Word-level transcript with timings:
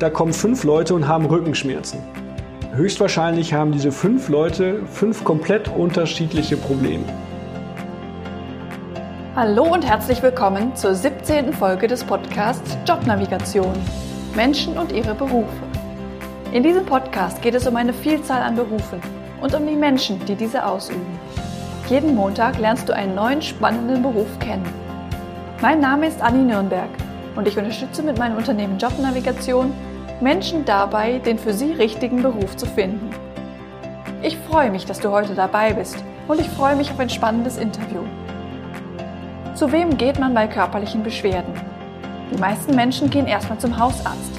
da 0.00 0.08
kommen 0.08 0.32
fünf 0.32 0.64
Leute 0.64 0.94
und 0.94 1.06
haben 1.06 1.26
Rückenschmerzen. 1.26 2.00
Höchstwahrscheinlich 2.72 3.52
haben 3.52 3.70
diese 3.70 3.92
fünf 3.92 4.30
Leute 4.30 4.86
fünf 4.86 5.24
komplett 5.24 5.68
unterschiedliche 5.68 6.56
Probleme. 6.56 7.04
Hallo 9.36 9.64
und 9.64 9.86
herzlich 9.86 10.22
willkommen 10.22 10.74
zur 10.74 10.94
17. 10.94 11.52
Folge 11.52 11.86
des 11.86 12.02
Podcasts 12.02 12.78
Jobnavigation. 12.86 13.74
Menschen 14.34 14.78
und 14.78 14.90
ihre 14.90 15.14
Berufe. 15.14 15.52
In 16.52 16.62
diesem 16.62 16.86
Podcast 16.86 17.42
geht 17.42 17.54
es 17.54 17.66
um 17.66 17.76
eine 17.76 17.92
Vielzahl 17.92 18.40
an 18.42 18.56
Berufen 18.56 19.00
und 19.42 19.54
um 19.54 19.66
die 19.66 19.76
Menschen, 19.76 20.24
die 20.24 20.34
diese 20.34 20.64
ausüben. 20.64 21.18
Jeden 21.90 22.14
Montag 22.14 22.58
lernst 22.58 22.88
du 22.88 22.94
einen 22.94 23.14
neuen 23.14 23.42
spannenden 23.42 24.02
Beruf 24.02 24.38
kennen. 24.38 24.64
Mein 25.60 25.80
Name 25.80 26.06
ist 26.06 26.22
Anni 26.22 26.42
Nürnberg 26.42 26.88
und 27.36 27.46
ich 27.46 27.58
unterstütze 27.58 28.02
mit 28.02 28.18
meinem 28.18 28.38
Unternehmen 28.38 28.78
Jobnavigation 28.78 29.74
Menschen 30.20 30.66
dabei, 30.66 31.18
den 31.18 31.38
für 31.38 31.54
sie 31.54 31.72
richtigen 31.72 32.22
Beruf 32.22 32.54
zu 32.56 32.66
finden. 32.66 33.10
Ich 34.22 34.36
freue 34.36 34.70
mich, 34.70 34.84
dass 34.84 35.00
du 35.00 35.10
heute 35.10 35.34
dabei 35.34 35.72
bist 35.72 35.96
und 36.28 36.38
ich 36.40 36.48
freue 36.50 36.76
mich 36.76 36.90
auf 36.90 37.00
ein 37.00 37.08
spannendes 37.08 37.56
Interview. 37.56 38.02
Zu 39.54 39.72
wem 39.72 39.96
geht 39.96 40.18
man 40.18 40.34
bei 40.34 40.46
körperlichen 40.46 41.02
Beschwerden? 41.02 41.54
Die 42.30 42.38
meisten 42.38 42.76
Menschen 42.76 43.08
gehen 43.08 43.26
erstmal 43.26 43.58
zum 43.58 43.78
Hausarzt. 43.78 44.38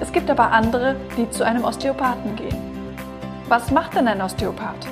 Es 0.00 0.10
gibt 0.10 0.28
aber 0.28 0.50
andere, 0.50 0.96
die 1.16 1.30
zu 1.30 1.44
einem 1.44 1.64
Osteopathen 1.64 2.34
gehen. 2.34 2.56
Was 3.48 3.70
macht 3.70 3.94
denn 3.94 4.08
ein 4.08 4.20
Osteopath? 4.20 4.88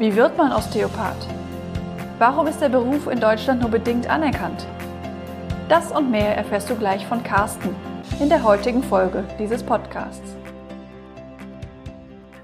Wie 0.00 0.16
wird 0.16 0.36
man 0.36 0.52
Osteopath? 0.52 1.28
Warum 2.18 2.48
ist 2.48 2.60
der 2.60 2.70
Beruf 2.70 3.06
in 3.06 3.20
Deutschland 3.20 3.60
nur 3.60 3.70
bedingt 3.70 4.10
anerkannt? 4.10 4.66
Das 5.68 5.92
und 5.92 6.10
mehr 6.10 6.36
erfährst 6.36 6.68
du 6.68 6.74
gleich 6.74 7.06
von 7.06 7.22
Carsten 7.22 7.76
in 8.20 8.28
der 8.28 8.42
heutigen 8.42 8.82
Folge 8.82 9.24
dieses 9.38 9.62
Podcasts. 9.62 10.34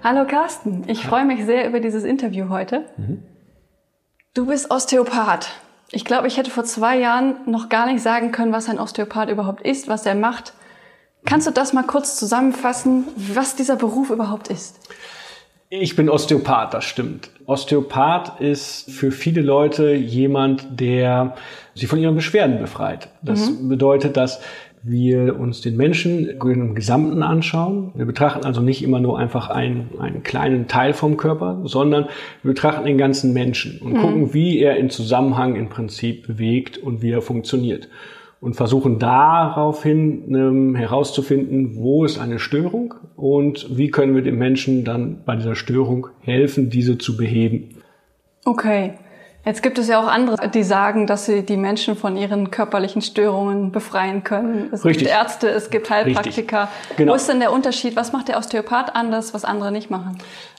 Hallo 0.05 0.25
Carsten, 0.25 0.85
ich 0.87 1.05
freue 1.05 1.25
mich 1.25 1.45
sehr 1.45 1.67
über 1.67 1.81
dieses 1.81 2.05
Interview 2.05 2.49
heute. 2.49 2.85
Mhm. 2.97 3.25
Du 4.35 4.47
bist 4.47 4.71
Osteopath. 4.71 5.49
Ich 5.91 6.05
glaube, 6.05 6.29
ich 6.29 6.37
hätte 6.37 6.51
vor 6.51 6.65
zwei 6.65 6.99
Jahren 6.99 7.37
noch 7.47 7.69
gar 7.69 7.87
nicht 7.87 8.03
sagen 8.03 8.31
können, 8.31 8.53
was 8.53 8.69
ein 8.69 8.79
Osteopath 8.79 9.31
überhaupt 9.31 9.63
ist, 9.63 9.89
was 9.89 10.07
er 10.07 10.15
macht. 10.15 10.53
Kannst 11.25 11.49
du 11.49 11.51
das 11.51 11.73
mal 11.73 11.85
kurz 11.85 12.19
zusammenfassen, 12.19 13.07
was 13.17 13.57
dieser 13.57 13.77
Beruf 13.77 14.11
überhaupt 14.11 14.49
ist? 14.49 14.79
Ich 15.71 15.97
bin 15.97 16.09
Osteopath, 16.09 16.73
das 16.73 16.85
stimmt. 16.85 17.31
Osteopath 17.47 18.41
ist 18.41 18.91
für 18.91 19.11
viele 19.11 19.41
Leute 19.41 19.93
jemand, 19.95 20.81
der 20.81 21.35
sie 21.75 21.87
von 21.87 21.99
ihren 21.99 22.15
Beschwerden 22.15 22.59
befreit. 22.59 23.09
Das 23.23 23.51
mhm. 23.51 23.71
bedeutet, 23.71 24.17
dass 24.17 24.41
wir 24.87 25.41
uns 25.41 25.63
den 25.63 25.77
Menschen 25.77 26.29
im 26.29 26.75
Gesamten 26.75 27.23
anschauen. 27.23 27.93
Wir 27.95 28.05
betrachten 28.05 28.45
also 28.45 28.61
nicht 28.61 28.83
immer 28.83 29.01
nur 29.01 29.19
einfach 29.19 29.49
einen, 29.49 29.91
einen 29.99 30.23
kleinen 30.23 30.69
Teil 30.69 30.93
vom 30.93 31.17
Körper, 31.17 31.63
sondern 31.65 32.05
wir 32.43 32.53
betrachten 32.53 32.85
den 32.85 32.99
ganzen 32.99 33.33
Menschen 33.33 33.81
und 33.81 33.95
mhm. 33.95 34.01
gucken, 34.01 34.35
wie 34.35 34.59
er 34.59 34.77
in 34.77 34.91
Zusammenhang 34.91 35.57
im 35.57 35.71
Prinzip 35.71 36.27
bewegt 36.27 36.77
und 36.77 37.01
wie 37.01 37.11
er 37.11 37.23
funktioniert 37.23 37.89
und 38.45 38.57
versuchen 38.57 38.99
daraufhin 38.99 40.35
ähm, 40.35 40.75
herauszufinden, 40.75 41.77
wo 41.77 42.05
ist 42.05 42.19
eine 42.19 42.39
Störung 42.39 42.93
und 43.17 43.75
wie 43.75 43.91
können 43.91 44.15
wir 44.15 44.21
dem 44.21 44.37
Menschen 44.37 44.85
dann 44.85 45.23
bei 45.25 45.35
dieser 45.35 45.55
Störung 45.55 46.09
helfen, 46.21 46.69
diese 46.69 46.99
zu 46.99 47.17
beheben. 47.17 47.71
Okay. 48.45 48.99
Jetzt 49.45 49.63
gibt 49.63 49.79
es 49.79 49.89
ja 49.89 50.01
auch 50.01 50.07
andere, 50.07 50.49
die 50.49 50.63
sagen, 50.63 51.07
dass 51.07 51.27
sie 51.27 51.43
die 51.43 51.59
Menschen 51.59 51.97
von 51.97 52.17
ihren 52.17 52.51
körperlichen 52.51 53.03
Störungen 53.03 53.73
befreien 53.73 54.25
können. 54.25 54.71
Es 54.73 54.85
Richtig. 54.85 55.05
gibt 55.05 55.15
Ärzte, 55.15 55.49
es 55.49 55.69
gibt 55.69 55.91
Heilpraktiker. 55.91 56.69
Genau. 56.97 57.13
Wo 57.13 57.17
ist 57.17 57.29
denn 57.29 57.41
der 57.41 57.53
Unterschied? 57.53 57.95
Was 57.95 58.13
macht 58.13 58.29
der 58.29 58.39
Osteopath 58.39 58.97
anders, 58.97 59.35
was 59.35 59.45
andere 59.45 59.71
nicht 59.71 59.91
machen? 59.91 60.17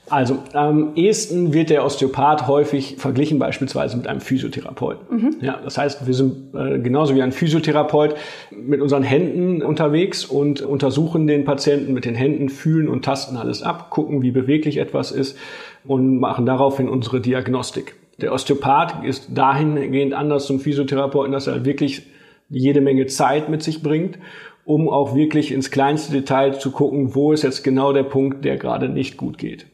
Also 0.08 0.38
am 0.54 0.96
ehesten 0.96 1.52
wird 1.54 1.72
der 1.72 1.84
Osteopath 1.84 2.46
häufig 2.46 2.98
verglichen 3.00 3.40
beispielsweise 3.40 3.98
mit 3.98 4.06
einem 4.06 4.22
Physiotherapeuten. 4.22 5.08
Mhm. 5.10 5.36
Ja, 5.42 5.60
das 5.64 5.80
heißt, 5.80 6.06
wir 6.06 6.14
sind 6.14 6.54
äh, 6.54 6.78
genauso 6.78 7.16
wie 7.16 7.24
ein 7.24 7.32
Physiotherapeut 7.32 8.14
mit 8.52 8.82
unseren 8.82 9.02
Händen 9.02 9.64
unterwegs 9.64 10.24
und 10.24 10.62
untersuchen 10.62 11.26
den 11.26 11.44
Patienten 11.44 11.94
mit 11.94 12.06
den 12.06 12.14
Händen, 12.14 12.50
fühlen 12.50 12.88
und 12.88 13.04
tasten 13.04 13.36
alles 13.36 13.64
ab, 13.64 13.90
gucken, 13.90 14.22
wie 14.22 14.30
beweglich 14.30 14.78
etwas 14.78 15.12
ist 15.12 15.38
und 15.86 16.20
machen 16.20 16.46
daraufhin 16.46 16.88
unsere 16.88 17.20
Diagnostik. 17.20 17.96
Der 18.22 18.32
Osteopath 18.32 19.04
ist 19.04 19.30
dahingehend 19.34 20.14
anders 20.14 20.46
zum 20.46 20.60
Physiotherapeuten, 20.60 21.34
dass 21.34 21.48
er 21.48 21.66
wirklich 21.66 22.04
jede 22.50 22.82
Menge 22.82 23.08
Zeit 23.08 23.50
mit 23.50 23.64
sich 23.64 23.84
bringt, 23.84 24.18
um 24.64 24.90
auch 24.90 25.16
wirklich 25.16 25.52
ins 25.52 25.72
kleinste 25.72 26.14
Detail 26.14 26.58
zu 26.60 26.72
gucken, 26.72 27.14
wo 27.16 27.32
ist 27.32 27.44
jetzt 27.44 27.64
genau 27.64 27.94
der 27.94 28.04
Punkt, 28.04 28.46
der 28.46 28.58
gerade 28.58 28.90
nicht 28.90 29.18
gut 29.18 29.38
geht. 29.38 29.66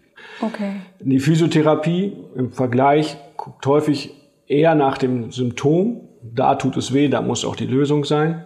Okay. 0.42 0.74
Die 1.00 1.20
Physiotherapie 1.20 2.14
im 2.36 2.52
Vergleich 2.52 3.18
guckt 3.38 3.66
häufig 3.66 4.12
eher 4.48 4.76
nach 4.76 4.98
dem 4.98 5.32
Symptom. 5.32 6.02
Da 6.24 6.56
tut 6.56 6.78
es 6.78 6.94
weh, 6.94 7.08
da 7.10 7.22
muss 7.22 7.46
auch 7.46 7.56
die 7.56 7.66
Lösung 7.66 8.06
sein. 8.06 8.44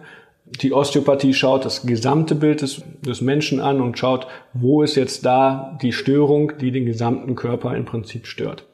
Die 0.62 0.72
Osteopathie 0.72 1.34
schaut 1.34 1.64
das 1.64 1.82
gesamte 1.82 2.34
Bild 2.34 2.62
des, 2.62 2.82
des 3.00 3.20
Menschen 3.20 3.60
an 3.60 3.80
und 3.80 3.98
schaut, 3.98 4.28
wo 4.52 4.82
ist 4.82 4.94
jetzt 4.94 5.26
da 5.26 5.76
die 5.82 5.92
Störung, 5.92 6.52
die 6.60 6.70
den 6.70 6.86
gesamten 6.86 7.34
Körper 7.34 7.74
im 7.76 7.84
Prinzip 7.84 8.26
stört. 8.26 8.64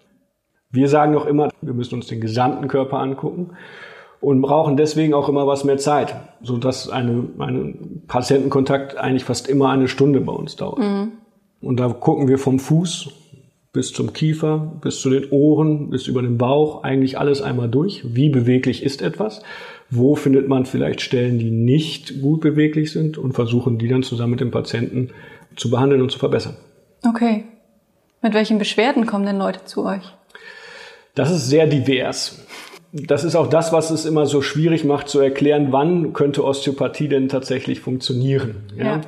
Wir 0.73 0.89
sagen 0.89 1.15
auch 1.17 1.27
immer, 1.27 1.51
wir 1.61 1.75
müssen 1.75 1.95
uns 1.95 2.07
den 2.07 2.21
gesamten 2.21 2.67
Körper 2.69 2.99
angucken 2.99 3.51
und 4.21 4.41
brauchen 4.41 4.77
deswegen 4.77 5.15
auch 5.15 5.29
immer 5.29 5.47
was 5.47 5.65
mehr 5.65 5.79
Zeit, 5.79 6.15
so 6.43 6.57
dass 6.57 6.89
eine, 6.89 7.29
ein 7.39 8.03
Patientenkontakt 8.09 8.97
eigentlich 8.97 9.25
fast 9.25 9.49
immer 9.49 9.71
eine 9.71 9.89
Stunde 9.89 10.21
bei 10.21 10.33
uns 10.33 10.57
dauert. 10.57 10.79
Mhm. 10.79 11.13
Und 11.61 11.79
da 11.79 11.89
gucken 11.89 12.29
wir 12.29 12.39
vom 12.39 12.59
Fuß 12.59 13.11
bis 13.73 13.93
zum 13.93 14.13
Kiefer, 14.13 14.73
bis 14.81 15.01
zu 15.01 15.11
den 15.11 15.31
Ohren, 15.31 15.91
bis 15.91 16.07
über 16.07 16.23
den 16.23 16.37
Bauch, 16.37 16.83
eigentlich 16.83 17.19
alles 17.19 17.41
einmal 17.41 17.69
durch. 17.69 18.03
Wie 18.05 18.29
beweglich 18.29 18.83
ist 18.83 19.01
etwas? 19.01 19.43
Wo 19.89 20.15
findet 20.15 20.49
man 20.49 20.67
vielleicht 20.67 21.01
Stellen, 21.01 21.39
die 21.39 21.51
nicht 21.51 22.21
gut 22.21 22.41
beweglich 22.41 22.93
sind 22.93 23.19
und 23.19 23.33
versuchen 23.33 23.79
die 23.79 23.89
dann 23.89 24.03
zusammen 24.03 24.33
mit 24.33 24.41
dem 24.41 24.51
Patienten 24.51 25.11
zu 25.57 25.71
behandeln 25.71 26.03
und 26.03 26.11
zu 26.11 26.19
verbessern. 26.19 26.57
Okay. 27.07 27.45
Mit 28.21 28.35
welchen 28.35 28.59
Beschwerden 28.59 29.07
kommen 29.07 29.27
denn 29.27 29.39
Leute 29.39 29.65
zu 29.65 29.85
euch? 29.85 30.15
Das 31.15 31.31
ist 31.31 31.49
sehr 31.49 31.67
divers. 31.67 32.47
Das 32.93 33.25
ist 33.25 33.37
auch 33.37 33.49
das, 33.49 33.73
was 33.73 33.91
es 33.91 34.05
immer 34.05 34.27
so 34.27 34.43
schwierig 34.43 34.85
macht 34.85 35.09
zu 35.09 35.19
erklären, 35.21 35.69
wann 35.71 36.13
könnte 36.13 36.45
Osteopathie 36.45 37.09
denn 37.09 37.29
tatsächlich 37.29 37.81
funktionieren. 37.81 38.57
Ja. 38.77 38.85
ja. 38.85 39.01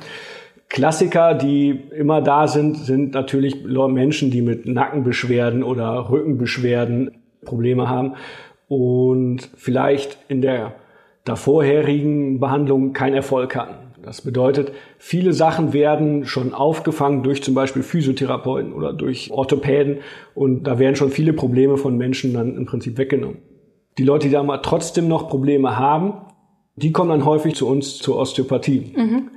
Klassiker, 0.69 1.35
die 1.35 1.69
immer 1.95 2.21
da 2.21 2.47
sind, 2.47 2.77
sind 2.77 3.13
natürlich 3.13 3.63
Menschen, 3.63 4.31
die 4.31 4.41
mit 4.41 4.65
Nackenbeschwerden 4.65 5.63
oder 5.63 6.09
Rückenbeschwerden 6.09 7.11
Probleme 7.45 7.87
haben 7.87 8.15
und 8.67 9.49
vielleicht 9.55 10.17
in 10.27 10.41
der 10.41 10.73
davorherigen 11.23 12.39
Behandlung 12.39 12.93
keinen 12.93 13.13
Erfolg 13.13 13.55
hatten. 13.55 13.84
Das 14.05 14.21
bedeutet, 14.21 14.71
viele 14.99 15.33
Sachen 15.33 15.73
werden 15.73 16.25
schon 16.25 16.53
aufgefangen 16.53 17.23
durch 17.23 17.41
zum 17.41 17.55
Beispiel 17.55 17.81
Physiotherapeuten 17.81 18.73
oder 18.73 18.93
durch 18.93 19.31
Orthopäden 19.31 19.97
und 20.35 20.63
da 20.63 20.77
werden 20.77 20.95
schon 20.95 21.09
viele 21.09 21.33
Probleme 21.33 21.77
von 21.77 21.97
Menschen 21.97 22.33
dann 22.33 22.55
im 22.55 22.65
Prinzip 22.65 22.97
weggenommen. 22.97 23.39
Die 23.97 24.03
Leute, 24.03 24.27
die 24.27 24.33
da 24.33 24.43
mal 24.43 24.59
trotzdem 24.59 25.07
noch 25.07 25.27
Probleme 25.27 25.77
haben, 25.77 26.13
die 26.75 26.91
kommen 26.91 27.09
dann 27.09 27.25
häufig 27.25 27.55
zu 27.55 27.67
uns 27.67 27.97
zur 27.97 28.17
Osteopathie. 28.17 28.93
Mhm. 28.95 29.31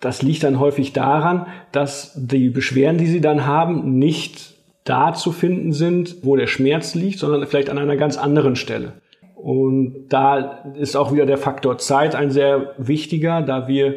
Das 0.00 0.22
liegt 0.22 0.42
dann 0.42 0.58
häufig 0.58 0.92
daran, 0.92 1.46
dass 1.72 2.12
die 2.16 2.48
Beschwerden, 2.48 2.98
die 2.98 3.06
sie 3.06 3.20
dann 3.20 3.46
haben, 3.46 3.98
nicht 3.98 4.54
da 4.84 5.12
zu 5.12 5.30
finden 5.30 5.72
sind, 5.72 6.16
wo 6.22 6.36
der 6.36 6.46
Schmerz 6.46 6.94
liegt, 6.94 7.18
sondern 7.18 7.46
vielleicht 7.46 7.68
an 7.68 7.78
einer 7.78 7.96
ganz 7.96 8.16
anderen 8.16 8.56
Stelle. 8.56 8.94
Und 9.34 10.08
da 10.08 10.64
ist 10.74 10.96
auch 10.96 11.12
wieder 11.12 11.26
der 11.26 11.38
Faktor 11.38 11.78
Zeit 11.78 12.14
ein 12.14 12.30
sehr 12.30 12.74
wichtiger, 12.78 13.42
da 13.42 13.68
wir 13.68 13.96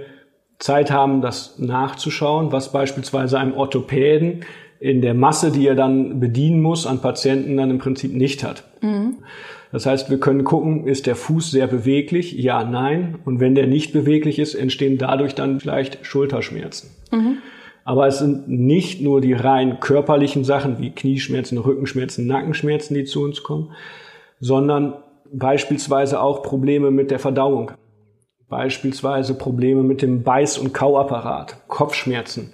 Zeit 0.60 0.92
haben, 0.92 1.22
das 1.22 1.60
nachzuschauen, 1.60 2.52
was 2.52 2.72
beispielsweise 2.72 3.40
einem 3.40 3.54
Orthopäden 3.54 4.46
in 4.80 5.02
der 5.02 5.14
Masse, 5.14 5.52
die 5.52 5.66
er 5.68 5.76
dann 5.76 6.20
bedienen 6.20 6.62
muss, 6.62 6.86
an 6.86 7.00
Patienten 7.00 7.58
dann 7.58 7.70
im 7.70 7.80
Prinzip 7.80 8.14
nicht 8.14 8.44
hat. 8.44 8.64
Mhm. 8.82 9.18
Das 9.72 9.86
heißt, 9.86 10.10
wir 10.10 10.20
können 10.20 10.44
gucken, 10.44 10.86
ist 10.86 11.08
der 11.08 11.16
Fuß 11.16 11.50
sehr 11.50 11.68
beweglich? 11.68 12.34
Ja, 12.34 12.64
nein. 12.64 13.16
Und 13.26 13.40
wenn 13.40 13.56
der 13.56 13.66
nicht 13.66 13.92
beweglich 13.92 14.38
ist, 14.38 14.54
entstehen 14.54 14.98
dadurch 14.98 15.36
dann 15.36 15.60
vielleicht 15.60 16.06
Schulterschmerzen. 16.06 16.92
Mhm. 17.12 17.38
Aber 17.86 18.08
es 18.08 18.20
sind 18.20 18.48
nicht 18.48 19.02
nur 19.02 19.20
die 19.20 19.34
rein 19.34 19.80
körperlichen 19.80 20.44
Sachen 20.44 20.80
wie 20.80 20.92
Knieschmerzen, 20.92 21.58
Rückenschmerzen, 21.58 22.28
Nackenschmerzen, 22.28 22.94
die 22.94 23.04
zu 23.04 23.24
uns 23.24 23.42
kommen, 23.42 23.72
sondern 24.40 24.94
beispielsweise 25.34 26.22
auch 26.22 26.44
Probleme 26.44 26.92
mit 26.92 27.10
der 27.10 27.20
Verdauung. 27.20 27.72
Beispielsweise 28.50 29.34
Probleme 29.34 29.84
mit 29.84 30.02
dem 30.02 30.24
Beiß- 30.24 30.60
und 30.60 30.74
Kauapparat, 30.74 31.68
Kopfschmerzen, 31.68 32.54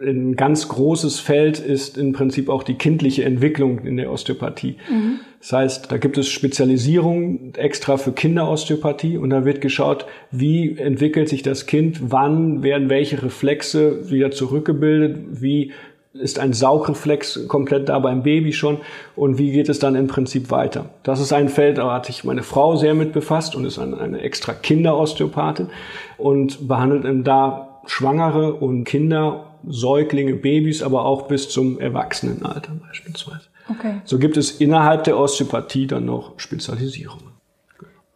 ein 0.00 0.34
ganz 0.34 0.68
großes 0.68 1.20
Feld 1.20 1.60
ist 1.60 1.96
im 1.96 2.12
Prinzip 2.12 2.48
auch 2.48 2.64
die 2.64 2.74
kindliche 2.74 3.24
Entwicklung 3.24 3.78
in 3.80 3.96
der 3.96 4.10
Osteopathie. 4.10 4.76
Mhm. 4.90 5.20
Das 5.38 5.52
heißt, 5.52 5.92
da 5.92 5.98
gibt 5.98 6.18
es 6.18 6.28
Spezialisierungen 6.28 7.54
extra 7.54 7.96
für 7.96 8.12
Kinderosteopathie 8.12 9.18
und 9.18 9.30
da 9.30 9.44
wird 9.44 9.60
geschaut, 9.60 10.06
wie 10.30 10.76
entwickelt 10.78 11.28
sich 11.28 11.42
das 11.42 11.66
Kind, 11.66 12.10
wann 12.10 12.62
werden 12.62 12.88
welche 12.88 13.22
Reflexe 13.22 14.10
wieder 14.10 14.30
zurückgebildet, 14.30 15.40
wie 15.40 15.72
ist 16.14 16.38
ein 16.38 16.52
Saugreflex 16.52 17.48
komplett 17.48 17.88
da 17.88 17.98
beim 17.98 18.22
Baby 18.22 18.52
schon 18.52 18.78
und 19.16 19.36
wie 19.36 19.50
geht 19.50 19.68
es 19.68 19.80
dann 19.80 19.96
im 19.96 20.06
Prinzip 20.06 20.50
weiter? 20.50 20.86
Das 21.02 21.20
ist 21.20 21.32
ein 21.32 21.48
Feld, 21.48 21.78
da 21.78 21.92
hat 21.92 22.06
sich 22.06 22.24
meine 22.24 22.42
Frau 22.42 22.76
sehr 22.76 22.94
mit 22.94 23.12
befasst 23.12 23.54
und 23.54 23.64
ist 23.64 23.78
eine, 23.78 24.20
extra 24.20 24.52
Kinderosteopathin 24.52 25.70
und 26.16 26.68
behandelt 26.68 27.26
da 27.26 27.80
Schwangere 27.86 28.54
und 28.54 28.84
Kinder 28.84 29.50
Säuglinge, 29.66 30.34
Babys, 30.34 30.82
aber 30.82 31.04
auch 31.04 31.22
bis 31.22 31.48
zum 31.48 31.80
Erwachsenenalter 31.80 32.72
beispielsweise. 32.86 33.48
Okay. 33.70 34.00
So 34.04 34.18
gibt 34.18 34.36
es 34.36 34.60
innerhalb 34.60 35.04
der 35.04 35.18
Osteopathie 35.18 35.86
dann 35.86 36.04
noch 36.04 36.38
Spezialisierungen. 36.38 37.32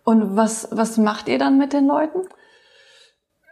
Und 0.05 0.37
was, 0.37 0.69
was 0.71 0.99
macht 0.99 1.29
ihr 1.29 1.39
dann 1.39 1.59
mit 1.59 1.73
den 1.73 1.87
Leuten? 1.87 2.21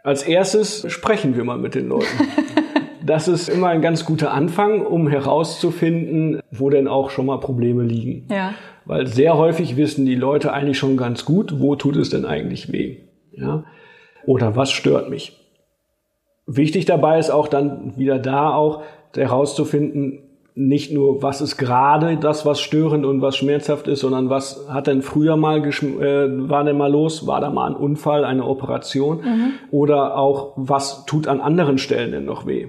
Als 0.03 0.23
erstes 0.23 0.85
sprechen 0.91 1.35
wir 1.35 1.43
mal 1.43 1.57
mit 1.57 1.75
den 1.75 1.89
Leuten. 1.89 2.05
das 3.09 3.27
ist 3.27 3.49
immer 3.49 3.67
ein 3.69 3.81
ganz 3.81 4.05
guter 4.05 4.31
Anfang, 4.33 4.85
um 4.85 5.07
herauszufinden, 5.07 6.41
wo 6.51 6.69
denn 6.69 6.87
auch 6.87 7.09
schon 7.09 7.25
mal 7.25 7.39
Probleme 7.39 7.83
liegen. 7.83 8.27
Ja. 8.29 8.53
Weil 8.85 9.07
sehr 9.07 9.37
häufig 9.37 9.75
wissen 9.77 10.05
die 10.05 10.15
Leute 10.15 10.53
eigentlich 10.53 10.77
schon 10.77 10.97
ganz 10.97 11.25
gut, 11.25 11.59
wo 11.59 11.75
tut 11.75 11.95
es 11.95 12.09
denn 12.09 12.25
eigentlich 12.25 12.71
weh. 12.71 12.97
Ja? 13.31 13.65
Oder 14.25 14.55
was 14.55 14.71
stört 14.71 15.09
mich. 15.09 15.37
Wichtig 16.45 16.85
dabei 16.85 17.19
ist 17.19 17.29
auch 17.29 17.47
dann 17.47 17.97
wieder 17.97 18.19
da 18.19 18.53
auch 18.53 18.83
herauszufinden, 19.15 20.19
nicht 20.57 20.91
nur, 20.91 21.21
was 21.21 21.39
ist 21.39 21.57
gerade 21.57 22.17
das, 22.17 22.43
was 22.43 22.59
störend 22.59 23.05
und 23.05 23.21
was 23.21 23.37
schmerzhaft 23.37 23.87
ist, 23.87 23.99
sondern 23.99 24.31
was 24.31 24.67
hat 24.67 24.87
denn 24.87 25.03
früher 25.03 25.37
mal, 25.37 25.63
äh, 25.63 26.49
war 26.49 26.63
denn 26.63 26.77
mal 26.77 26.91
los? 26.91 27.27
War 27.27 27.41
da 27.41 27.51
mal 27.51 27.67
ein 27.67 27.75
Unfall, 27.75 28.25
eine 28.25 28.43
Operation? 28.43 29.17
Mhm. 29.17 29.53
Oder 29.69 30.17
auch, 30.17 30.53
was 30.55 31.05
tut 31.05 31.27
an 31.27 31.41
anderen 31.41 31.77
Stellen 31.77 32.11
denn 32.11 32.25
noch 32.25 32.47
weh? 32.47 32.67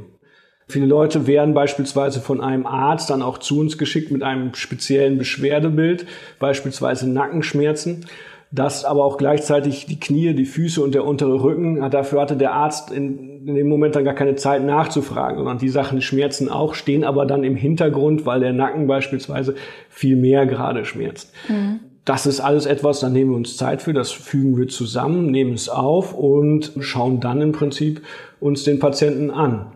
Viele 0.69 0.87
Leute 0.87 1.26
werden 1.26 1.55
beispielsweise 1.55 2.20
von 2.20 2.41
einem 2.41 2.67
Arzt 2.67 3.11
dann 3.11 3.23
auch 3.23 3.38
zu 3.38 3.61
uns 3.61 3.79
geschickt 3.79 4.11
mit 4.11 4.23
einem 4.23 4.55
speziellen 4.55 5.19
Beschwerdebild, 5.19 6.06
beispielsweise 6.38 7.09
Nackenschmerzen 7.09 8.05
dass 8.50 8.85
aber 8.85 9.05
auch 9.05 9.19
gleichzeitig 9.19 9.87
die 9.87 10.00
Knie, 10.00 10.32
die 10.32 10.47
Füße 10.47 10.82
und 10.82 10.94
der 10.94 11.05
untere 11.05 11.43
Rücken, 11.43 11.91
dafür 11.91 12.23
hatte 12.23 12.37
der 12.37 12.55
Arzt 12.55 12.91
in, 12.91 13.47
in 13.47 13.55
dem 13.55 13.69
Moment 13.69 13.94
dann 13.94 14.05
gar 14.05 14.15
keine 14.15 14.37
Zeit 14.37 14.65
nachzufragen, 14.65 15.37
sondern 15.37 15.59
die 15.59 15.69
Sachen 15.69 16.00
schmerzen 16.00 16.49
auch, 16.49 16.75
stehen 16.75 17.05
aber 17.05 17.26
dann 17.26 17.44
im 17.44 17.56
Hintergrund, 17.56 18.25
weil 18.25 18.41
der 18.41 18.55
Nacken 18.55 18.87
beispielsweise 18.87 19.55
viel 19.91 20.17
mehr 20.17 20.47
gerade 20.47 20.85
schmerzt. 20.87 21.32
Mhm. 21.49 21.81
Das 22.06 22.25
ist 22.25 22.41
alles 22.41 22.64
etwas, 22.64 23.00
da 23.00 23.11
nehmen 23.11 23.32
wir 23.32 23.37
uns 23.37 23.59
Zeit 23.59 23.82
für, 23.82 23.93
das 23.93 24.11
fügen 24.11 24.56
wir 24.56 24.69
zusammen, 24.69 25.26
nehmen 25.26 25.53
es 25.53 25.69
auf 25.69 26.14
und 26.14 26.73
schauen 26.81 27.21
dann 27.21 27.43
im 27.43 27.53
Prinzip 27.53 28.00
uns 28.41 28.64
den 28.64 28.79
Patienten 28.79 29.31
an. 29.31 29.73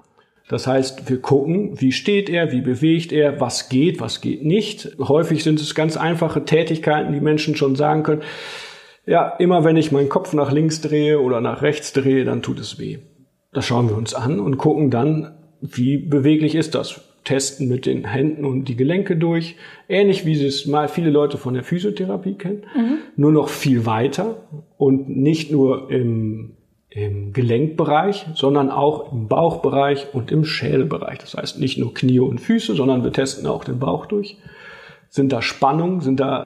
Das 0.52 0.66
heißt, 0.66 1.08
wir 1.08 1.19
gucken, 1.22 1.81
wie 1.81 1.93
steht 1.93 2.28
er, 2.28 2.52
wie 2.52 2.60
bewegt 2.60 3.10
er, 3.10 3.40
was 3.40 3.70
geht, 3.70 4.00
was 4.02 4.20
geht 4.20 4.44
nicht. 4.44 4.96
Häufig 4.99 5.43
sind 5.43 5.58
es 5.58 5.75
ganz 5.75 5.96
einfache 5.96 6.44
Tätigkeiten, 6.44 7.14
die 7.14 7.22
Menschen 7.22 7.56
schon 7.56 7.75
sagen 7.75 8.02
können, 8.02 8.20
ja, 9.06 9.31
immer 9.38 9.64
wenn 9.64 9.78
ich 9.78 9.93
meinen 9.93 10.10
Kopf 10.10 10.34
nach 10.34 10.52
links 10.52 10.82
drehe 10.82 11.20
oder 11.20 11.40
nach 11.40 11.62
rechts 11.62 11.94
drehe, 11.94 12.26
dann 12.26 12.43
tut 12.43 12.60
es 12.60 12.78
weh. 12.78 12.99
Das 13.54 13.64
schauen 13.64 13.88
wir 13.88 13.96
uns 13.96 14.12
an 14.12 14.40
und 14.40 14.58
gucken 14.58 14.90
dann, 14.90 15.38
wie 15.62 15.96
beweglich 15.96 16.55
ist 16.55 16.75
das. 16.75 17.00
Testen 17.25 17.69
mit 17.69 17.87
den 17.87 18.05
Händen 18.05 18.44
und 18.44 18.66
die 18.66 18.76
Gelenke 18.76 19.16
durch. 19.16 19.56
Ähnlich 19.88 20.26
wie 20.26 20.44
es 20.44 20.66
mal 20.66 20.87
viele 20.87 21.08
Leute 21.08 21.38
von 21.38 21.55
der 21.55 21.62
Physiotherapie 21.62 22.34
kennen. 22.34 22.66
Mhm. 22.76 22.98
Nur 23.16 23.32
noch 23.32 23.48
viel 23.48 23.87
weiter 23.87 24.48
und 24.76 25.08
nicht 25.08 25.50
nur 25.50 25.90
im 25.90 26.56
im 26.94 27.32
Gelenkbereich, 27.32 28.26
sondern 28.34 28.70
auch 28.70 29.12
im 29.12 29.28
Bauchbereich 29.28 30.08
und 30.12 30.30
im 30.30 30.44
Schädelbereich. 30.44 31.18
Das 31.18 31.34
heißt 31.34 31.58
nicht 31.58 31.78
nur 31.78 31.94
Knie 31.94 32.20
und 32.20 32.40
Füße, 32.40 32.74
sondern 32.74 33.02
wir 33.02 33.12
testen 33.12 33.46
auch 33.46 33.64
den 33.64 33.78
Bauch 33.78 34.06
durch. 34.06 34.36
Sind 35.08 35.32
da 35.32 35.42
Spannungen, 35.42 36.00
sind 36.00 36.20
da 36.20 36.44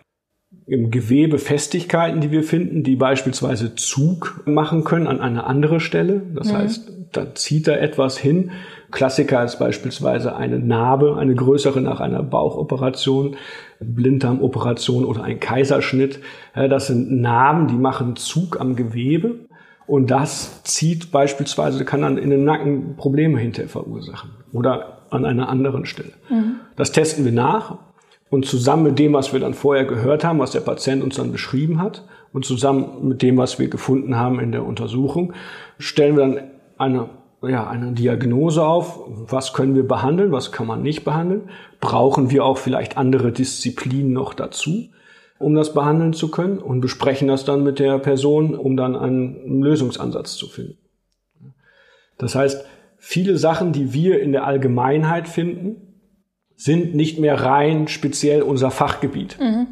im 0.67 0.91
Gewebe 0.91 1.39
Festigkeiten, 1.39 2.21
die 2.21 2.31
wir 2.31 2.43
finden, 2.43 2.83
die 2.83 2.97
beispielsweise 2.97 3.75
Zug 3.75 4.43
machen 4.47 4.85
können 4.85 5.07
an 5.07 5.21
eine 5.21 5.45
andere 5.45 5.81
Stelle. 5.81 6.23
Das 6.35 6.53
mhm. 6.53 6.57
heißt, 6.59 6.93
da 7.13 7.35
zieht 7.35 7.67
da 7.67 7.77
etwas 7.77 8.17
hin. 8.19 8.51
Klassiker 8.93 9.45
ist 9.45 9.59
beispielsweise 9.59 10.37
eine 10.37 10.59
Narbe, 10.61 11.17
eine 11.17 11.35
größere 11.35 11.81
nach 11.81 12.01
einer 12.01 12.23
Bauchoperation, 12.23 13.37
Blinddarmoperation 13.81 15.05
oder 15.05 15.25
ein 15.25 15.41
Kaiserschnitt. 15.41 16.21
Das 16.55 16.87
sind 16.87 17.21
Narben, 17.21 17.67
die 17.67 17.75
machen 17.75 18.15
Zug 18.17 18.61
am 18.61 18.77
Gewebe 18.77 19.46
und 19.87 20.11
das 20.11 20.63
zieht 20.65 21.13
beispielsweise, 21.13 21.85
kann 21.85 22.03
dann 22.03 22.19
in 22.19 22.31
den 22.31 22.45
Nacken 22.45 22.97
Probleme 22.97 23.39
hinterher 23.39 23.69
verursachen 23.69 24.31
oder 24.53 24.99
an 25.11 25.25
einer 25.25 25.49
anderen 25.49 25.87
Stelle. 25.87 26.13
Mhm. 26.29 26.57
Das 26.77 26.93
testen 26.93 27.25
wir 27.25 27.33
nach 27.33 27.79
und 28.31 28.47
zusammen 28.47 28.83
mit 28.83 28.99
dem, 28.99 29.13
was 29.13 29.33
wir 29.33 29.41
dann 29.41 29.55
vorher 29.55 29.85
gehört 29.85 30.25
haben, 30.25 30.41
was 30.41 30.51
der 30.51 30.61
Patient 30.61 31.03
uns 31.03 31.17
dann 31.17 31.31
beschrieben 31.31 31.81
hat 31.81 32.05
und 32.33 32.45
zusammen 32.45 33.09
mit 33.09 33.23
dem, 33.23 33.37
was 33.37 33.59
wir 33.59 33.69
gefunden 33.69 34.17
haben 34.17 34.41
in 34.41 34.53
der 34.53 34.65
Untersuchung, 34.65 35.33
stellen 35.79 36.17
wir 36.17 36.27
dann 36.27 36.41
eine, 36.79 37.09
ja, 37.43 37.69
eine 37.69 37.93
Diagnose 37.93 38.65
auf. 38.65 39.01
Was 39.07 39.53
können 39.53 39.77
wir 39.77 39.87
behandeln? 39.87 40.33
Was 40.33 40.51
kann 40.51 40.67
man 40.67 40.83
nicht 40.83 41.05
behandeln? 41.05 41.49
Brauchen 41.81 42.31
wir 42.31 42.45
auch 42.45 42.59
vielleicht 42.59 42.97
andere 42.97 43.31
Disziplinen 43.31 44.13
noch 44.13 44.35
dazu? 44.35 44.89
Um 45.39 45.55
das 45.55 45.75
behandeln 45.75 46.13
zu 46.13 46.31
können 46.31 46.59
und 46.59 46.81
besprechen 46.81 47.29
das 47.29 47.45
dann 47.45 47.63
mit 47.63 47.79
der 47.79 47.99
Person, 47.99 48.55
um 48.55 48.77
dann 48.77 48.97
einen 48.97 49.63
Lösungsansatz 49.63 50.37
zu 50.37 50.49
finden. 50.49 50.79
Das 52.19 52.35
heißt, 52.35 52.65
viele 52.99 53.37
Sachen, 53.37 53.73
die 53.73 53.93
wir 53.93 54.21
in 54.21 54.33
der 54.33 54.47
Allgemeinheit 54.47 55.29
finden, 55.29 55.77
sind 56.57 56.95
nicht 56.95 57.19
mehr 57.19 57.41
rein 57.41 57.87
speziell 57.89 58.43
unser 58.43 58.71
Fachgebiet. 58.71 59.39
Mhm. 59.39 59.67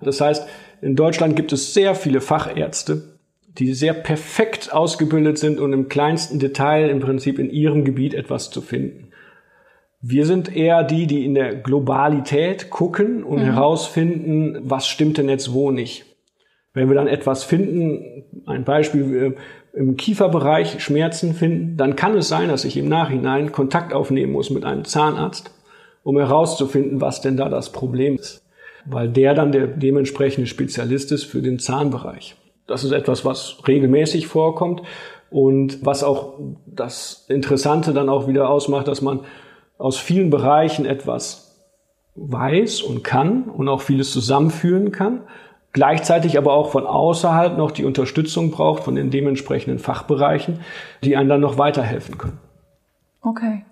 Das 0.00 0.20
heißt, 0.20 0.46
in 0.82 0.96
Deutschland 0.96 1.34
gibt 1.34 1.52
es 1.52 1.72
sehr 1.72 1.94
viele 1.94 2.20
Fachärzte, 2.20 3.18
die 3.56 3.72
sehr 3.72 3.94
perfekt 3.94 4.72
ausgebildet 4.72 5.38
sind 5.38 5.60
und 5.60 5.72
im 5.72 5.88
kleinsten 5.88 6.38
Detail 6.38 6.90
im 6.90 7.00
Prinzip 7.00 7.38
in 7.38 7.48
ihrem 7.48 7.84
Gebiet 7.84 8.12
etwas 8.12 8.50
zu 8.50 8.60
finden. 8.60 9.08
Wir 10.06 10.26
sind 10.26 10.54
eher 10.54 10.84
die, 10.84 11.06
die 11.06 11.24
in 11.24 11.34
der 11.34 11.54
Globalität 11.54 12.68
gucken 12.68 13.24
und 13.24 13.38
mhm. 13.38 13.44
herausfinden, 13.44 14.58
was 14.62 14.86
stimmt 14.86 15.16
denn 15.16 15.30
jetzt 15.30 15.54
wo 15.54 15.70
nicht. 15.70 16.04
Wenn 16.74 16.90
wir 16.90 16.94
dann 16.94 17.06
etwas 17.06 17.42
finden, 17.42 18.22
ein 18.44 18.64
Beispiel 18.64 19.34
äh, 19.72 19.78
im 19.78 19.96
Kieferbereich 19.96 20.82
Schmerzen 20.82 21.32
finden, 21.32 21.78
dann 21.78 21.96
kann 21.96 22.18
es 22.18 22.28
sein, 22.28 22.50
dass 22.50 22.66
ich 22.66 22.76
im 22.76 22.86
Nachhinein 22.86 23.50
Kontakt 23.50 23.94
aufnehmen 23.94 24.32
muss 24.32 24.50
mit 24.50 24.66
einem 24.66 24.84
Zahnarzt, 24.84 25.50
um 26.02 26.18
herauszufinden, 26.18 27.00
was 27.00 27.22
denn 27.22 27.38
da 27.38 27.48
das 27.48 27.72
Problem 27.72 28.16
ist. 28.16 28.44
Weil 28.84 29.08
der 29.08 29.32
dann 29.32 29.52
der 29.52 29.68
dementsprechende 29.68 30.46
Spezialist 30.46 31.12
ist 31.12 31.24
für 31.24 31.40
den 31.40 31.58
Zahnbereich. 31.58 32.36
Das 32.66 32.84
ist 32.84 32.92
etwas, 32.92 33.24
was 33.24 33.56
regelmäßig 33.66 34.26
vorkommt 34.26 34.82
und 35.30 35.78
was 35.86 36.04
auch 36.04 36.34
das 36.66 37.24
Interessante 37.30 37.94
dann 37.94 38.10
auch 38.10 38.28
wieder 38.28 38.50
ausmacht, 38.50 38.86
dass 38.86 39.00
man 39.00 39.20
aus 39.78 39.98
vielen 39.98 40.30
Bereichen 40.30 40.86
etwas 40.86 41.44
weiß 42.14 42.82
und 42.82 43.02
kann 43.02 43.44
und 43.44 43.68
auch 43.68 43.80
vieles 43.80 44.12
zusammenführen 44.12 44.92
kann, 44.92 45.22
gleichzeitig 45.72 46.38
aber 46.38 46.52
auch 46.52 46.70
von 46.70 46.86
außerhalb 46.86 47.58
noch 47.58 47.72
die 47.72 47.84
Unterstützung 47.84 48.50
braucht 48.50 48.84
von 48.84 48.94
den 48.94 49.10
dementsprechenden 49.10 49.78
Fachbereichen, 49.78 50.60
die 51.02 51.16
einem 51.16 51.28
dann 51.28 51.40
noch 51.40 51.58
weiterhelfen 51.58 52.16
können. 52.18 52.38
Okay. 53.20 53.64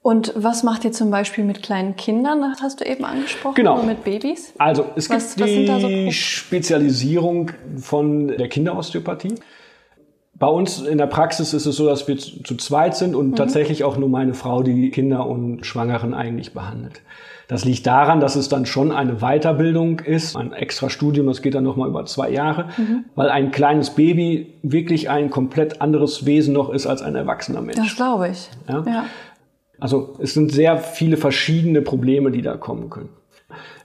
Und 0.00 0.32
was 0.36 0.62
macht 0.62 0.84
ihr 0.84 0.92
zum 0.92 1.10
Beispiel 1.10 1.44
mit 1.44 1.62
kleinen 1.62 1.96
Kindern, 1.96 2.40
das 2.40 2.62
hast 2.62 2.80
du 2.80 2.84
eben 2.86 3.04
angesprochen, 3.04 3.56
genau. 3.56 3.74
oder 3.74 3.82
mit 3.82 4.04
Babys? 4.04 4.54
Also 4.56 4.86
es 4.96 5.10
was, 5.10 5.34
gibt 5.34 5.50
die 5.50 6.06
so 6.06 6.10
Spezialisierung 6.10 7.50
von 7.76 8.28
der 8.28 8.48
Kinderosteopathie. 8.48 9.34
Bei 10.38 10.46
uns 10.46 10.80
in 10.80 10.98
der 10.98 11.06
Praxis 11.06 11.52
ist 11.52 11.66
es 11.66 11.76
so, 11.76 11.86
dass 11.86 12.06
wir 12.06 12.16
zu 12.16 12.56
zweit 12.56 12.96
sind 12.96 13.14
und 13.16 13.30
mhm. 13.30 13.36
tatsächlich 13.36 13.82
auch 13.82 13.96
nur 13.96 14.08
meine 14.08 14.34
Frau 14.34 14.62
die 14.62 14.90
Kinder 14.90 15.26
und 15.26 15.66
Schwangeren 15.66 16.14
eigentlich 16.14 16.52
behandelt. 16.52 17.02
Das 17.48 17.64
liegt 17.64 17.86
daran, 17.86 18.20
dass 18.20 18.36
es 18.36 18.50
dann 18.50 18.66
schon 18.66 18.92
eine 18.92 19.16
Weiterbildung 19.16 20.00
ist, 20.00 20.36
ein 20.36 20.52
extra 20.52 20.90
Studium, 20.90 21.26
das 21.26 21.40
geht 21.40 21.54
dann 21.54 21.64
nochmal 21.64 21.88
über 21.88 22.04
zwei 22.04 22.30
Jahre, 22.30 22.66
mhm. 22.76 23.06
weil 23.14 23.30
ein 23.30 23.50
kleines 23.50 23.90
Baby 23.90 24.54
wirklich 24.62 25.08
ein 25.08 25.30
komplett 25.30 25.80
anderes 25.80 26.26
Wesen 26.26 26.52
noch 26.52 26.68
ist 26.70 26.86
als 26.86 27.00
ein 27.00 27.16
erwachsener 27.16 27.62
Mensch. 27.62 27.78
Das 27.78 27.96
glaube 27.96 28.28
ich. 28.28 28.50
Ja? 28.68 28.84
ja. 28.86 29.04
Also 29.80 30.16
es 30.20 30.34
sind 30.34 30.52
sehr 30.52 30.76
viele 30.78 31.16
verschiedene 31.16 31.80
Probleme, 31.80 32.30
die 32.30 32.42
da 32.42 32.56
kommen 32.56 32.90
können. 32.90 33.08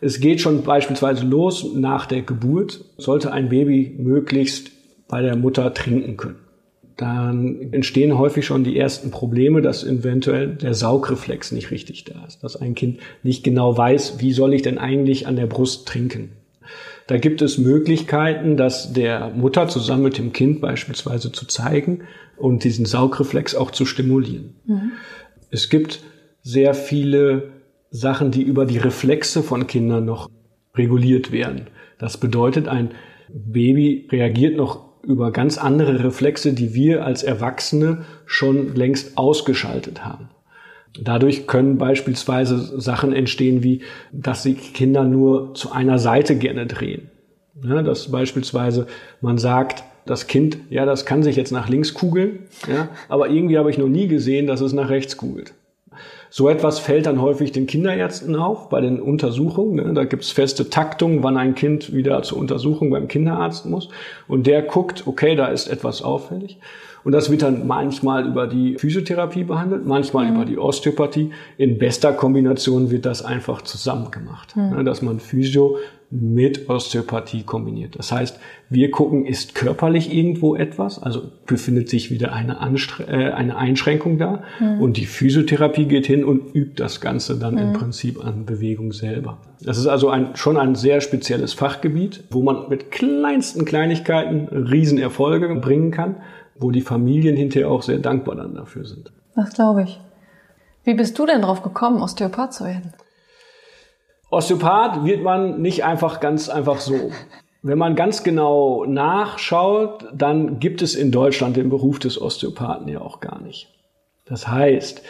Es 0.01 0.19
geht 0.19 0.41
schon 0.41 0.63
beispielsweise 0.63 1.25
los 1.25 1.65
nach 1.73 2.05
der 2.05 2.21
Geburt, 2.21 2.83
sollte 2.97 3.31
ein 3.31 3.47
Baby 3.47 3.95
möglichst 3.97 4.71
bei 5.07 5.21
der 5.21 5.37
Mutter 5.37 5.73
trinken 5.73 6.17
können. 6.17 6.42
Dann 6.97 7.71
entstehen 7.71 8.17
häufig 8.17 8.45
schon 8.45 8.63
die 8.63 8.77
ersten 8.77 9.11
Probleme, 9.11 9.61
dass 9.61 9.83
eventuell 9.83 10.49
der 10.55 10.73
Saugreflex 10.73 11.51
nicht 11.51 11.71
richtig 11.71 12.03
da 12.05 12.25
ist, 12.25 12.43
dass 12.43 12.55
ein 12.55 12.75
Kind 12.75 12.99
nicht 13.23 13.43
genau 13.43 13.77
weiß, 13.77 14.19
wie 14.19 14.33
soll 14.33 14.53
ich 14.53 14.61
denn 14.61 14.77
eigentlich 14.77 15.27
an 15.27 15.35
der 15.35 15.47
Brust 15.47 15.87
trinken. 15.87 16.29
Da 17.07 17.17
gibt 17.17 17.41
es 17.41 17.57
Möglichkeiten, 17.57 18.55
das 18.55 18.93
der 18.93 19.29
Mutter 19.35 19.67
zusammen 19.67 20.03
mit 20.03 20.17
dem 20.17 20.31
Kind 20.31 20.61
beispielsweise 20.61 21.31
zu 21.31 21.45
zeigen 21.45 22.01
und 22.37 22.63
diesen 22.63 22.85
Saugreflex 22.85 23.55
auch 23.55 23.71
zu 23.71 23.85
stimulieren. 23.85 24.55
Mhm. 24.65 24.91
Es 25.51 25.69
gibt 25.69 26.01
sehr 26.41 26.73
viele 26.73 27.51
Sachen, 27.89 28.31
die 28.31 28.41
über 28.41 28.65
die 28.65 28.77
Reflexe 28.77 29.43
von 29.43 29.67
Kindern 29.67 30.05
noch 30.05 30.29
reguliert 30.75 31.31
werden. 31.31 31.67
Das 31.99 32.17
bedeutet, 32.17 32.67
ein 32.67 32.91
Baby 33.29 34.07
reagiert 34.11 34.57
noch 34.57 34.92
über 35.05 35.31
ganz 35.31 35.57
andere 35.57 36.03
Reflexe, 36.03 36.53
die 36.53 36.73
wir 36.73 37.05
als 37.05 37.23
Erwachsene 37.23 38.05
schon 38.25 38.75
längst 38.75 39.17
ausgeschaltet 39.17 40.05
haben. 40.05 40.29
Dadurch 40.99 41.47
können 41.47 41.77
beispielsweise 41.77 42.79
Sachen 42.79 43.13
entstehen 43.13 43.63
wie, 43.63 43.81
dass 44.11 44.43
die 44.43 44.53
Kinder 44.53 45.03
nur 45.03 45.53
zu 45.55 45.71
einer 45.71 45.99
Seite 45.99 46.35
gerne 46.35 46.67
drehen. 46.67 47.09
Ja, 47.63 47.81
dass 47.81 48.11
beispielsweise 48.11 48.87
man 49.21 49.37
sagt, 49.37 49.83
das 50.05 50.27
Kind, 50.27 50.57
ja, 50.69 50.85
das 50.85 51.05
kann 51.05 51.23
sich 51.23 51.35
jetzt 51.35 51.51
nach 51.51 51.69
links 51.69 51.93
kugeln, 51.93 52.39
ja, 52.67 52.89
aber 53.07 53.29
irgendwie 53.29 53.57
habe 53.57 53.69
ich 53.69 53.77
noch 53.77 53.87
nie 53.87 54.07
gesehen, 54.07 54.47
dass 54.47 54.61
es 54.61 54.73
nach 54.73 54.89
rechts 54.89 55.17
kugelt. 55.17 55.53
So 56.35 56.49
etwas 56.49 56.79
fällt 56.79 57.05
dann 57.05 57.21
häufig 57.21 57.51
den 57.51 57.67
Kinderärzten 57.67 58.35
auf 58.35 58.67
bei 58.67 58.81
den 58.81 58.99
Untersuchungen. 58.99 59.75
Ne? 59.75 59.93
Da 59.93 60.03
gibt's 60.03 60.31
feste 60.31 60.67
Taktungen, 60.67 61.21
wann 61.21 61.37
ein 61.37 61.53
Kind 61.53 61.93
wieder 61.93 62.23
zur 62.23 62.39
Untersuchung 62.39 62.89
beim 62.89 63.07
Kinderarzt 63.07 63.67
muss. 63.67 63.89
Und 64.27 64.47
der 64.47 64.63
guckt, 64.63 65.05
okay, 65.05 65.35
da 65.35 65.45
ist 65.45 65.67
etwas 65.67 66.01
auffällig. 66.01 66.57
Und 67.03 67.11
das 67.11 67.29
wird 67.29 67.41
dann 67.41 67.67
manchmal 67.67 68.27
über 68.27 68.47
die 68.47 68.77
Physiotherapie 68.77 69.43
behandelt, 69.43 69.85
manchmal 69.85 70.29
mhm. 70.29 70.35
über 70.35 70.45
die 70.45 70.57
Osteopathie. 70.57 71.31
In 71.57 71.77
bester 71.77 72.13
Kombination 72.13 72.91
wird 72.91 73.05
das 73.05 73.23
einfach 73.23 73.61
zusammen 73.61 74.11
gemacht, 74.11 74.55
mhm. 74.55 74.77
Ne? 74.77 74.83
dass 74.83 75.01
man 75.01 75.19
Physio 75.19 75.77
mit 76.15 76.69
Osteopathie 76.69 77.41
kombiniert. 77.41 77.97
Das 77.97 78.11
heißt, 78.11 78.39
wir 78.69 78.91
gucken, 78.91 79.25
ist 79.25 79.55
körperlich 79.55 80.13
irgendwo 80.13 80.55
etwas, 80.55 81.01
also 81.01 81.23
befindet 81.47 81.89
sich 81.89 82.11
wieder 82.11 82.33
eine, 82.33 82.59
Anstre 82.59 83.07
äh, 83.07 83.31
eine 83.31 83.57
Einschränkung 83.57 84.19
da 84.19 84.43
mhm. 84.59 84.79
und 84.79 84.97
die 84.97 85.07
Physiotherapie 85.07 85.85
geht 85.85 86.05
hin 86.05 86.23
und 86.23 86.53
übt 86.53 86.75
das 86.75 87.01
Ganze 87.01 87.39
dann 87.39 87.55
mhm. 87.55 87.61
im 87.61 87.73
Prinzip 87.73 88.23
an 88.23 88.45
Bewegung 88.45 88.91
selber. 88.91 89.39
Das 89.63 89.79
ist 89.79 89.87
also 89.87 90.09
ein, 90.09 90.35
schon 90.35 90.57
ein 90.57 90.75
sehr 90.75 91.01
spezielles 91.01 91.53
Fachgebiet, 91.53 92.25
wo 92.29 92.43
man 92.43 92.69
mit 92.69 92.91
kleinsten 92.91 93.65
Kleinigkeiten 93.65 94.47
Riesenerfolge 94.49 95.55
bringen 95.55 95.89
kann, 95.89 96.17
wo 96.55 96.71
die 96.71 96.81
Familien 96.81 97.35
hinterher 97.35 97.69
auch 97.69 97.83
sehr 97.83 97.99
dankbar 97.99 98.35
dann 98.35 98.55
dafür 98.55 98.85
sind. 98.85 99.11
Das 99.35 99.53
glaube 99.53 99.83
ich. 99.83 99.99
Wie 100.83 100.93
bist 100.93 101.17
du 101.17 101.25
denn 101.25 101.41
drauf 101.41 101.63
gekommen, 101.63 102.01
Osteopath 102.01 102.53
zu 102.53 102.65
werden? 102.65 102.93
Osteopath 104.29 105.05
wird 105.05 105.23
man 105.23 105.61
nicht 105.61 105.83
einfach 105.83 106.19
ganz 106.19 106.49
einfach 106.49 106.79
so. 106.79 107.11
Wenn 107.61 107.77
man 107.77 107.95
ganz 107.95 108.23
genau 108.23 108.83
nachschaut, 108.85 110.05
dann 110.13 110.59
gibt 110.59 110.81
es 110.81 110.95
in 110.95 111.11
Deutschland 111.11 111.55
den 111.55 111.69
Beruf 111.69 111.99
des 111.99 112.21
Osteopathen 112.21 112.89
ja 112.89 112.99
auch 112.99 113.21
gar 113.21 113.41
nicht. 113.41 113.69
Das 114.25 114.47
heißt, 114.47 115.01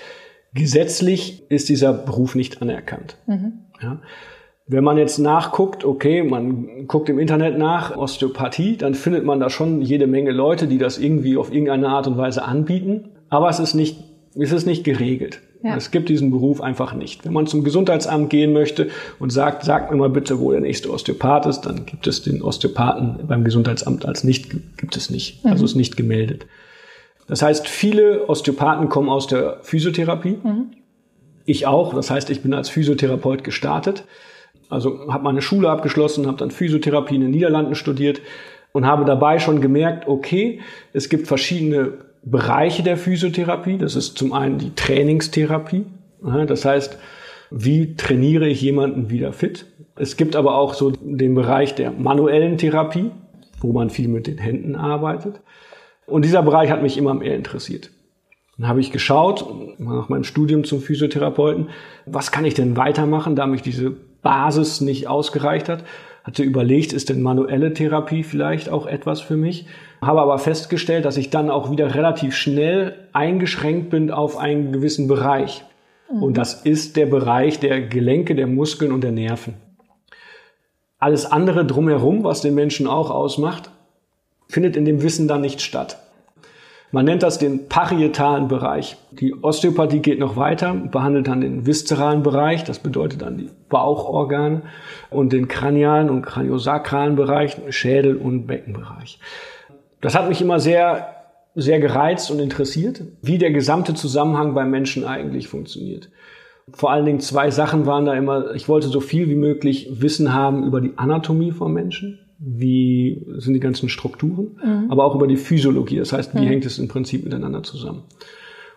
gesetzlich 0.54 1.50
ist 1.50 1.70
dieser 1.70 1.94
Beruf 1.94 2.36
nicht 2.36 2.62
anerkannt. 2.62 3.18
Mhm. 3.26 3.60
Ja. 3.82 4.00
Wenn 4.66 4.84
man 4.84 4.98
jetzt 4.98 5.18
nachguckt, 5.20 5.84
okay, 5.84 6.24
man 6.24 6.88
guckt 6.88 7.10
im 7.10 7.20
Internet 7.20 7.58
nach 7.58 7.98
Osteopathie, 7.98 8.78
dann 8.78 8.96
findet 8.96 9.26
man 9.26 9.40
da 9.40 9.50
schon 9.50 9.82
jede 9.82 10.08
Menge 10.08 10.32
Leute, 10.32 10.68
die 10.68 10.78
das 10.78 10.98
irgendwie 10.98 11.36
auf 11.36 11.52
irgendeine 11.52 11.90
Art 11.90 12.08
und 12.08 12.18
Weise 12.18 12.46
anbieten. 12.46 13.10
Aber 13.30 13.50
es 13.50 13.60
ist 13.60 13.74
nicht, 13.74 14.00
es 14.40 14.54
ist 14.54 14.66
nicht 14.66 14.86
geregelt. 14.86 15.42
Ja. 15.64 15.78
Es 15.78 15.92
gibt 15.92 16.10
diesen 16.10 16.30
Beruf 16.30 16.62
einfach 16.62 16.94
nicht. 16.94 17.26
Wenn 17.26 17.34
man 17.34 17.48
zum 17.48 17.64
Gesundheitsamt 17.64 18.30
gehen 18.30 18.52
möchte 18.52 18.90
und 19.20 19.32
sagt, 19.32 19.64
sagt 19.64 19.92
mir 19.92 19.98
mal 19.98 20.10
bitte, 20.10 20.40
wo 20.40 20.52
der 20.52 20.60
nächste 20.60 20.92
Osteopath 20.92 21.46
ist, 21.46 21.62
dann 21.62 21.86
gibt 21.86 22.06
es 22.06 22.22
den 22.22 22.42
Osteopathen 22.42 23.20
beim 23.28 23.46
Gesundheitsamt 23.46 24.06
als 24.06 24.26
nicht, 24.26 24.52
gibt 24.78 24.98
es 24.98 25.10
nicht. 25.10 25.44
Mhm. 25.44 25.52
Also 25.52 25.66
ist 25.66 25.76
nicht 25.76 25.96
gemeldet. 25.96 26.46
Das 27.28 27.42
heißt, 27.42 27.68
viele 27.68 28.28
Osteopathen 28.28 28.90
kommen 28.90 29.10
aus 29.10 29.28
der 29.28 29.60
Physiotherapie. 29.62 30.38
Mhm. 30.44 30.72
Ich 31.46 31.66
auch. 31.66 31.94
Das 31.94 32.10
heißt, 32.10 32.30
ich 32.30 32.42
bin 32.42 32.54
als 32.54 32.70
Physiotherapeut 32.70 33.44
gestartet. 33.44 34.04
Also 34.70 35.12
habe 35.12 35.24
meine 35.24 35.42
Schule 35.42 35.70
abgeschlossen, 35.70 36.28
habe 36.28 36.38
dann 36.38 36.52
Physiotherapie 36.52 37.16
in 37.16 37.22
den 37.22 37.32
Niederlanden 37.32 37.76
studiert 37.76 38.22
und 38.72 38.86
habe 38.86 39.06
dabei 39.06 39.40
schon 39.40 39.62
gemerkt, 39.62 40.08
okay, 40.08 40.62
es 40.94 41.10
gibt 41.10 41.28
verschiedene 41.28 41.94
Bereiche 42.24 42.84
der 42.84 42.98
Physiotherapie. 42.98 43.78
Das 43.78 43.96
ist 43.96 44.18
zum 44.18 44.34
einen 44.34 44.58
die 44.58 44.74
Trainingstherapie. 44.76 45.86
Das 46.48 46.66
heißt, 46.66 46.98
wie 47.52 47.96
trainiere 47.96 48.48
ich 48.48 48.62
jemanden 48.62 49.10
wieder 49.10 49.34
fit? 49.34 49.66
Es 49.96 50.18
gibt 50.18 50.36
aber 50.36 50.56
auch 50.58 50.74
so 50.74 50.92
den 50.92 51.36
Bereich 51.36 51.76
der 51.76 51.92
manuellen 51.92 52.58
Therapie, 52.58 53.12
wo 53.62 53.74
man 53.74 53.90
viel 53.90 54.08
mit 54.08 54.26
den 54.26 54.40
Händen 54.40 54.76
arbeitet. 54.76 55.42
Und 56.08 56.26
dieser 56.26 56.42
Bereich 56.42 56.72
hat 56.72 56.82
mich 56.82 56.98
immer 56.98 57.14
mehr 57.14 57.36
interessiert. 57.36 57.92
Dann 58.58 58.68
habe 58.68 58.80
ich 58.80 58.92
geschaut, 58.92 59.46
nach 59.78 60.10
meinem 60.10 60.24
Studium 60.24 60.64
zum 60.64 60.80
Physiotherapeuten, 60.80 61.70
was 62.06 62.32
kann 62.32 62.46
ich 62.46 62.54
denn 62.54 62.78
weitermachen, 62.78 63.36
da 63.36 63.46
mich 63.46 63.62
diese 63.62 63.98
Basis 64.24 64.82
nicht 64.82 65.08
ausgereicht 65.08 65.70
hat 65.70 65.84
hatte 66.24 66.44
überlegt, 66.44 66.94
ist 66.94 67.10
denn 67.10 67.22
manuelle 67.22 67.74
Therapie 67.74 68.24
vielleicht 68.24 68.70
auch 68.70 68.86
etwas 68.86 69.20
für 69.20 69.36
mich? 69.36 69.66
Habe 70.02 70.22
aber 70.22 70.40
festgestellt, 70.40 71.06
dass 71.06 71.18
ich 71.18 71.30
dann 71.30 71.50
auch 71.50 71.70
wieder 71.70 71.96
relativ 71.96 72.36
schnell 72.36 72.96
eingeschränkt 73.12 73.90
bin 73.90 74.10
auf 74.10 74.38
einen 74.38 74.72
gewissen 74.72 75.08
Bereich. 75.08 75.66
Mhm. 76.12 76.24
Und 76.24 76.38
das 76.38 76.62
ist 76.62 76.96
der 76.96 77.08
Bereich 77.08 77.60
der 77.60 77.82
Gelenke, 77.82 78.36
der 78.36 78.48
Muskeln 78.48 78.94
und 78.94 79.02
der 79.02 79.12
Nerven. 79.12 79.56
Alles 80.98 81.26
andere 81.26 81.66
drumherum, 81.66 82.24
was 82.24 82.40
den 82.40 82.56
Menschen 82.56 82.88
auch 82.88 83.12
ausmacht, 83.12 83.70
findet 84.48 84.78
in 84.78 84.86
dem 84.86 85.02
Wissen 85.02 85.28
dann 85.28 85.42
nicht 85.42 85.62
statt. 85.62 85.98
Man 86.94 87.06
nennt 87.06 87.24
das 87.24 87.40
den 87.40 87.70
parietalen 87.70 88.48
Bereich. 88.48 88.98
Die 89.10 89.34
Osteopathie 89.34 89.98
geht 89.98 90.20
noch 90.20 90.36
weiter, 90.38 90.76
behandelt 90.76 91.28
dann 91.28 91.42
den 91.42 91.66
viszeralen 91.66 92.22
Bereich, 92.22 92.66
das 92.66 92.78
bedeutet 92.78 93.24
dann 93.24 93.36
die 93.36 93.50
Bauchorgane 93.68 94.62
und 95.10 95.34
den 95.34 95.48
kranialen 95.48 96.12
und 96.12 96.22
kraniosakralen 96.22 97.16
Bereich, 97.16 97.58
Schädel- 97.70 98.18
und 98.18 98.46
Beckenbereich. 98.46 99.18
Das 100.02 100.14
hat 100.14 100.30
mich 100.30 100.40
immer 100.40 100.60
sehr, 100.60 101.16
sehr 101.56 101.80
gereizt 101.80 102.30
und 102.30 102.38
interessiert, 102.38 103.02
wie 103.24 103.40
der 103.40 103.50
gesamte 103.50 103.96
Zusammenhang 103.96 104.54
beim 104.54 104.70
Menschen 104.70 105.04
eigentlich 105.04 105.48
funktioniert. 105.48 106.10
Vor 106.74 106.92
allen 106.92 107.08
Dingen 107.08 107.22
zwei 107.22 107.50
Sachen 107.50 107.88
waren 107.88 108.06
da 108.06 108.14
immer, 108.14 108.54
ich 108.54 108.70
wollte 108.70 108.88
so 108.90 109.00
viel 109.00 109.30
wie 109.30 109.36
möglich 109.36 109.90
Wissen 109.94 110.32
haben 110.32 110.64
über 110.64 110.80
die 110.80 110.94
Anatomie 110.98 111.54
vom 111.54 111.74
Menschen 111.74 112.23
wie 112.46 113.26
sind 113.38 113.54
die 113.54 113.62
ganzen 113.62 113.88
Strukturen, 113.88 114.58
mhm. 114.64 114.92
aber 114.92 115.06
auch 115.06 115.16
über 115.16 115.28
die 115.28 115.38
Physiologie. 115.38 115.98
Das 115.98 116.12
heißt, 116.12 116.36
wie 116.36 116.42
mhm. 116.42 116.48
hängt 116.48 116.66
es 116.66 116.78
im 116.78 116.90
Prinzip 116.90 117.24
miteinander 117.24 117.64
zusammen. 117.64 118.04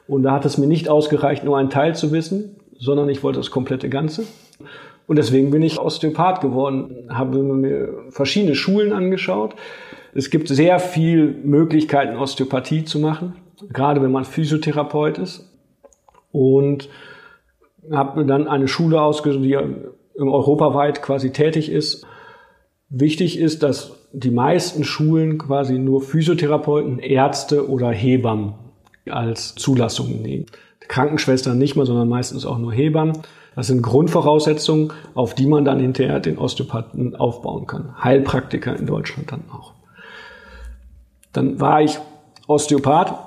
Und 0.06 0.22
da 0.22 0.32
hat 0.32 0.44
es 0.44 0.56
mir 0.56 0.68
nicht 0.68 0.88
ausgereicht, 0.88 1.42
nur 1.42 1.58
einen 1.58 1.70
Teil 1.70 1.96
zu 1.96 2.12
wissen, 2.12 2.56
sondern 2.78 3.08
ich 3.08 3.24
wollte 3.24 3.40
das 3.40 3.50
komplette 3.50 3.88
Ganze. 3.88 4.24
Und 5.08 5.16
deswegen 5.16 5.50
bin 5.50 5.62
ich 5.62 5.80
Osteopath 5.80 6.40
geworden, 6.40 7.08
habe 7.10 7.42
mir 7.42 7.88
verschiedene 8.10 8.54
Schulen 8.54 8.92
angeschaut. 8.92 9.56
Es 10.14 10.30
gibt 10.30 10.46
sehr 10.46 10.78
viel 10.78 11.34
Möglichkeiten, 11.42 12.16
Osteopathie 12.16 12.84
zu 12.84 13.00
machen, 13.00 13.34
gerade 13.72 14.00
wenn 14.00 14.12
man 14.12 14.24
Physiotherapeut 14.24 15.18
ist. 15.18 15.52
Und 16.30 16.88
habe 17.90 18.24
dann 18.26 18.46
eine 18.46 18.68
Schule 18.68 19.00
ausgesucht, 19.00 19.44
die 19.44 19.58
europaweit 20.18 21.02
quasi 21.02 21.32
tätig 21.32 21.70
ist 21.70 22.06
Wichtig 22.88 23.38
ist, 23.38 23.62
dass 23.62 23.92
die 24.12 24.30
meisten 24.30 24.84
Schulen 24.84 25.38
quasi 25.38 25.78
nur 25.78 26.02
Physiotherapeuten, 26.02 27.00
Ärzte 27.00 27.68
oder 27.68 27.90
Hebammen 27.90 28.54
als 29.10 29.54
Zulassungen 29.56 30.22
nehmen. 30.22 30.46
Krankenschwestern 30.88 31.58
nicht 31.58 31.74
mehr, 31.74 31.84
sondern 31.84 32.08
meistens 32.08 32.46
auch 32.46 32.58
nur 32.58 32.72
Hebammen. 32.72 33.18
Das 33.56 33.66
sind 33.66 33.82
Grundvoraussetzungen, 33.82 34.92
auf 35.14 35.34
die 35.34 35.46
man 35.46 35.64
dann 35.64 35.80
hinterher 35.80 36.20
den 36.20 36.38
Osteopathen 36.38 37.16
aufbauen 37.16 37.66
kann. 37.66 38.02
Heilpraktiker 38.02 38.76
in 38.76 38.86
Deutschland 38.86 39.32
dann 39.32 39.44
auch. 39.50 39.72
Dann 41.32 41.58
war 41.60 41.82
ich 41.82 41.98
Osteopath. 42.46 43.18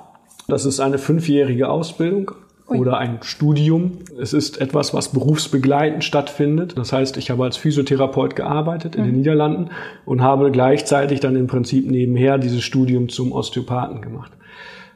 Das 0.48 0.64
ist 0.64 0.80
eine 0.80 0.98
fünfjährige 0.98 1.68
Ausbildung 1.68 2.32
oder 2.78 2.98
ein 2.98 3.18
Studium. 3.22 3.98
Es 4.20 4.32
ist 4.32 4.60
etwas, 4.60 4.94
was 4.94 5.12
berufsbegleitend 5.12 6.04
stattfindet. 6.04 6.78
Das 6.78 6.92
heißt, 6.92 7.16
ich 7.16 7.30
habe 7.30 7.44
als 7.44 7.56
Physiotherapeut 7.56 8.36
gearbeitet 8.36 8.96
in 8.96 9.02
mhm. 9.02 9.06
den 9.06 9.16
Niederlanden 9.16 9.70
und 10.04 10.22
habe 10.22 10.50
gleichzeitig 10.50 11.20
dann 11.20 11.36
im 11.36 11.46
Prinzip 11.46 11.90
nebenher 11.90 12.38
dieses 12.38 12.62
Studium 12.62 13.08
zum 13.08 13.32
Osteopathen 13.32 14.00
gemacht. 14.00 14.32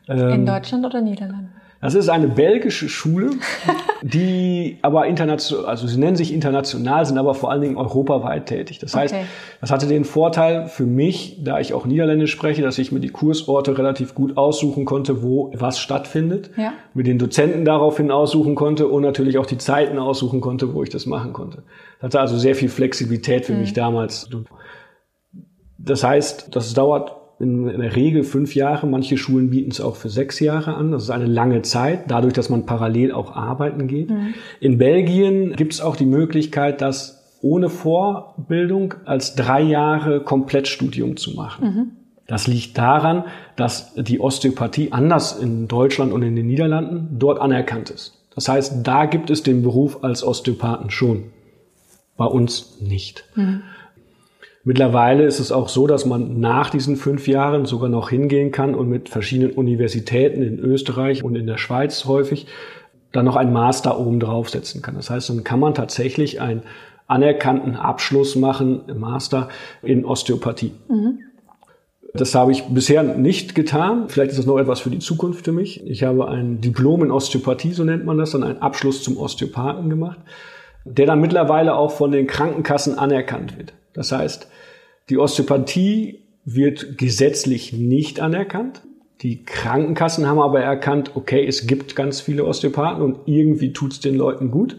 In 0.07 0.19
ähm, 0.19 0.47
Deutschland 0.47 0.85
oder 0.85 1.01
Niederlanden? 1.01 1.51
Das 1.85 1.95
ist 1.95 2.09
eine 2.09 2.29
belgische 2.29 2.89
Schule, 2.89 3.33
die 4.03 4.79
aber 4.81 5.07
international, 5.07 5.67
also 5.67 5.87
sie 5.87 5.99
nennen 5.99 6.17
sich 6.17 6.33
international, 6.33 7.05
sind 7.05 7.19
aber 7.19 7.35
vor 7.35 7.51
allen 7.51 7.61
Dingen 7.61 7.77
europaweit 7.77 8.47
tätig. 8.47 8.79
Das 8.79 8.97
heißt, 8.97 9.13
okay. 9.13 9.25
das 9.61 9.71
hatte 9.71 9.87
den 9.87 10.07
Vorteil 10.07 10.67
für 10.67 10.87
mich, 10.87 11.45
da 11.45 11.61
ich 11.61 11.75
auch 11.75 11.85
Niederländisch 11.85 12.31
spreche, 12.31 12.63
dass 12.63 12.79
ich 12.79 12.91
mir 12.91 13.01
die 13.01 13.11
Kursorte 13.11 13.77
relativ 13.77 14.15
gut 14.15 14.39
aussuchen 14.39 14.87
konnte, 14.87 15.23
wo 15.23 15.53
was 15.55 15.79
stattfindet, 15.79 16.53
ja. 16.57 16.73
mit 16.95 17.07
den 17.07 17.19
Dozenten 17.19 17.67
daraufhin 17.67 18.11
aussuchen 18.11 18.55
konnte 18.55 18.89
und 18.89 19.03
natürlich 19.03 19.37
auch 19.37 19.45
die 19.45 19.59
Zeiten 19.59 19.99
aussuchen 19.99 20.41
konnte, 20.41 20.73
wo 20.73 20.83
ich 20.83 20.89
das 20.89 21.05
machen 21.05 21.35
konnte. 21.35 21.65
Das 22.01 22.07
hatte 22.07 22.21
also 22.21 22.39
sehr 22.39 22.55
viel 22.55 22.71
Flexibilität 22.71 23.45
für 23.45 23.53
mhm. 23.53 23.61
mich 23.61 23.75
damals. 23.75 24.31
Das 25.77 26.03
heißt, 26.03 26.57
das 26.57 26.73
dauert 26.73 27.24
in, 27.39 27.69
in 27.69 27.81
der 27.81 27.97
Regel 27.97 28.25
fünf 28.25 28.55
Jahre. 28.55 28.87
Manche 28.87 29.17
Schulen 29.17 29.51
bieten 29.51 29.71
es 29.71 29.81
auch 29.81 29.97
für 29.97 30.09
sechs 30.09 30.41
Jahre 30.41 30.75
an. 30.75 30.93
Das 30.93 31.05
ist 31.05 31.11
eine 31.11 31.27
lange 31.27 31.63
Zeit, 31.63 32.11
dadurch, 32.11 32.33
dass 32.33 32.51
man 32.51 32.67
parallel 32.67 33.13
auch 33.13 33.35
arbeiten 33.35 33.87
geht. 33.87 34.11
Mhm. 34.11 34.35
In 34.61 34.79
Belgien 34.79 35.55
gibt 35.57 35.73
es 35.73 35.81
auch 35.81 35.97
die 35.97 36.07
Möglichkeit, 36.07 36.81
das 36.81 37.39
ohne 37.43 37.69
Vorbildung 37.69 38.95
als 39.05 39.35
drei 39.35 39.61
Jahre 39.61 40.21
Komplettstudium 40.23 41.17
zu 41.17 41.35
machen. 41.35 41.67
Mhm. 41.67 41.91
Das 42.27 42.47
liegt 42.47 42.79
daran, 42.79 43.25
dass 43.57 43.95
die 43.95 44.19
Osteopathie 44.19 44.93
anders 44.93 45.39
in 45.39 45.69
Deutschland 45.69 46.13
und 46.13 46.23
in 46.23 46.37
den 46.37 46.47
Niederlanden 46.47 47.19
dort 47.19 47.39
anerkannt 47.39 47.91
ist. 47.91 48.19
Das 48.35 48.49
heißt, 48.49 48.87
da 48.87 49.05
gibt 49.05 49.31
es 49.31 49.43
den 49.43 49.63
Beruf 49.63 50.03
als 50.03 50.25
Osteopathen 50.25 50.91
schon. 50.91 51.25
Bei 52.17 52.25
uns 52.25 52.81
nicht. 52.81 53.25
Mhm. 53.35 53.63
Mittlerweile 54.67 55.25
ist 55.25 55.41
es 55.41 55.53
auch 55.53 55.69
so, 55.69 55.87
dass 55.87 56.07
man 56.07 56.41
nach 56.41 56.71
diesen 56.71 56.97
fünf 56.97 57.29
Jahren 57.29 57.67
sogar 57.67 57.91
noch 57.91 58.09
hingehen 58.09 58.51
kann 58.51 58.75
und 58.75 58.89
mit 58.89 59.11
verschiedenen 59.11 59.53
Universitäten 59.53 60.43
in 60.43 60.59
Österreich 60.59 61.23
und 61.23 61.37
in 61.37 61.47
der 61.47 61.59
Schweiz 61.59 62.07
häufig 62.07 62.47
dann 63.13 63.27
noch 63.27 63.37
einen 63.37 63.53
Master 63.53 64.01
oben 64.01 64.21
draufsetzen 64.21 64.81
kann. 64.81 64.95
Das 64.95 65.11
heißt, 65.11 65.29
dann 65.29 65.45
kann 65.45 65.61
man 65.61 65.75
tatsächlich 65.75 66.41
einen 66.41 66.63
anerkannten 67.07 67.77
Abschluss 67.77 68.37
machen, 68.37 68.81
Master 68.97 69.51
in 69.83 70.07
Osteopathie. 70.07 70.73
Mhm. 70.89 71.19
Das 72.15 72.35
habe 72.35 72.53
ich 72.53 72.65
bisher 72.65 73.03
nicht 73.03 73.55
getan. 73.55 74.05
Vielleicht 74.09 74.31
ist 74.31 74.39
das 74.39 74.47
noch 74.47 74.59
etwas 74.59 74.81
für 74.81 74.91
die 74.91 75.01
Zukunft 75.01 75.45
für 75.45 75.53
mich. 75.53 75.85
Ich 75.87 76.05
habe 76.05 76.29
ein 76.29 76.61
Diplom 76.63 77.03
in 77.03 77.11
Osteopathie, 77.11 77.73
so 77.73 77.85
nennt 77.85 78.07
man 78.07 78.17
das, 78.17 78.31
dann 78.31 78.45
einen 78.45 78.63
Abschluss 78.63 79.03
zum 79.03 79.19
Osteopathen 79.19 79.91
gemacht, 79.91 80.21
der 80.85 81.07
dann 81.07 81.21
mittlerweile 81.21 81.75
auch 81.75 81.91
von 81.91 82.13
den 82.13 82.27
Krankenkassen 82.27 82.99
anerkannt 82.99 83.59
wird. 83.59 83.75
Das 83.95 84.13
heißt, 84.13 84.49
die 85.09 85.19
Osteopathie 85.19 86.25
wird 86.45 86.99
gesetzlich 86.99 87.73
nicht 87.73 88.21
anerkannt. 88.21 88.83
Die 89.23 89.45
Krankenkassen 89.45 90.27
haben 90.27 90.41
aber 90.41 90.61
erkannt, 90.61 91.13
okay, 91.15 91.47
es 91.47 91.67
gibt 91.67 91.97
ganz 91.97 92.21
viele 92.21 92.45
Osteopathen 92.45 93.03
und 93.03 93.19
irgendwie 93.27 93.73
tut's 93.73 94.01
den 94.01 94.17
Leuten 94.17 94.51
gut 94.51 94.77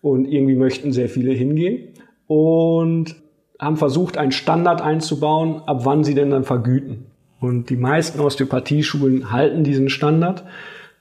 und 0.00 0.24
irgendwie 0.24 0.56
möchten 0.56 0.92
sehr 0.92 1.08
viele 1.08 1.32
hingehen 1.32 1.94
und 2.26 3.14
haben 3.60 3.76
versucht, 3.76 4.16
einen 4.16 4.32
Standard 4.32 4.80
einzubauen, 4.80 5.62
ab 5.66 5.84
wann 5.84 6.04
sie 6.04 6.14
denn 6.14 6.30
dann 6.30 6.44
vergüten. 6.44 7.06
Und 7.40 7.70
die 7.70 7.76
meisten 7.76 8.20
Osteopathieschulen 8.20 9.32
halten 9.32 9.64
diesen 9.64 9.88
Standard. 9.88 10.44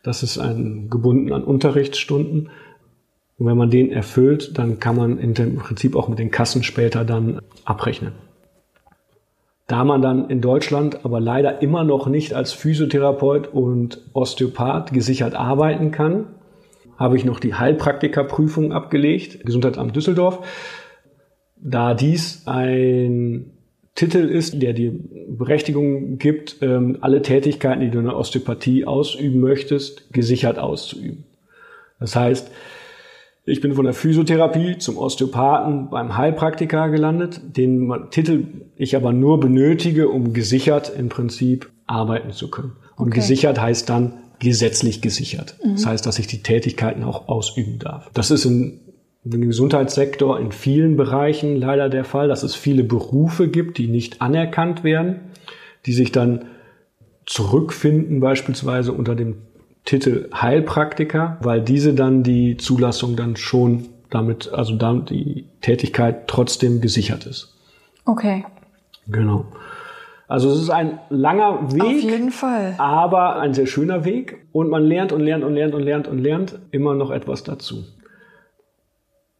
Das 0.03 0.23
ist 0.23 0.37
ein 0.37 0.89
gebunden 0.89 1.33
an 1.33 1.43
Unterrichtsstunden. 1.43 2.49
Und 3.37 3.45
wenn 3.45 3.57
man 3.57 3.69
den 3.69 3.91
erfüllt, 3.91 4.57
dann 4.57 4.79
kann 4.79 4.95
man 4.95 5.19
im 5.19 5.33
Prinzip 5.57 5.95
auch 5.95 6.07
mit 6.07 6.19
den 6.19 6.31
Kassen 6.31 6.63
später 6.63 7.05
dann 7.05 7.41
abrechnen. 7.65 8.13
Da 9.67 9.83
man 9.83 10.01
dann 10.01 10.29
in 10.29 10.41
Deutschland 10.41 11.03
aber 11.03 11.19
leider 11.19 11.61
immer 11.61 11.83
noch 11.83 12.07
nicht 12.07 12.33
als 12.33 12.53
Physiotherapeut 12.53 13.47
und 13.53 14.01
Osteopath 14.13 14.93
gesichert 14.93 15.35
arbeiten 15.35 15.91
kann, 15.91 16.27
habe 16.97 17.17
ich 17.17 17.25
noch 17.25 17.39
die 17.39 17.53
Heilpraktikerprüfung 17.53 18.71
abgelegt, 18.71 19.45
Gesundheitsamt 19.45 19.95
Düsseldorf. 19.95 20.39
Da 21.57 21.93
dies 21.93 22.43
ein 22.47 23.51
Titel 23.93 24.29
ist, 24.29 24.61
der 24.61 24.73
dir 24.73 24.93
Berechtigung 25.27 26.17
gibt, 26.17 26.57
ähm, 26.61 26.97
alle 27.01 27.21
Tätigkeiten, 27.21 27.81
die 27.81 27.89
du 27.89 27.99
in 27.99 28.05
der 28.05 28.15
Osteopathie 28.15 28.85
ausüben 28.85 29.39
möchtest, 29.39 30.13
gesichert 30.13 30.59
auszuüben. 30.59 31.25
Das 31.99 32.15
heißt, 32.15 32.51
ich 33.47 33.61
bin 33.61 33.73
von 33.73 33.85
der 33.85 33.93
Physiotherapie 33.93 34.77
zum 34.77 34.97
Osteopathen 34.97 35.89
beim 35.89 36.17
Heilpraktiker 36.17 36.89
gelandet, 36.89 37.41
den 37.55 37.91
Titel 38.11 38.43
ich 38.75 38.95
aber 38.95 39.13
nur 39.13 39.39
benötige, 39.39 40.09
um 40.09 40.33
gesichert 40.33 40.91
im 40.95 41.07
Prinzip 41.07 41.71
arbeiten 41.87 42.31
zu 42.31 42.49
können. 42.49 42.73
Und 42.97 43.07
okay. 43.07 43.21
gesichert 43.21 43.59
heißt 43.59 43.89
dann 43.89 44.19
gesetzlich 44.39 45.01
gesichert. 45.01 45.55
Mhm. 45.63 45.71
Das 45.71 45.85
heißt, 45.85 46.05
dass 46.05 46.19
ich 46.19 46.27
die 46.27 46.43
Tätigkeiten 46.43 47.03
auch 47.03 47.29
ausüben 47.29 47.79
darf. 47.79 48.09
Das 48.13 48.31
ist 48.31 48.45
in 48.45 48.81
im 49.33 49.41
Gesundheitssektor 49.41 50.39
in 50.39 50.53
vielen 50.53 50.95
Bereichen 50.95 51.57
leider 51.57 51.89
der 51.89 52.05
Fall, 52.05 52.29
dass 52.29 52.43
es 52.43 52.55
viele 52.55 52.85
Berufe 52.85 53.49
gibt, 53.49 53.77
die 53.77 53.87
nicht 53.87 54.21
anerkannt 54.21 54.85
werden, 54.85 55.19
die 55.85 55.91
sich 55.91 56.13
dann 56.13 56.45
zurückfinden 57.25 58.21
beispielsweise 58.21 58.93
unter 58.93 59.15
dem 59.15 59.39
Titel 59.87 60.29
Heilpraktiker, 60.33 61.37
weil 61.41 61.61
diese 61.61 61.93
dann 61.93 62.21
die 62.21 62.57
Zulassung 62.57 63.15
dann 63.15 63.37
schon 63.37 63.87
damit, 64.09 64.51
also 64.53 64.75
dann 64.75 65.05
die 65.05 65.45
Tätigkeit 65.61 66.27
trotzdem 66.27 66.81
gesichert 66.81 67.25
ist. 67.25 67.55
Okay. 68.05 68.45
Genau. 69.07 69.45
Also 70.27 70.51
es 70.51 70.61
ist 70.61 70.71
ein 70.71 70.99
langer 71.09 71.71
Weg. 71.71 71.83
Auf 71.83 72.01
jeden 72.01 72.31
Fall. 72.31 72.75
Aber 72.77 73.37
ein 73.39 73.53
sehr 73.53 73.65
schöner 73.65 74.03
Weg. 74.03 74.45
Und 74.51 74.69
man 74.69 74.83
lernt 74.83 75.13
und 75.13 75.21
lernt 75.21 75.45
und 75.45 75.53
lernt 75.53 75.73
und 75.73 75.83
lernt 75.83 76.09
und 76.09 76.17
lernt 76.17 76.59
immer 76.71 76.93
noch 76.93 77.09
etwas 77.09 77.43
dazu. 77.43 77.85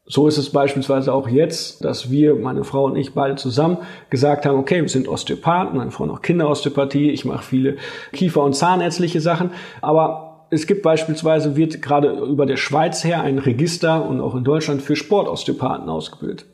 So 0.05 0.29
ist 0.29 0.37
es 0.37 0.51
beispielsweise 0.51 1.13
auch 1.13 1.27
jetzt, 1.27 1.83
dass 1.83 2.09
wir, 2.09 2.35
meine 2.35 2.63
Frau 2.63 2.85
und 2.85 2.95
ich, 2.95 3.13
beide 3.13 3.35
zusammen 3.35 3.79
gesagt 4.09 4.45
haben, 4.45 4.57
okay, 4.57 4.81
wir 4.81 4.87
sind 4.87 5.09
Osteopathen, 5.09 5.77
meine 5.77 5.91
Frau 5.91 6.05
noch 6.05 6.21
Kinderosteopathie, 6.21 7.09
ich 7.09 7.25
mache 7.25 7.43
viele 7.43 7.75
Kiefer- 8.13 8.43
und 8.43 8.53
zahnärztliche 8.53 9.19
Sachen, 9.19 9.51
aber 9.81 10.26
es 10.49 10.67
gibt 10.67 10.81
beispielsweise, 10.81 11.55
wird 11.55 11.81
gerade 11.81 12.09
über 12.09 12.45
der 12.45 12.57
Schweiz 12.57 13.03
her 13.03 13.21
ein 13.21 13.39
Register 13.39 14.07
und 14.07 14.21
auch 14.21 14.35
in 14.35 14.43
Deutschland 14.43 14.81
für 14.81 14.95
Sportosteopathen 14.95 15.89
ausgebildet. 15.89 16.45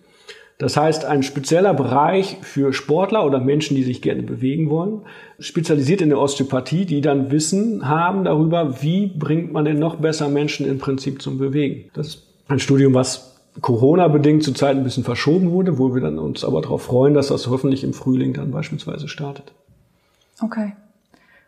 Das 0.59 0.77
heißt, 0.77 1.05
ein 1.05 1.23
spezieller 1.23 1.73
Bereich 1.73 2.37
für 2.41 2.73
Sportler 2.73 3.25
oder 3.25 3.39
Menschen, 3.39 3.75
die 3.75 3.83
sich 3.83 4.01
gerne 4.01 4.23
bewegen 4.23 4.69
wollen, 4.69 5.01
spezialisiert 5.39 6.01
in 6.01 6.09
der 6.09 6.19
Osteopathie, 6.19 6.85
die 6.85 7.01
dann 7.01 7.31
Wissen 7.31 7.87
haben 7.87 8.23
darüber, 8.23 8.81
wie 8.81 9.07
bringt 9.07 9.51
man 9.51 9.65
denn 9.65 9.79
noch 9.79 9.95
besser 9.95 10.29
Menschen 10.29 10.67
im 10.67 10.77
Prinzip 10.77 11.21
zum 11.21 11.37
Bewegen. 11.37 11.89
Das 11.93 12.07
ist 12.07 12.27
ein 12.47 12.59
Studium, 12.59 12.93
was 12.93 13.41
Corona-bedingt 13.61 14.43
zurzeit 14.43 14.77
ein 14.77 14.83
bisschen 14.83 15.03
verschoben 15.03 15.51
wurde, 15.51 15.77
wo 15.77 15.93
wir 15.93 16.01
dann 16.01 16.19
uns 16.19 16.43
aber 16.43 16.61
darauf 16.61 16.83
freuen, 16.83 17.13
dass 17.13 17.27
das 17.27 17.47
hoffentlich 17.47 17.83
im 17.83 17.93
Frühling 17.93 18.33
dann 18.33 18.51
beispielsweise 18.51 19.07
startet. 19.07 19.51
Okay. 20.41 20.73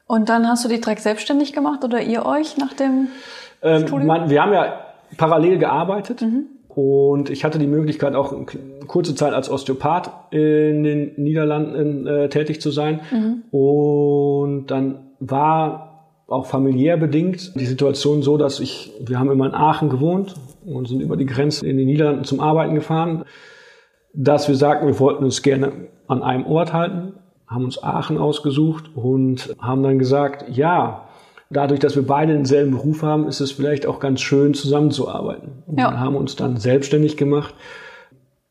Und 0.08 0.30
dann 0.30 0.48
hast 0.48 0.64
du 0.64 0.70
die 0.70 0.80
direkt 0.80 1.02
selbstständig 1.02 1.54
gemacht 1.54 1.84
oder 1.84 2.02
ihr 2.02 2.26
euch 2.26 2.58
nach 2.58 2.74
dem 2.74 3.08
ähm, 3.62 3.88
Studium? 3.88 4.06
Man, 4.06 4.30
wir 4.30 4.42
haben 4.42 4.54
ja 4.54 4.80
parallel 5.18 5.58
gearbeitet. 5.58 6.22
Mhm. 6.22 6.46
Und 6.70 7.30
ich 7.30 7.46
hatte 7.46 7.58
die 7.58 7.68
Möglichkeit, 7.68 8.16
auch 8.16 8.34
kurze 8.88 9.16
Zeit 9.16 9.34
als 9.34 9.50
Osteopath 9.50 10.12
in 10.32 10.84
den 10.84 11.14
Niederlanden 11.16 12.06
äh, 12.06 12.30
tätig 12.30 12.60
zu 12.60 12.70
sein. 12.70 13.00
Mhm. 13.12 13.44
Und 13.58 14.68
dann 14.68 15.12
war 15.20 16.12
auch 16.28 16.46
familiär 16.46 16.98
bedingt 16.98 17.54
die 17.56 17.66
Situation 17.66 18.24
so, 18.24 18.38
dass 18.38 18.60
ich, 18.60 18.92
wir 19.00 19.20
haben 19.20 19.32
immer 19.32 19.46
in 19.46 19.54
Aachen 19.54 19.90
gewohnt 19.90 20.36
und 20.66 20.88
sind 20.88 21.00
über 21.00 21.18
die 21.18 21.26
Grenze 21.26 21.66
in 21.66 21.78
den 21.78 21.86
Niederlanden 21.86 22.26
zum 22.26 22.40
Arbeiten 22.40 22.76
gefahren, 22.76 23.26
dass 24.14 24.48
wir 24.48 24.56
sagten, 24.56 24.88
wir 24.88 25.00
wollten 25.00 25.24
uns 25.24 25.44
gerne 25.44 25.72
an 26.08 26.24
einem 26.24 26.46
Ort 26.46 26.74
halten 26.74 27.14
haben 27.48 27.66
uns 27.66 27.82
Aachen 27.82 28.18
ausgesucht 28.18 28.92
und 28.96 29.56
haben 29.60 29.84
dann 29.84 30.00
gesagt, 30.00 30.46
ja, 30.56 31.08
dadurch, 31.50 31.80
dass 31.80 31.96
wir 31.96 32.06
beide 32.06 32.34
denselben 32.34 32.72
Beruf 32.72 33.04
haben, 33.04 33.28
ist 33.28 33.40
es 33.40 33.52
vielleicht 33.52 33.86
auch 33.86 34.00
ganz 34.00 34.22
schön 34.22 34.54
zusammenzuarbeiten. 34.54 35.64
Und 35.68 35.80
ja. 35.80 35.98
haben 36.00 36.16
uns 36.16 36.36
dann 36.36 36.58
selbstständig 36.58 37.18
gemacht. 37.18 37.54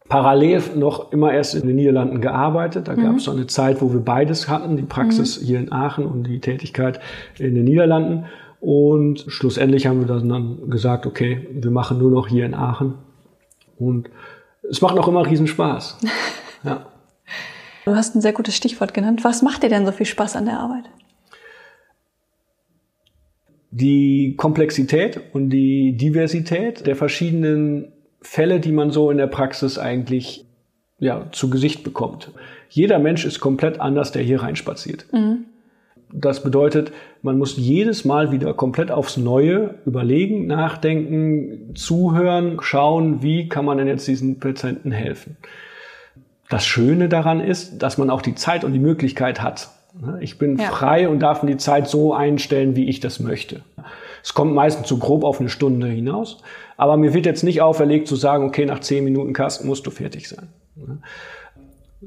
Parallel 0.08 0.62
noch 0.76 1.12
immer 1.12 1.32
erst 1.32 1.54
in 1.54 1.66
den 1.66 1.76
Niederlanden 1.76 2.20
gearbeitet. 2.20 2.88
Da 2.88 2.94
mhm. 2.94 3.02
gab 3.02 3.16
es 3.16 3.24
so 3.24 3.30
eine 3.30 3.46
Zeit, 3.46 3.80
wo 3.80 3.92
wir 3.92 4.00
beides 4.00 4.48
hatten, 4.48 4.76
die 4.76 4.82
Praxis 4.82 5.40
mhm. 5.40 5.46
hier 5.46 5.58
in 5.58 5.72
Aachen 5.72 6.06
und 6.06 6.24
die 6.24 6.40
Tätigkeit 6.40 7.00
in 7.38 7.54
den 7.54 7.64
Niederlanden. 7.64 8.26
Und 8.60 9.24
schlussendlich 9.28 9.86
haben 9.86 10.00
wir 10.00 10.06
dann 10.06 10.70
gesagt, 10.70 11.06
okay, 11.06 11.46
wir 11.52 11.70
machen 11.70 11.98
nur 11.98 12.10
noch 12.10 12.28
hier 12.28 12.46
in 12.46 12.54
Aachen. 12.54 12.94
Und 13.78 14.08
es 14.70 14.80
macht 14.80 14.98
auch 14.98 15.08
immer 15.08 15.26
Riesenspaß. 15.26 15.98
Ja. 16.66 16.86
Du 17.84 17.94
hast 17.94 18.14
ein 18.14 18.20
sehr 18.20 18.32
gutes 18.32 18.56
Stichwort 18.56 18.94
genannt. 18.94 19.24
Was 19.24 19.42
macht 19.42 19.62
dir 19.62 19.68
denn 19.68 19.84
so 19.84 19.92
viel 19.92 20.06
Spaß 20.06 20.36
an 20.36 20.46
der 20.46 20.58
Arbeit? 20.58 20.84
Die 23.70 24.34
Komplexität 24.36 25.20
und 25.32 25.50
die 25.50 25.96
Diversität 25.96 26.86
der 26.86 26.96
verschiedenen 26.96 27.92
Fälle, 28.22 28.60
die 28.60 28.72
man 28.72 28.90
so 28.90 29.10
in 29.10 29.18
der 29.18 29.26
Praxis 29.26 29.78
eigentlich 29.78 30.46
ja, 30.98 31.26
zu 31.32 31.50
Gesicht 31.50 31.84
bekommt. 31.84 32.30
Jeder 32.70 32.98
Mensch 32.98 33.24
ist 33.26 33.40
komplett 33.40 33.80
anders, 33.80 34.12
der 34.12 34.22
hier 34.22 34.42
reinspaziert. 34.42 35.06
Mhm. 35.12 35.46
das 36.12 36.42
bedeutet, 36.42 36.92
man 37.22 37.38
muss 37.38 37.56
jedes 37.56 38.04
Mal 38.04 38.30
wieder 38.30 38.54
komplett 38.54 38.90
aufs 38.90 39.16
Neue 39.16 39.74
überlegen, 39.84 40.46
nachdenken, 40.46 41.74
zuhören, 41.74 42.58
schauen, 42.60 43.22
wie 43.22 43.48
kann 43.48 43.64
man 43.64 43.78
denn 43.78 43.88
jetzt 43.88 44.06
diesen 44.06 44.38
Patienten 44.38 44.92
helfen. 44.92 45.36
Das 46.48 46.66
Schöne 46.66 47.08
daran 47.08 47.40
ist, 47.40 47.82
dass 47.82 47.98
man 47.98 48.10
auch 48.10 48.22
die 48.22 48.34
Zeit 48.34 48.64
und 48.64 48.72
die 48.72 48.78
Möglichkeit 48.78 49.42
hat. 49.42 49.70
Ich 50.20 50.38
bin 50.38 50.58
ja. 50.58 50.70
frei 50.70 51.08
und 51.08 51.20
darf 51.20 51.40
die 51.46 51.56
Zeit 51.56 51.88
so 51.88 52.12
einstellen, 52.12 52.74
wie 52.74 52.88
ich 52.88 53.00
das 53.00 53.20
möchte. 53.20 53.62
Es 54.22 54.34
kommt 54.34 54.54
meistens 54.54 54.88
so 54.88 54.96
grob 54.96 55.22
auf 55.22 55.38
eine 55.38 55.48
Stunde 55.48 55.86
hinaus. 55.86 56.38
Aber 56.76 56.96
mir 56.96 57.14
wird 57.14 57.26
jetzt 57.26 57.44
nicht 57.44 57.62
auferlegt 57.62 58.08
zu 58.08 58.16
sagen, 58.16 58.44
okay, 58.44 58.66
nach 58.66 58.80
zehn 58.80 59.04
Minuten 59.04 59.32
Kasten 59.32 59.68
musst 59.68 59.86
du 59.86 59.90
fertig 59.90 60.28
sein. 60.28 60.48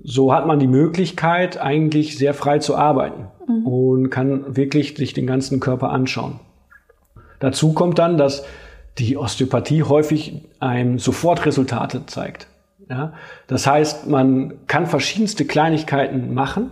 So 0.04 0.34
hat 0.34 0.46
man 0.46 0.60
die 0.60 0.68
Möglichkeit, 0.68 1.60
eigentlich 1.60 2.18
sehr 2.18 2.34
frei 2.34 2.60
zu 2.60 2.76
arbeiten 2.76 3.28
mhm. 3.48 3.66
und 3.66 4.10
kann 4.10 4.58
wirklich 4.58 4.98
sich 4.98 5.14
den 5.14 5.26
ganzen 5.26 5.60
Körper 5.60 5.90
anschauen. 5.90 6.40
Dazu 7.40 7.74
kommt 7.74 8.00
dann, 8.00 8.18
dass 8.18 8.44
die 8.98 9.16
Osteopathie 9.16 9.84
häufig 9.84 10.42
einem 10.60 11.00
Sofortresultate 11.00 12.06
zeigt. 12.08 12.48
Ja? 12.90 13.14
Das 13.48 13.68
heißt, 13.68 14.08
man 14.08 14.54
kann 14.68 14.88
verschiedenste 14.88 15.46
Kleinigkeiten 15.46 16.34
machen 16.34 16.72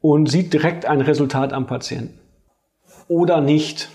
und 0.00 0.30
sieht 0.30 0.52
direkt 0.52 0.86
ein 0.86 1.00
Resultat 1.00 1.52
am 1.52 1.66
Patienten. 1.66 2.18
Oder 3.08 3.40
nicht. 3.40 3.88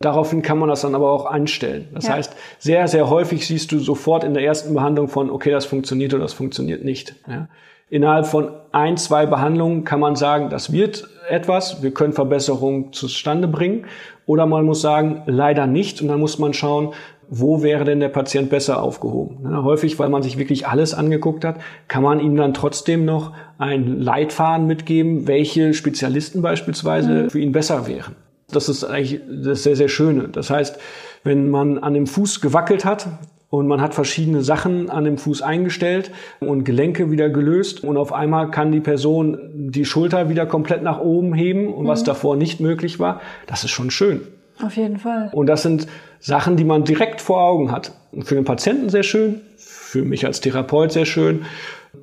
Daraufhin 0.00 0.42
kann 0.42 0.58
man 0.58 0.68
das 0.68 0.82
dann 0.82 0.94
aber 0.94 1.10
auch 1.10 1.24
einstellen. 1.24 1.88
Das 1.94 2.06
ja. 2.06 2.14
heißt, 2.14 2.36
sehr, 2.58 2.86
sehr 2.86 3.08
häufig 3.08 3.46
siehst 3.46 3.72
du 3.72 3.78
sofort 3.78 4.24
in 4.24 4.34
der 4.34 4.42
ersten 4.42 4.74
Behandlung 4.74 5.08
von, 5.08 5.30
okay, 5.30 5.50
das 5.50 5.64
funktioniert 5.64 6.12
oder 6.12 6.22
das 6.22 6.34
funktioniert 6.34 6.84
nicht. 6.84 7.14
Ja? 7.26 7.48
Innerhalb 7.88 8.26
von 8.26 8.50
ein, 8.72 8.96
zwei 8.96 9.26
Behandlungen 9.26 9.84
kann 9.84 10.00
man 10.00 10.16
sagen, 10.16 10.50
das 10.50 10.72
wird 10.72 11.08
etwas, 11.28 11.82
wir 11.82 11.92
können 11.92 12.12
Verbesserungen 12.12 12.92
zustande 12.92 13.48
bringen. 13.48 13.86
Oder 14.26 14.44
man 14.46 14.64
muss 14.64 14.80
sagen, 14.80 15.22
leider 15.26 15.66
nicht. 15.68 16.02
Und 16.02 16.08
dann 16.08 16.18
muss 16.18 16.38
man 16.38 16.52
schauen, 16.52 16.94
wo 17.28 17.62
wäre 17.62 17.84
denn 17.84 18.00
der 18.00 18.08
Patient 18.08 18.50
besser 18.50 18.82
aufgehoben. 18.82 19.38
Ja, 19.50 19.62
häufig, 19.62 19.98
weil 19.98 20.08
man 20.08 20.22
sich 20.22 20.38
wirklich 20.38 20.66
alles 20.66 20.94
angeguckt 20.94 21.44
hat, 21.44 21.58
kann 21.88 22.02
man 22.02 22.20
ihm 22.20 22.36
dann 22.36 22.54
trotzdem 22.54 23.04
noch 23.04 23.32
ein 23.58 24.00
Leitfaden 24.00 24.66
mitgeben, 24.66 25.26
welche 25.26 25.74
Spezialisten 25.74 26.42
beispielsweise 26.42 27.24
mhm. 27.24 27.30
für 27.30 27.40
ihn 27.40 27.52
besser 27.52 27.86
wären. 27.86 28.14
Das 28.50 28.68
ist 28.68 28.84
eigentlich 28.84 29.20
das 29.28 29.64
sehr, 29.64 29.76
sehr 29.76 29.88
Schöne. 29.88 30.28
Das 30.28 30.50
heißt, 30.50 30.78
wenn 31.24 31.50
man 31.50 31.78
an 31.78 31.94
dem 31.94 32.06
Fuß 32.06 32.40
gewackelt 32.40 32.84
hat 32.84 33.08
und 33.50 33.66
man 33.66 33.80
hat 33.80 33.94
verschiedene 33.94 34.42
Sachen 34.42 34.90
an 34.90 35.04
dem 35.04 35.18
Fuß 35.18 35.42
eingestellt 35.42 36.12
und 36.38 36.64
Gelenke 36.64 37.10
wieder 37.10 37.28
gelöst 37.28 37.82
und 37.82 37.96
auf 37.96 38.12
einmal 38.12 38.50
kann 38.50 38.70
die 38.70 38.80
Person 38.80 39.38
die 39.54 39.84
Schulter 39.84 40.28
wieder 40.28 40.46
komplett 40.46 40.82
nach 40.82 41.00
oben 41.00 41.34
heben 41.34 41.72
und 41.72 41.84
mhm. 41.84 41.88
was 41.88 42.04
davor 42.04 42.36
nicht 42.36 42.60
möglich 42.60 43.00
war, 43.00 43.20
das 43.46 43.64
ist 43.64 43.70
schon 43.70 43.90
schön. 43.90 44.20
Auf 44.62 44.76
jeden 44.76 44.98
Fall. 44.98 45.30
Und 45.32 45.46
das 45.46 45.62
sind 45.62 45.86
Sachen, 46.20 46.56
die 46.56 46.64
man 46.64 46.84
direkt 46.84 47.20
vor 47.20 47.40
Augen 47.40 47.70
hat. 47.70 47.92
Für 48.22 48.34
den 48.34 48.44
Patienten 48.44 48.88
sehr 48.88 49.02
schön, 49.02 49.42
für 49.56 50.02
mich 50.02 50.24
als 50.26 50.40
Therapeut 50.40 50.92
sehr 50.92 51.04
schön. 51.04 51.44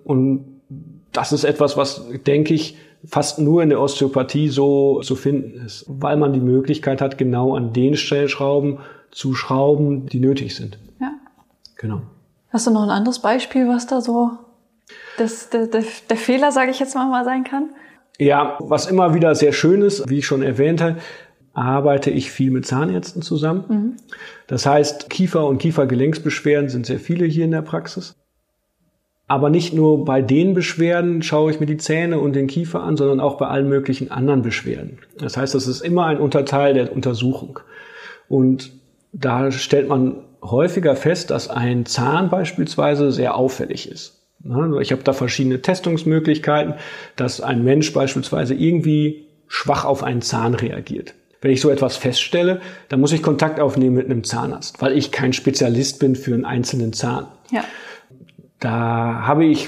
Und 0.04 0.62
das 1.12 1.32
ist 1.32 1.44
etwas, 1.44 1.78
was, 1.78 2.06
denke 2.26 2.54
ich, 2.54 2.78
fast 3.06 3.40
nur 3.40 3.62
in 3.64 3.70
der 3.70 3.82
Osteopathie 3.82 4.50
so 4.50 5.02
zu 5.02 5.16
finden 5.16 5.66
ist, 5.66 5.86
weil 5.88 6.18
man 6.18 6.34
die 6.34 6.40
Möglichkeit 6.40 7.02
hat, 7.02 7.18
genau 7.18 7.56
an 7.56 7.74
den 7.74 7.96
Stellschrauben 7.96 8.80
zu 9.12 9.36
schrauben, 9.36 10.08
die 10.08 10.20
nötig 10.20 10.56
sind. 10.56 10.78
Ja. 11.00 11.14
Genau. 11.78 12.02
Hast 12.50 12.68
du 12.68 12.72
noch 12.72 12.84
ein 12.84 12.90
anderes 12.90 13.20
Beispiel, 13.20 13.68
was 13.68 13.88
da 13.88 14.00
so 14.00 14.32
das, 15.18 15.50
der, 15.50 15.68
der, 15.68 15.84
der 16.10 16.18
Fehler, 16.18 16.52
sage 16.52 16.72
ich 16.72 16.80
jetzt 16.80 16.96
mal, 16.96 17.10
mal 17.10 17.26
sein 17.26 17.44
kann? 17.44 17.70
Ja, 18.20 18.58
was 18.60 18.88
immer 18.88 19.14
wieder 19.14 19.36
sehr 19.36 19.54
schön 19.54 19.82
ist, 19.82 20.08
wie 20.10 20.20
ich 20.20 20.26
schon 20.26 20.44
erwähnte, 20.44 20.98
arbeite 21.54 22.10
ich 22.10 22.32
viel 22.32 22.52
mit 22.52 22.66
Zahnärzten 22.66 23.22
zusammen. 23.22 23.64
Mhm. 23.70 23.94
Das 24.48 24.66
heißt, 24.66 25.10
Kiefer- 25.10 25.48
und 25.48 25.60
Kiefergelenksbeschwerden 25.60 26.70
sind 26.70 26.86
sehr 26.86 27.00
viele 27.00 27.26
hier 27.26 27.46
in 27.46 27.52
der 27.52 27.62
Praxis. 27.62 28.16
Aber 29.28 29.50
nicht 29.50 29.74
nur 29.74 30.04
bei 30.04 30.22
den 30.22 30.54
Beschwerden 30.54 31.22
schaue 31.22 31.52
ich 31.52 31.60
mir 31.60 31.66
die 31.66 31.78
Zähne 31.78 32.20
und 32.20 32.36
den 32.36 32.48
Kiefer 32.48 32.84
an, 32.84 32.98
sondern 32.98 33.20
auch 33.20 33.38
bei 33.38 33.48
allen 33.48 33.70
möglichen 33.70 34.12
anderen 34.12 34.42
Beschwerden. 34.42 34.98
Das 35.18 35.38
heißt, 35.38 35.56
das 35.56 35.68
ist 35.68 35.82
immer 35.82 36.06
ein 36.08 36.20
Unterteil 36.20 36.74
der 36.74 36.92
Untersuchung. 36.92 37.60
Und 38.28 38.72
da 39.14 39.52
stellt 39.52 39.88
man 39.88 40.18
häufiger 40.42 40.96
fest, 40.96 41.30
dass 41.32 41.50
ein 41.50 41.86
Zahn 41.86 42.30
beispielsweise 42.30 43.12
sehr 43.12 43.36
auffällig 43.36 43.90
ist. 43.90 44.20
Ich 44.82 44.92
habe 44.92 45.04
da 45.04 45.14
verschiedene 45.14 45.62
Testungsmöglichkeiten, 45.62 46.74
dass 47.16 47.40
ein 47.40 47.64
Mensch 47.64 47.94
beispielsweise 47.94 48.54
irgendwie 48.54 49.28
schwach 49.48 49.86
auf 49.86 50.04
einen 50.04 50.22
Zahn 50.22 50.54
reagiert. 50.54 51.14
Wenn 51.44 51.52
ich 51.52 51.60
so 51.60 51.70
etwas 51.70 51.98
feststelle, 51.98 52.62
dann 52.88 53.02
muss 53.02 53.12
ich 53.12 53.22
Kontakt 53.22 53.60
aufnehmen 53.60 53.98
mit 53.98 54.06
einem 54.06 54.24
Zahnarzt, 54.24 54.82
weil 54.82 54.98
ich 54.98 55.12
kein 55.12 55.34
Spezialist 55.34 56.00
bin 56.00 56.16
für 56.16 56.34
einen 56.34 56.46
einzelnen 56.46 56.94
Zahn. 56.94 57.28
Ja. 57.52 57.66
Da 58.62 59.28
habe 59.28 59.44
ich 59.44 59.68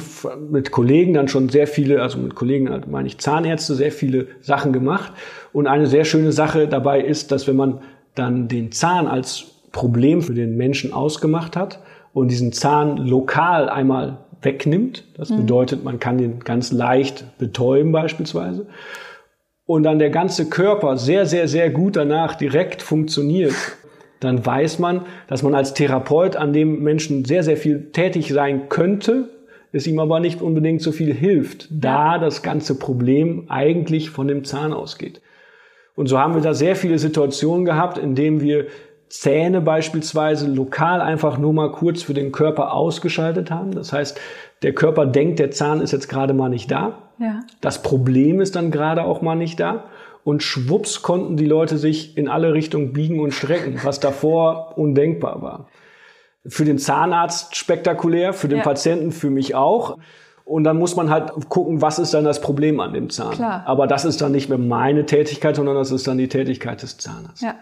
mit 0.49 0.71
Kollegen 0.71 1.13
dann 1.13 1.27
schon 1.27 1.49
sehr 1.49 1.67
viele, 1.67 2.01
also 2.01 2.17
mit 2.17 2.33
Kollegen 2.33 2.69
meine 2.89 3.09
ich 3.09 3.17
Zahnärzte, 3.17 3.75
sehr 3.75 3.91
viele 3.91 4.27
Sachen 4.39 4.71
gemacht. 4.71 5.11
Und 5.51 5.67
eine 5.67 5.87
sehr 5.87 6.05
schöne 6.05 6.31
Sache 6.31 6.69
dabei 6.69 7.01
ist, 7.01 7.33
dass 7.33 7.45
wenn 7.45 7.57
man 7.57 7.81
dann 8.15 8.47
den 8.47 8.71
Zahn 8.71 9.07
als 9.07 9.43
Problem 9.73 10.21
für 10.21 10.33
den 10.33 10.55
Menschen 10.55 10.93
ausgemacht 10.93 11.57
hat 11.57 11.79
und 12.13 12.29
diesen 12.29 12.53
Zahn 12.53 12.95
lokal 12.95 13.67
einmal 13.67 14.19
wegnimmt, 14.41 15.03
das 15.17 15.29
mhm. 15.29 15.41
bedeutet, 15.41 15.83
man 15.83 15.99
kann 15.99 16.17
den 16.17 16.39
ganz 16.39 16.71
leicht 16.71 17.37
betäuben 17.37 17.91
beispielsweise, 17.91 18.65
und 19.65 19.83
dann 19.83 19.99
der 19.99 20.09
ganze 20.09 20.49
Körper 20.49 20.97
sehr, 20.97 21.25
sehr, 21.25 21.47
sehr 21.47 21.69
gut 21.69 21.95
danach 21.95 22.35
direkt 22.35 22.81
funktioniert, 22.81 23.55
dann 24.19 24.45
weiß 24.45 24.79
man, 24.79 25.05
dass 25.27 25.43
man 25.43 25.55
als 25.55 25.73
Therapeut 25.73 26.35
an 26.35 26.53
dem 26.53 26.83
Menschen 26.83 27.25
sehr, 27.25 27.43
sehr 27.43 27.57
viel 27.57 27.91
tätig 27.91 28.29
sein 28.29 28.69
könnte, 28.69 29.29
es 29.71 29.87
ihm 29.87 29.99
aber 29.99 30.21
nicht 30.21 30.41
unbedingt 30.41 30.81
so 30.81 30.93
viel 30.93 31.13
hilft, 31.13 31.67
da 31.69 32.17
das 32.17 32.41
ganze 32.41 32.79
Problem 32.79 33.45
eigentlich 33.49 34.09
von 34.09 34.27
dem 34.27 34.45
Zahn 34.45 34.71
ausgeht. 34.71 35.21
Und 35.95 36.07
so 36.07 36.17
haben 36.17 36.33
wir 36.33 36.41
da 36.41 36.53
sehr 36.53 36.75
viele 36.75 36.97
Situationen 36.97 37.65
gehabt, 37.65 37.97
in 37.97 38.15
denen 38.15 38.41
wir 38.41 38.67
Zähne 39.09 39.61
beispielsweise 39.61 40.47
lokal 40.47 41.01
einfach 41.01 41.37
nur 41.37 41.53
mal 41.53 41.71
kurz 41.71 42.01
für 42.01 42.13
den 42.13 42.31
Körper 42.31 42.73
ausgeschaltet 42.73 43.51
haben. 43.51 43.71
Das 43.71 43.93
heißt, 43.93 44.19
der 44.61 44.73
Körper 44.73 45.05
denkt, 45.05 45.39
der 45.39 45.51
Zahn 45.51 45.81
ist 45.81 45.91
jetzt 45.91 46.09
gerade 46.09 46.33
mal 46.33 46.49
nicht 46.49 46.71
da. 46.71 46.97
Ja. 47.19 47.41
Das 47.61 47.81
Problem 47.81 48.41
ist 48.41 48.55
dann 48.55 48.71
gerade 48.71 49.03
auch 49.03 49.21
mal 49.21 49.35
nicht 49.35 49.59
da. 49.59 49.85
Und 50.23 50.41
schwupps 50.41 51.03
konnten 51.03 51.37
die 51.37 51.45
Leute 51.45 51.77
sich 51.77 52.17
in 52.17 52.27
alle 52.27 52.53
Richtungen 52.53 52.93
biegen 52.93 53.19
und 53.19 53.31
strecken, 53.31 53.79
was 53.83 53.99
davor 53.99 54.75
undenkbar 54.75 55.41
war. 55.43 55.67
Für 56.47 56.65
den 56.65 56.79
Zahnarzt 56.79 57.55
spektakulär, 57.55 58.33
für 58.33 58.47
den 58.47 58.57
ja. 58.57 58.63
Patienten, 58.63 59.11
für 59.11 59.29
mich 59.29 59.53
auch. 59.53 59.97
Und 60.43 60.63
dann 60.63 60.77
muss 60.77 60.95
man 60.95 61.09
halt 61.09 61.31
gucken, 61.49 61.81
was 61.81 61.99
ist 61.99 62.13
dann 62.13 62.23
das 62.23 62.41
Problem 62.41 62.79
an 62.79 62.93
dem 62.93 63.09
Zahn. 63.09 63.33
Klar. 63.33 63.63
Aber 63.65 63.87
das 63.87 64.03
ist 64.03 64.21
dann 64.21 64.31
nicht 64.31 64.49
mehr 64.49 64.57
meine 64.57 65.05
Tätigkeit, 65.05 65.55
sondern 65.55 65.75
das 65.75 65.91
ist 65.91 66.07
dann 66.07 66.17
die 66.17 66.27
Tätigkeit 66.27 66.81
des 66.81 66.97
Zahnarztes. 66.97 67.41
Ja. 67.41 67.55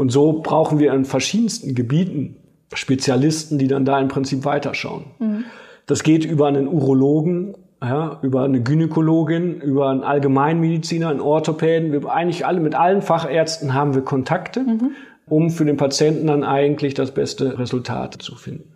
Und 0.00 0.08
so 0.08 0.40
brauchen 0.40 0.78
wir 0.78 0.94
in 0.94 1.04
verschiedensten 1.04 1.74
Gebieten 1.74 2.36
Spezialisten, 2.72 3.58
die 3.58 3.68
dann 3.68 3.84
da 3.84 4.00
im 4.00 4.08
Prinzip 4.08 4.46
weiterschauen. 4.46 5.04
Mhm. 5.18 5.44
Das 5.84 6.02
geht 6.02 6.24
über 6.24 6.46
einen 6.46 6.68
Urologen, 6.68 7.54
ja, 7.82 8.18
über 8.22 8.44
eine 8.44 8.62
Gynäkologin, 8.62 9.60
über 9.60 9.90
einen 9.90 10.02
Allgemeinmediziner, 10.02 11.10
einen 11.10 11.20
Orthopäden. 11.20 11.92
Wir 11.92 12.10
eigentlich 12.10 12.46
alle 12.46 12.60
mit 12.60 12.74
allen 12.74 13.02
Fachärzten 13.02 13.74
haben 13.74 13.94
wir 13.94 14.00
Kontakte, 14.00 14.60
mhm. 14.60 14.92
um 15.26 15.50
für 15.50 15.66
den 15.66 15.76
Patienten 15.76 16.28
dann 16.28 16.44
eigentlich 16.44 16.94
das 16.94 17.10
beste 17.10 17.58
Resultat 17.58 18.22
zu 18.22 18.36
finden. 18.36 18.72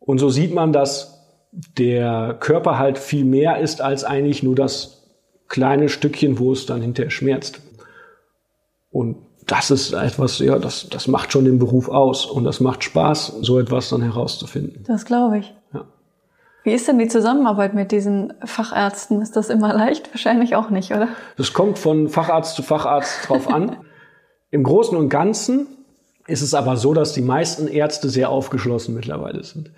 Und 0.00 0.18
so 0.18 0.30
sieht 0.30 0.52
man, 0.52 0.72
dass 0.72 1.24
der 1.78 2.36
Körper 2.40 2.76
halt 2.76 2.98
viel 2.98 3.24
mehr 3.24 3.60
ist 3.60 3.80
als 3.80 4.02
eigentlich 4.02 4.42
nur 4.42 4.56
das 4.56 5.06
kleine 5.46 5.88
Stückchen, 5.88 6.40
wo 6.40 6.50
es 6.50 6.66
dann 6.66 6.82
hinterher 6.82 7.10
schmerzt. 7.10 7.60
Und 8.90 9.18
das 9.46 9.70
ist 9.70 9.92
etwas, 9.92 10.38
ja, 10.40 10.58
das, 10.58 10.88
das 10.88 11.06
macht 11.06 11.32
schon 11.32 11.44
den 11.44 11.58
Beruf 11.58 11.88
aus 11.88 12.26
und 12.26 12.44
das 12.44 12.60
macht 12.60 12.84
Spaß, 12.84 13.38
so 13.42 13.58
etwas 13.58 13.88
dann 13.90 14.02
herauszufinden. 14.02 14.84
Das 14.86 15.04
glaube 15.04 15.38
ich. 15.38 15.54
Ja. 15.72 15.84
Wie 16.64 16.72
ist 16.72 16.88
denn 16.88 16.98
die 16.98 17.06
Zusammenarbeit 17.06 17.74
mit 17.74 17.92
diesen 17.92 18.32
Fachärzten? 18.44 19.22
Ist 19.22 19.36
das 19.36 19.50
immer 19.50 19.72
leicht? 19.72 20.12
Wahrscheinlich 20.12 20.56
auch 20.56 20.70
nicht, 20.70 20.90
oder? 20.90 21.08
Das 21.36 21.52
kommt 21.52 21.78
von 21.78 22.08
Facharzt 22.08 22.56
zu 22.56 22.62
Facharzt 22.62 23.28
drauf 23.28 23.48
an. 23.48 23.76
Im 24.50 24.64
Großen 24.64 24.96
und 24.96 25.08
Ganzen 25.08 25.66
ist 26.26 26.42
es 26.42 26.54
aber 26.54 26.76
so, 26.76 26.92
dass 26.92 27.12
die 27.12 27.22
meisten 27.22 27.68
Ärzte 27.68 28.08
sehr 28.08 28.30
aufgeschlossen 28.30 28.94
mittlerweile 28.94 29.44
sind. 29.44 29.70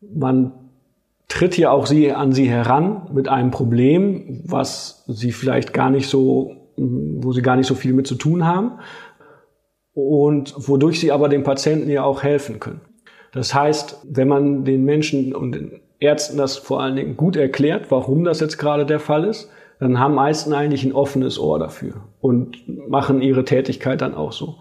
Man 0.00 0.52
tritt 1.28 1.54
hier 1.54 1.72
auch 1.72 1.86
sie 1.86 2.12
an 2.12 2.32
sie 2.32 2.48
heran 2.48 3.08
mit 3.12 3.28
einem 3.28 3.50
Problem, 3.50 4.42
was 4.44 5.04
sie 5.06 5.32
vielleicht 5.32 5.72
gar 5.72 5.90
nicht 5.90 6.08
so, 6.08 6.65
wo 6.76 7.32
sie 7.32 7.42
gar 7.42 7.56
nicht 7.56 7.66
so 7.66 7.74
viel 7.74 7.92
mit 7.92 8.06
zu 8.06 8.14
tun 8.14 8.46
haben 8.46 8.78
und 9.92 10.54
wodurch 10.56 11.00
sie 11.00 11.12
aber 11.12 11.28
dem 11.28 11.42
Patienten 11.42 11.90
ja 11.90 12.04
auch 12.04 12.22
helfen 12.22 12.60
können. 12.60 12.80
Das 13.32 13.54
heißt, 13.54 14.02
wenn 14.08 14.28
man 14.28 14.64
den 14.64 14.84
Menschen 14.84 15.34
und 15.34 15.52
den 15.52 15.80
Ärzten 15.98 16.38
das 16.38 16.56
vor 16.56 16.82
allen 16.82 16.96
Dingen 16.96 17.16
gut 17.16 17.36
erklärt, 17.36 17.90
warum 17.90 18.24
das 18.24 18.40
jetzt 18.40 18.58
gerade 18.58 18.86
der 18.86 19.00
Fall 19.00 19.24
ist, 19.24 19.50
dann 19.80 19.98
haben 19.98 20.14
meisten 20.14 20.52
eigentlich 20.52 20.84
ein 20.84 20.92
offenes 20.92 21.38
Ohr 21.38 21.58
dafür 21.58 22.04
und 22.20 22.88
machen 22.88 23.20
ihre 23.20 23.44
Tätigkeit 23.44 24.00
dann 24.00 24.14
auch 24.14 24.32
so. 24.32 24.56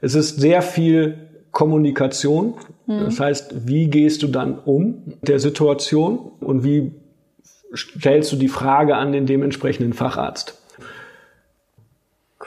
Es 0.00 0.14
ist 0.14 0.40
sehr 0.40 0.62
viel 0.62 1.26
Kommunikation. 1.50 2.54
Mhm. 2.86 3.00
Das 3.00 3.20
heißt, 3.20 3.66
wie 3.66 3.88
gehst 3.88 4.22
du 4.22 4.28
dann 4.28 4.58
um 4.58 5.14
der 5.22 5.38
Situation 5.40 6.18
und 6.40 6.64
wie 6.64 6.92
stellst 7.74 8.32
du 8.32 8.36
die 8.36 8.48
Frage 8.48 8.96
an 8.96 9.12
den 9.12 9.26
dementsprechenden 9.26 9.92
Facharzt? 9.92 10.55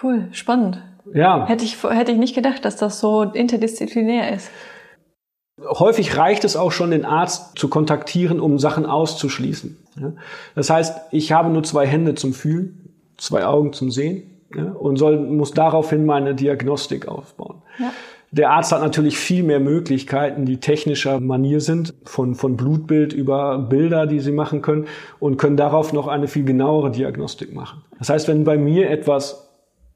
Cool, 0.02 0.28
spannend. 0.32 0.82
Ja. 1.14 1.48
Hätte 1.48 1.66
ich, 1.66 1.82
hätte 1.84 2.12
ich 2.12 2.18
nicht 2.18 2.36
gedacht, 2.36 2.64
dass 2.66 2.78
das 2.78 3.00
so 3.00 3.24
interdisziplinär 3.24 4.34
ist. 4.34 4.50
Häufig 5.62 6.16
reicht 6.16 6.46
es 6.46 6.56
auch 6.56 6.72
schon, 6.72 6.92
den 6.92 7.04
Arzt 7.04 7.58
zu 7.58 7.68
kontaktieren, 7.68 8.40
um 8.40 8.60
Sachen 8.60 8.86
auszuschließen. 8.86 9.78
Das 10.56 10.70
heißt, 10.70 11.02
ich 11.12 11.32
habe 11.32 11.50
nur 11.50 11.64
zwei 11.64 11.86
Hände 11.86 12.16
zum 12.16 12.34
Fühlen, 12.34 12.96
zwei 13.18 13.46
Augen 13.46 13.74
zum 13.74 13.92
Sehen 13.92 14.24
und 14.80 14.96
soll, 14.96 15.20
muss 15.20 15.52
daraufhin 15.52 16.06
meine 16.06 16.34
Diagnostik 16.34 17.08
aufbauen. 17.08 17.62
Ja. 17.78 17.92
Der 18.32 18.52
Arzt 18.52 18.72
hat 18.72 18.82
natürlich 18.82 19.18
viel 19.18 19.44
mehr 19.44 19.60
Möglichkeiten, 19.60 20.46
die 20.46 20.58
technischer 20.58 21.20
Manier 21.20 21.62
sind, 21.62 21.96
von, 22.06 22.36
von 22.36 22.58
Blutbild 22.58 23.12
über 23.12 23.58
Bilder, 23.58 24.06
die 24.06 24.20
sie 24.20 24.32
machen 24.32 24.62
können 24.62 24.86
und 25.20 25.38
können 25.38 25.58
darauf 25.58 25.94
noch 25.94 26.08
eine 26.08 26.28
viel 26.28 26.46
genauere 26.46 26.92
Diagnostik 26.92 27.54
machen. 27.54 27.82
Das 27.98 28.10
heißt, 28.10 28.28
wenn 28.28 28.44
bei 28.44 28.58
mir 28.58 28.92
etwas 28.92 29.49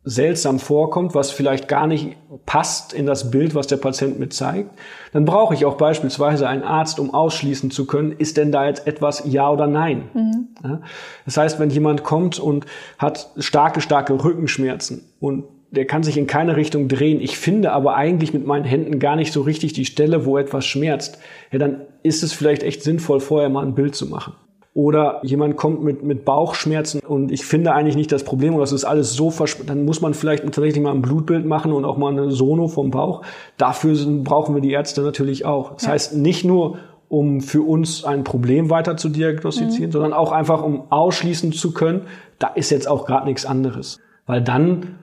seltsam 0.06 0.60
vorkommt, 0.60 1.16
was 1.16 1.32
vielleicht 1.32 1.68
gar 1.68 1.88
nicht 1.88 2.18
passt 2.46 2.92
in 2.92 3.06
das 3.06 3.32
Bild, 3.32 3.56
was 3.56 3.68
der 3.68 3.78
Patient 3.78 4.20
mir 4.20 4.30
zeigt, 4.30 4.70
dann 5.13 5.24
brauche 5.24 5.54
ich 5.54 5.66
auch 5.66 5.78
beispielsweise 5.78 6.48
einen 6.48 6.63
Arzt, 6.63 7.00
um 7.00 7.13
ausschließen 7.13 7.72
zu 7.72 7.86
können, 7.86 8.12
ist 8.12 8.36
denn 8.36 8.52
da 8.52 8.68
jetzt 8.68 8.86
etwas 8.86 9.24
ja 9.26 9.50
oder 9.50 9.68
nein. 9.68 10.10
Mhm. 10.13 10.48
Ja? 10.63 10.82
Das 11.26 11.38
heißt, 11.38 11.60
wenn 11.60 11.70
jemand 11.70 12.04
kommt 12.04 12.38
und 12.38 12.66
hat 12.98 13.30
starke, 13.38 13.80
starke 13.80 14.22
Rückenschmerzen 14.22 15.06
und 15.20 15.46
der 15.72 15.86
kann 15.86 16.04
sich 16.04 16.18
in 16.18 16.28
keine 16.28 16.56
Richtung 16.56 16.88
drehen. 16.88 17.20
Ich 17.20 17.38
finde 17.38 17.72
aber 17.72 17.96
eigentlich 17.96 18.32
mit 18.32 18.46
meinen 18.46 18.66
Händen 18.66 19.00
gar 19.00 19.16
nicht 19.16 19.34
so 19.34 19.42
richtig 19.42 19.74
die 19.74 19.86
Stelle, 19.86 20.26
wo 20.26 20.38
etwas 20.38 20.66
schmerzt. 20.66 21.18
Ja, 21.52 21.58
dann 21.58 21.82
ist 22.04 22.22
es 22.22 22.32
vielleicht 22.32 22.62
echt 22.62 22.84
sinnvoll, 22.84 23.20
vorher 23.20 23.50
mal 23.50 23.66
ein 23.66 23.74
Bild 23.74 23.96
zu 23.96 24.06
machen. 24.06 24.34
Oder 24.76 25.20
jemand 25.22 25.56
kommt 25.56 25.84
mit, 25.84 26.02
mit 26.02 26.26
Bauchschmerzen 26.26 27.00
und 27.00 27.32
ich 27.32 27.46
finde 27.46 27.74
eigentlich 27.74 27.96
nicht 27.96 28.12
das 28.12 28.24
Problem, 28.24 28.56
oder 28.56 28.64
das 28.64 28.72
ist 28.72 28.86
alles 28.86 29.14
so 29.14 29.30
verspannt, 29.30 29.70
dann 29.70 29.86
muss 29.86 30.02
man 30.02 30.16
vielleicht 30.16 30.44
tatsächlich 30.44 30.82
mal 30.82 30.92
ein 30.92 31.04
Blutbild 31.04 31.46
machen 31.46 31.72
und 31.72 31.86
auch 31.86 31.98
mal 31.98 32.12
eine 32.12 32.32
Sono 32.32 32.68
vom 32.68 32.90
Bauch. 32.90 33.22
Dafür 33.58 33.96
sind, 33.96 34.24
brauchen 34.24 34.56
wir 34.56 34.62
die 34.62 34.72
Ärzte 34.72 35.02
natürlich 35.02 35.46
auch. 35.46 35.74
Das 35.74 35.84
ja. 35.84 35.90
heißt, 35.90 36.16
nicht 36.16 36.44
nur 36.44 36.80
um 37.08 37.42
für 37.42 37.62
uns 37.62 38.04
ein 38.04 38.24
Problem 38.24 38.72
weiter 38.72 38.98
zu 38.98 39.10
diagnostizieren, 39.10 39.90
mhm. 39.90 39.92
sondern 39.92 40.14
auch 40.14 40.32
einfach, 40.32 40.64
um 40.64 40.92
ausschließen 40.92 41.52
zu 41.52 41.72
können, 41.72 42.02
da 42.40 42.48
ist 42.48 42.72
jetzt 42.72 42.88
auch 42.88 43.06
gerade 43.06 43.28
nichts 43.28 43.46
anderes. 43.46 44.00
Weil 44.26 44.42
dann 44.42 44.96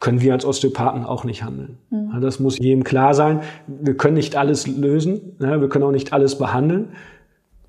können 0.00 0.20
wir 0.20 0.32
als 0.32 0.44
Osteopathen 0.44 1.04
auch 1.04 1.22
nicht 1.22 1.44
handeln. 1.44 1.78
Mhm. 1.90 2.20
Das 2.20 2.40
muss 2.40 2.58
jedem 2.58 2.82
klar 2.82 3.14
sein. 3.14 3.42
Wir 3.68 3.96
können 3.96 4.14
nicht 4.14 4.34
alles 4.34 4.66
lösen, 4.66 5.36
wir 5.38 5.68
können 5.68 5.84
auch 5.84 5.92
nicht 5.92 6.12
alles 6.12 6.36
behandeln. 6.36 6.88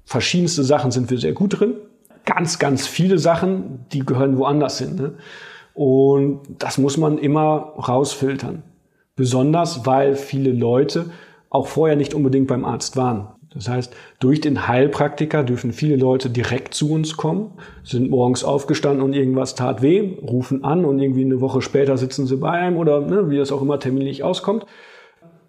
Verschiedenste 0.06 0.64
Sachen 0.64 0.92
sind 0.92 1.10
wir 1.10 1.18
sehr 1.18 1.34
gut 1.34 1.60
drin. 1.60 1.76
Ganz, 2.26 2.60
ganz 2.60 2.88
viele 2.88 3.18
Sachen, 3.18 3.86
die 3.92 4.00
gehören 4.00 4.38
woanders 4.38 4.80
hin. 4.80 4.96
Ne? 4.96 5.14
Und 5.74 6.42
das 6.60 6.78
muss 6.78 6.98
man 6.98 7.18
immer 7.18 7.74
rausfiltern. 7.78 8.64
Besonders, 9.16 9.86
weil 9.86 10.16
viele 10.16 10.52
Leute 10.52 11.06
auch 11.50 11.68
vorher 11.68 11.96
nicht 11.96 12.14
unbedingt 12.14 12.48
beim 12.48 12.66
Arzt 12.66 12.98
waren. 12.98 13.28
Das 13.54 13.70
heißt, 13.70 13.96
durch 14.20 14.42
den 14.42 14.68
Heilpraktiker 14.68 15.44
dürfen 15.44 15.74
viele 15.74 15.96
Leute 15.96 16.30
direkt 16.30 16.74
zu 16.74 16.92
uns 16.92 17.18
kommen, 17.18 17.52
sind 17.84 18.10
morgens 18.10 18.44
aufgestanden 18.44 19.04
und 19.04 19.14
irgendwas 19.14 19.54
tat 19.54 19.84
weh, 19.84 20.18
rufen 20.24 20.64
an 20.64 20.86
und 20.86 20.98
irgendwie 21.00 21.24
eine 21.24 21.40
Woche 21.40 21.62
später 21.62 21.98
sitzen 21.98 22.26
sie 22.26 22.38
bei 22.38 22.50
einem 22.50 22.78
oder 22.78 23.02
ne, 23.02 23.30
wie 23.30 23.38
das 23.38 23.52
auch 23.52 23.62
immer 23.62 23.80
terminlich 23.80 24.24
auskommt 24.24 24.66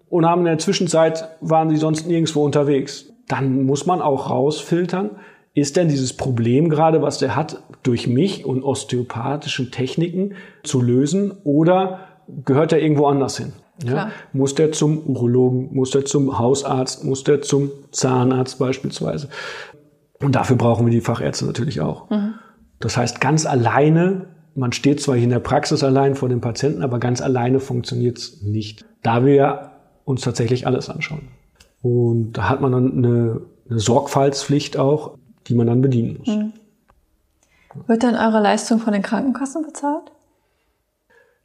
und 0.09 0.25
haben 0.25 0.41
in 0.41 0.45
der 0.45 0.59
Zwischenzeit 0.59 1.29
waren 1.41 1.69
sie 1.71 1.77
sonst 1.77 2.07
nirgendwo 2.07 2.43
unterwegs 2.45 3.11
dann 3.27 3.65
muss 3.65 3.85
man 3.85 4.01
auch 4.01 4.29
rausfiltern, 4.29 5.11
ist 5.53 5.77
denn 5.77 5.87
dieses 5.87 6.13
Problem 6.13 6.69
gerade, 6.69 7.01
was 7.01 7.17
der 7.17 7.35
hat, 7.35 7.63
durch 7.83 8.07
mich 8.07 8.45
und 8.45 8.63
osteopathischen 8.63 9.71
Techniken 9.71 10.33
zu 10.63 10.81
lösen 10.81 11.31
oder 11.43 11.99
gehört 12.43 12.73
er 12.73 12.81
irgendwo 12.81 13.07
anders 13.07 13.37
hin? 13.37 13.53
Ja? 13.83 14.11
Muss 14.33 14.55
der 14.55 14.71
zum 14.71 14.99
Urologen, 15.05 15.73
muss 15.73 15.91
der 15.91 16.05
zum 16.05 16.39
Hausarzt, 16.39 17.03
muss 17.03 17.23
der 17.23 17.41
zum 17.41 17.71
Zahnarzt 17.91 18.59
beispielsweise? 18.59 19.29
Und 20.21 20.35
dafür 20.35 20.55
brauchen 20.55 20.85
wir 20.85 20.91
die 20.91 21.01
Fachärzte 21.01 21.45
natürlich 21.45 21.81
auch. 21.81 22.09
Mhm. 22.09 22.35
Das 22.79 22.97
heißt, 22.97 23.21
ganz 23.21 23.45
alleine, 23.45 24.27
man 24.55 24.71
steht 24.71 25.01
zwar 25.01 25.15
hier 25.15 25.25
in 25.25 25.29
der 25.29 25.39
Praxis 25.39 25.83
allein 25.83 26.15
vor 26.15 26.29
dem 26.29 26.41
Patienten, 26.41 26.83
aber 26.83 26.99
ganz 26.99 27.21
alleine 27.21 27.59
funktioniert 27.59 28.17
es 28.17 28.41
nicht, 28.41 28.85
da 29.03 29.25
wir 29.25 29.71
uns 30.03 30.21
tatsächlich 30.21 30.67
alles 30.67 30.89
anschauen. 30.89 31.29
Und 31.85 32.33
da 32.33 32.49
hat 32.49 32.61
man 32.61 32.71
dann 32.71 32.97
eine, 32.97 33.41
eine 33.69 33.79
Sorgfaltspflicht 33.79 34.75
auch, 34.75 35.19
die 35.45 35.53
man 35.53 35.67
dann 35.67 35.83
bedienen 35.83 36.17
muss. 36.17 36.27
Mhm. 36.27 36.53
Wird 37.85 38.01
dann 38.01 38.15
eure 38.15 38.41
Leistung 38.41 38.79
von 38.79 38.91
den 38.91 39.03
Krankenkassen 39.03 39.63
bezahlt? 39.63 40.11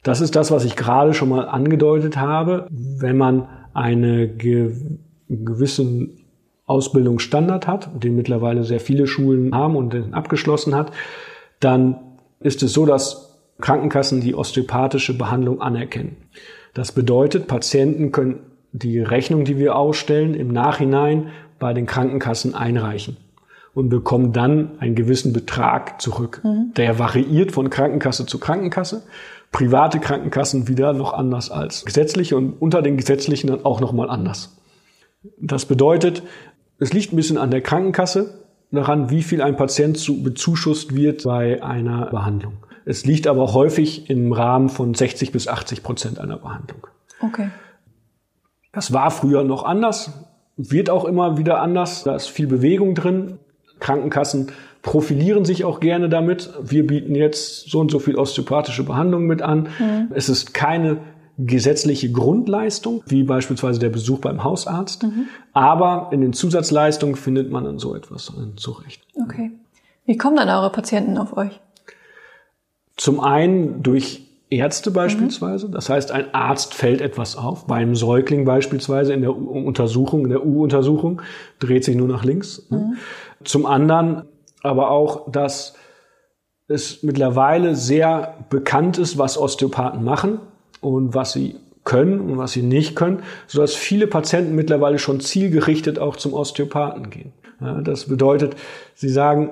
Das 0.01 0.19
ist 0.19 0.35
das, 0.35 0.49
was 0.49 0.65
ich 0.65 0.75
gerade 0.75 1.13
schon 1.13 1.29
mal 1.29 1.47
angedeutet 1.47 2.17
habe. 2.17 2.65
Wenn 2.71 3.17
man 3.17 3.49
eine 3.75 4.27
ge 4.29 4.73
gewissen 5.29 6.25
Ausbildungsstandard 6.65 7.67
hat, 7.67 8.03
den 8.03 8.15
mittlerweile 8.15 8.63
sehr 8.63 8.79
viele 8.79 9.05
Schulen 9.05 9.53
haben 9.53 9.75
und 9.75 9.93
den 9.93 10.15
abgeschlossen 10.15 10.73
hat, 10.73 10.91
dann 11.59 11.99
ist 12.39 12.63
es 12.63 12.73
so, 12.73 12.87
dass 12.87 13.37
Krankenkassen 13.61 14.21
die 14.21 14.33
osteopathische 14.33 15.15
Behandlung 15.15 15.61
anerkennen. 15.61 16.17
Das 16.73 16.93
bedeutet, 16.93 17.45
Patienten 17.45 18.11
können 18.11 18.39
die 18.73 18.99
Rechnung, 18.99 19.45
die 19.45 19.57
wir 19.57 19.75
ausstellen, 19.75 20.33
im 20.33 20.49
Nachhinein 20.49 21.27
bei 21.59 21.73
den 21.73 21.85
Krankenkassen 21.85 22.55
einreichen 22.55 23.17
und 23.73 23.89
bekommen 23.89 24.33
dann 24.33 24.79
einen 24.79 24.95
gewissen 24.95 25.33
Betrag 25.33 26.01
zurück. 26.01 26.41
Mhm. 26.43 26.73
Der 26.75 26.99
variiert 26.99 27.51
von 27.51 27.69
Krankenkasse 27.69 28.25
zu 28.25 28.39
Krankenkasse. 28.39 29.03
Private 29.51 29.99
Krankenkassen 29.99 30.67
wieder 30.67 30.93
noch 30.93 31.13
anders 31.13 31.51
als 31.51 31.85
gesetzliche 31.85 32.37
und 32.37 32.53
unter 32.61 32.81
den 32.81 32.97
gesetzlichen 32.97 33.47
dann 33.47 33.65
auch 33.65 33.81
noch 33.81 33.91
mal 33.91 34.09
anders. 34.09 34.57
Das 35.37 35.65
bedeutet, 35.65 36.23
es 36.79 36.93
liegt 36.93 37.13
ein 37.13 37.15
bisschen 37.15 37.37
an 37.37 37.51
der 37.51 37.61
Krankenkasse 37.61 38.39
daran, 38.71 39.09
wie 39.09 39.21
viel 39.21 39.41
ein 39.41 39.57
Patient 39.57 39.97
zu, 39.97 40.23
bezuschusst 40.23 40.95
wird 40.95 41.23
bei 41.23 41.61
einer 41.61 42.07
Behandlung. 42.07 42.53
Es 42.85 43.05
liegt 43.05 43.27
aber 43.27 43.53
häufig 43.53 44.09
im 44.09 44.31
Rahmen 44.31 44.69
von 44.69 44.93
60 44.93 45.31
bis 45.31 45.47
80 45.47 45.83
Prozent 45.83 46.19
einer 46.19 46.37
Behandlung. 46.37 46.87
Okay. 47.21 47.49
Das 48.71 48.93
war 48.93 49.11
früher 49.11 49.43
noch 49.43 49.63
anders, 49.63 50.11
wird 50.57 50.89
auch 50.89 51.05
immer 51.05 51.37
wieder 51.37 51.61
anders. 51.61 52.03
Da 52.03 52.15
ist 52.15 52.27
viel 52.27 52.47
Bewegung 52.47 52.95
drin. 52.95 53.39
Krankenkassen 53.79 54.51
profilieren 54.81 55.45
sich 55.45 55.65
auch 55.65 55.79
gerne 55.79 56.09
damit. 56.09 56.51
Wir 56.61 56.85
bieten 56.85 57.15
jetzt 57.15 57.69
so 57.69 57.79
und 57.79 57.91
so 57.91 57.99
viel 57.99 58.15
osteopathische 58.15 58.83
Behandlung 58.83 59.25
mit 59.25 59.41
an. 59.41 59.69
Mhm. 59.79 60.11
Es 60.13 60.29
ist 60.29 60.53
keine 60.53 60.97
gesetzliche 61.37 62.11
Grundleistung, 62.11 63.03
wie 63.07 63.23
beispielsweise 63.23 63.79
der 63.79 63.89
Besuch 63.89 64.19
beim 64.19 64.43
Hausarzt. 64.43 65.03
Mhm. 65.03 65.27
Aber 65.53 66.09
in 66.11 66.21
den 66.21 66.33
Zusatzleistungen 66.33 67.15
findet 67.15 67.51
man 67.51 67.63
dann 67.63 67.79
so 67.79 67.95
etwas 67.95 68.31
zurecht. 68.55 69.01
Okay. 69.21 69.51
Wie 70.05 70.17
kommen 70.17 70.35
dann 70.35 70.49
eure 70.49 70.71
Patienten 70.71 71.17
auf 71.17 71.35
euch? 71.35 71.59
Zum 72.97 73.19
einen 73.19 73.81
durch 73.83 74.30
Ärzte 74.51 74.91
beispielsweise. 74.91 75.69
Das 75.69 75.89
heißt, 75.89 76.11
ein 76.11 76.33
Arzt 76.33 76.73
fällt 76.73 76.99
etwas 76.99 77.37
auf. 77.37 77.67
Beim 77.67 77.95
Säugling 77.95 78.43
beispielsweise 78.43 79.13
in 79.13 79.21
der 79.21 79.35
Untersuchung, 79.35 80.25
in 80.25 80.29
der 80.29 80.45
U-Untersuchung, 80.45 81.21
dreht 81.59 81.85
sich 81.85 81.95
nur 81.95 82.09
nach 82.09 82.25
links. 82.25 82.67
Mhm. 82.69 82.97
Zum 83.45 83.65
anderen 83.65 84.23
aber 84.61 84.91
auch, 84.91 85.31
dass 85.31 85.75
es 86.67 87.01
mittlerweile 87.01 87.75
sehr 87.75 88.35
bekannt 88.49 88.97
ist, 88.97 89.17
was 89.17 89.37
Osteopathen 89.37 90.03
machen 90.03 90.39
und 90.81 91.15
was 91.15 91.31
sie 91.31 91.55
können 91.83 92.19
und 92.19 92.37
was 92.37 92.51
sie 92.51 92.61
nicht 92.61 92.95
können, 92.95 93.23
sodass 93.47 93.73
viele 93.73 94.05
Patienten 94.05 94.53
mittlerweile 94.53 94.99
schon 94.99 95.19
zielgerichtet 95.19 95.97
auch 95.97 96.15
zum 96.15 96.33
Osteopathen 96.33 97.09
gehen. 97.09 97.33
Ja, 97.59 97.81
das 97.81 98.05
bedeutet, 98.05 98.55
sie 98.95 99.09
sagen, 99.09 99.51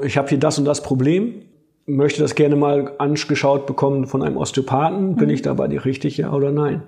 ich 0.00 0.16
habe 0.16 0.28
hier 0.28 0.38
das 0.38 0.58
und 0.58 0.64
das 0.64 0.82
Problem, 0.82 1.42
möchte 1.88 2.20
das 2.20 2.34
gerne 2.34 2.54
mal 2.54 2.92
angeschaut 2.98 3.66
bekommen 3.66 4.06
von 4.06 4.22
einem 4.22 4.36
Osteopathen. 4.36 5.16
Bin 5.16 5.28
mhm. 5.28 5.34
ich 5.34 5.42
da 5.42 5.54
bei 5.54 5.66
dir 5.66 5.84
richtig, 5.84 6.18
ja 6.18 6.32
oder 6.32 6.52
nein? 6.52 6.82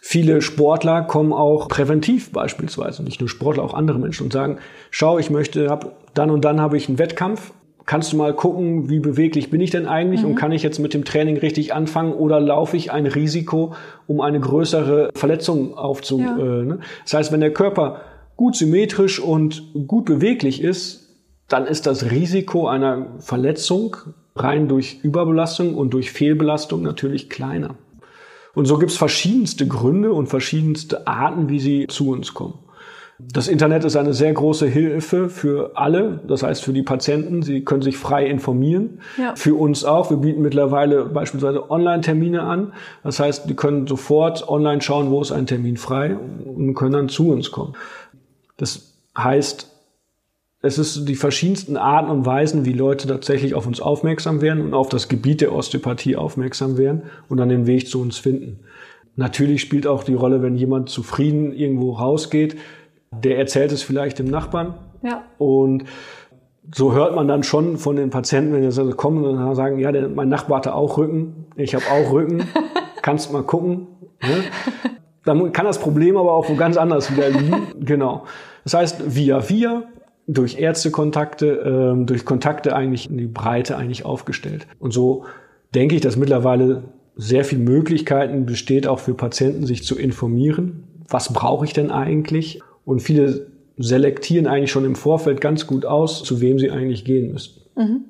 Viele 0.00 0.40
Sportler 0.40 1.02
kommen 1.02 1.32
auch 1.32 1.68
präventiv 1.68 2.32
beispielsweise, 2.32 3.02
nicht 3.02 3.20
nur 3.20 3.28
Sportler, 3.28 3.62
auch 3.62 3.74
andere 3.74 3.98
Menschen 3.98 4.24
und 4.24 4.32
sagen, 4.32 4.58
schau, 4.90 5.18
ich 5.18 5.30
möchte, 5.30 5.68
hab, 5.68 6.14
dann 6.14 6.30
und 6.30 6.44
dann 6.44 6.60
habe 6.60 6.76
ich 6.76 6.88
einen 6.88 6.98
Wettkampf. 6.98 7.52
Kannst 7.84 8.12
du 8.12 8.16
mal 8.16 8.34
gucken, 8.34 8.88
wie 8.88 8.98
beweglich 8.98 9.50
bin 9.50 9.60
ich 9.60 9.70
denn 9.70 9.86
eigentlich 9.86 10.22
mhm. 10.22 10.30
und 10.30 10.34
kann 10.34 10.50
ich 10.52 10.62
jetzt 10.62 10.78
mit 10.78 10.94
dem 10.94 11.04
Training 11.04 11.36
richtig 11.36 11.74
anfangen 11.74 12.12
oder 12.12 12.40
laufe 12.40 12.76
ich 12.76 12.90
ein 12.90 13.06
Risiko, 13.06 13.74
um 14.06 14.20
eine 14.20 14.40
größere 14.40 15.10
Verletzung 15.14 15.76
aufzu... 15.76 16.20
Ja. 16.20 16.36
Äh, 16.36 16.64
ne? 16.64 16.78
Das 17.04 17.14
heißt, 17.14 17.32
wenn 17.32 17.40
der 17.40 17.52
Körper 17.52 18.00
gut 18.36 18.56
symmetrisch 18.56 19.20
und 19.20 19.62
gut 19.86 20.04
beweglich 20.04 20.62
ist, 20.62 21.05
dann 21.48 21.66
ist 21.66 21.86
das 21.86 22.10
Risiko 22.10 22.68
einer 22.68 23.06
Verletzung 23.18 23.96
rein 24.34 24.68
durch 24.68 25.00
Überbelastung 25.02 25.74
und 25.74 25.94
durch 25.94 26.10
Fehlbelastung 26.12 26.82
natürlich 26.82 27.30
kleiner. 27.30 27.76
Und 28.54 28.66
so 28.66 28.78
gibt 28.78 28.90
es 28.90 28.96
verschiedenste 28.96 29.66
Gründe 29.66 30.12
und 30.12 30.28
verschiedenste 30.28 31.06
Arten, 31.06 31.48
wie 31.48 31.60
sie 31.60 31.86
zu 31.88 32.10
uns 32.10 32.34
kommen. 32.34 32.58
Das 33.18 33.48
Internet 33.48 33.84
ist 33.84 33.96
eine 33.96 34.12
sehr 34.12 34.32
große 34.32 34.66
Hilfe 34.66 35.30
für 35.30 35.72
alle, 35.74 36.20
das 36.28 36.42
heißt 36.42 36.62
für 36.62 36.74
die 36.74 36.82
Patienten. 36.82 37.42
Sie 37.42 37.64
können 37.64 37.80
sich 37.80 37.96
frei 37.96 38.26
informieren. 38.26 39.00
Ja. 39.16 39.34
Für 39.36 39.54
uns 39.54 39.84
auch. 39.84 40.10
Wir 40.10 40.18
bieten 40.18 40.42
mittlerweile 40.42 41.06
beispielsweise 41.06 41.70
Online-Termine 41.70 42.42
an. 42.42 42.72
Das 43.04 43.18
heißt, 43.18 43.48
die 43.48 43.54
können 43.54 43.86
sofort 43.86 44.46
online 44.48 44.82
schauen, 44.82 45.10
wo 45.10 45.22
ist 45.22 45.32
ein 45.32 45.46
Termin 45.46 45.78
frei 45.78 46.16
und 46.16 46.74
können 46.74 46.92
dann 46.92 47.08
zu 47.08 47.30
uns 47.30 47.50
kommen. 47.50 47.72
Das 48.58 48.94
heißt, 49.16 49.75
es 50.66 50.78
ist 50.78 51.08
die 51.08 51.14
verschiedensten 51.14 51.76
Arten 51.76 52.10
und 52.10 52.26
Weisen, 52.26 52.64
wie 52.64 52.72
Leute 52.72 53.08
tatsächlich 53.08 53.54
auf 53.54 53.66
uns 53.66 53.80
aufmerksam 53.80 54.40
werden 54.40 54.62
und 54.62 54.74
auf 54.74 54.88
das 54.88 55.08
Gebiet 55.08 55.40
der 55.40 55.52
Osteopathie 55.52 56.16
aufmerksam 56.16 56.78
werden 56.78 57.02
und 57.28 57.38
dann 57.38 57.48
den 57.48 57.66
Weg 57.66 57.88
zu 57.88 58.00
uns 58.00 58.18
finden. 58.18 58.60
Natürlich 59.16 59.62
spielt 59.62 59.86
auch 59.86 60.04
die 60.04 60.14
Rolle, 60.14 60.42
wenn 60.42 60.56
jemand 60.56 60.90
zufrieden 60.90 61.52
irgendwo 61.52 61.92
rausgeht, 61.92 62.56
der 63.10 63.38
erzählt 63.38 63.72
es 63.72 63.82
vielleicht 63.82 64.18
dem 64.18 64.26
Nachbarn. 64.26 64.74
Ja. 65.02 65.22
Und 65.38 65.84
so 66.74 66.92
hört 66.92 67.14
man 67.14 67.28
dann 67.28 67.42
schon 67.42 67.78
von 67.78 67.96
den 67.96 68.10
Patienten, 68.10 68.52
wenn 68.52 68.70
sie 68.70 68.92
kommen 68.92 69.24
und 69.24 69.54
sagen, 69.54 69.78
ja, 69.78 69.92
der, 69.92 70.08
mein 70.08 70.28
Nachbar 70.28 70.58
hatte 70.58 70.74
auch 70.74 70.98
Rücken, 70.98 71.46
ich 71.56 71.74
habe 71.74 71.84
auch 71.90 72.12
Rücken, 72.12 72.46
kannst 73.02 73.32
mal 73.32 73.42
gucken. 73.42 73.86
Ne? 74.22 74.42
Dann 75.24 75.52
kann 75.52 75.66
das 75.66 75.78
Problem 75.78 76.16
aber 76.16 76.32
auch 76.32 76.48
wo 76.48 76.54
ganz 76.54 76.76
anders 76.76 77.14
wieder 77.14 77.30
liegen. 77.30 77.66
Genau. 77.80 78.24
Das 78.64 78.74
heißt, 78.74 79.14
via 79.14 79.48
via, 79.48 79.84
durch 80.26 80.58
Ärztekontakte, 80.58 81.46
ähm, 81.46 82.06
durch 82.06 82.24
Kontakte 82.24 82.74
eigentlich 82.74 83.08
in 83.08 83.16
die 83.16 83.26
Breite 83.26 83.76
eigentlich 83.76 84.04
aufgestellt. 84.04 84.66
Und 84.78 84.92
so 84.92 85.24
denke 85.74 85.94
ich, 85.94 86.00
dass 86.00 86.16
mittlerweile 86.16 86.84
sehr 87.16 87.44
viel 87.44 87.58
Möglichkeiten 87.58 88.44
besteht, 88.44 88.86
auch 88.86 88.98
für 88.98 89.14
Patienten 89.14 89.66
sich 89.66 89.84
zu 89.84 89.96
informieren. 89.96 90.84
Was 91.08 91.32
brauche 91.32 91.64
ich 91.64 91.72
denn 91.72 91.90
eigentlich? 91.90 92.60
Und 92.84 93.00
viele 93.00 93.46
selektieren 93.78 94.46
eigentlich 94.46 94.70
schon 94.70 94.84
im 94.84 94.96
Vorfeld 94.96 95.40
ganz 95.40 95.66
gut 95.66 95.86
aus, 95.86 96.24
zu 96.24 96.40
wem 96.40 96.58
sie 96.58 96.70
eigentlich 96.70 97.04
gehen 97.04 97.32
müssten. 97.32 97.62
Mhm. 97.80 98.04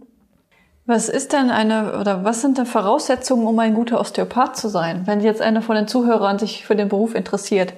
Was 0.87 1.09
ist 1.09 1.33
denn 1.33 1.51
eine 1.51 1.99
oder 1.99 2.23
was 2.23 2.41
sind 2.41 2.59
denn 2.59 2.67
Voraussetzungen, 2.67 3.47
um 3.47 3.59
ein 3.59 3.75
guter 3.75 4.01
Osteopath 4.01 4.57
zu 4.57 4.69
sein? 4.69 5.03
Wenn 5.07 5.21
jetzt 5.21 5.43
einer 5.43 5.61
von 5.61 5.75
den 5.75 5.89
Zuhörern 5.89 6.39
sich 6.39 6.65
für 6.65 6.77
den 6.77 6.89
Beruf 6.89 7.17
interessiert, 7.17 7.75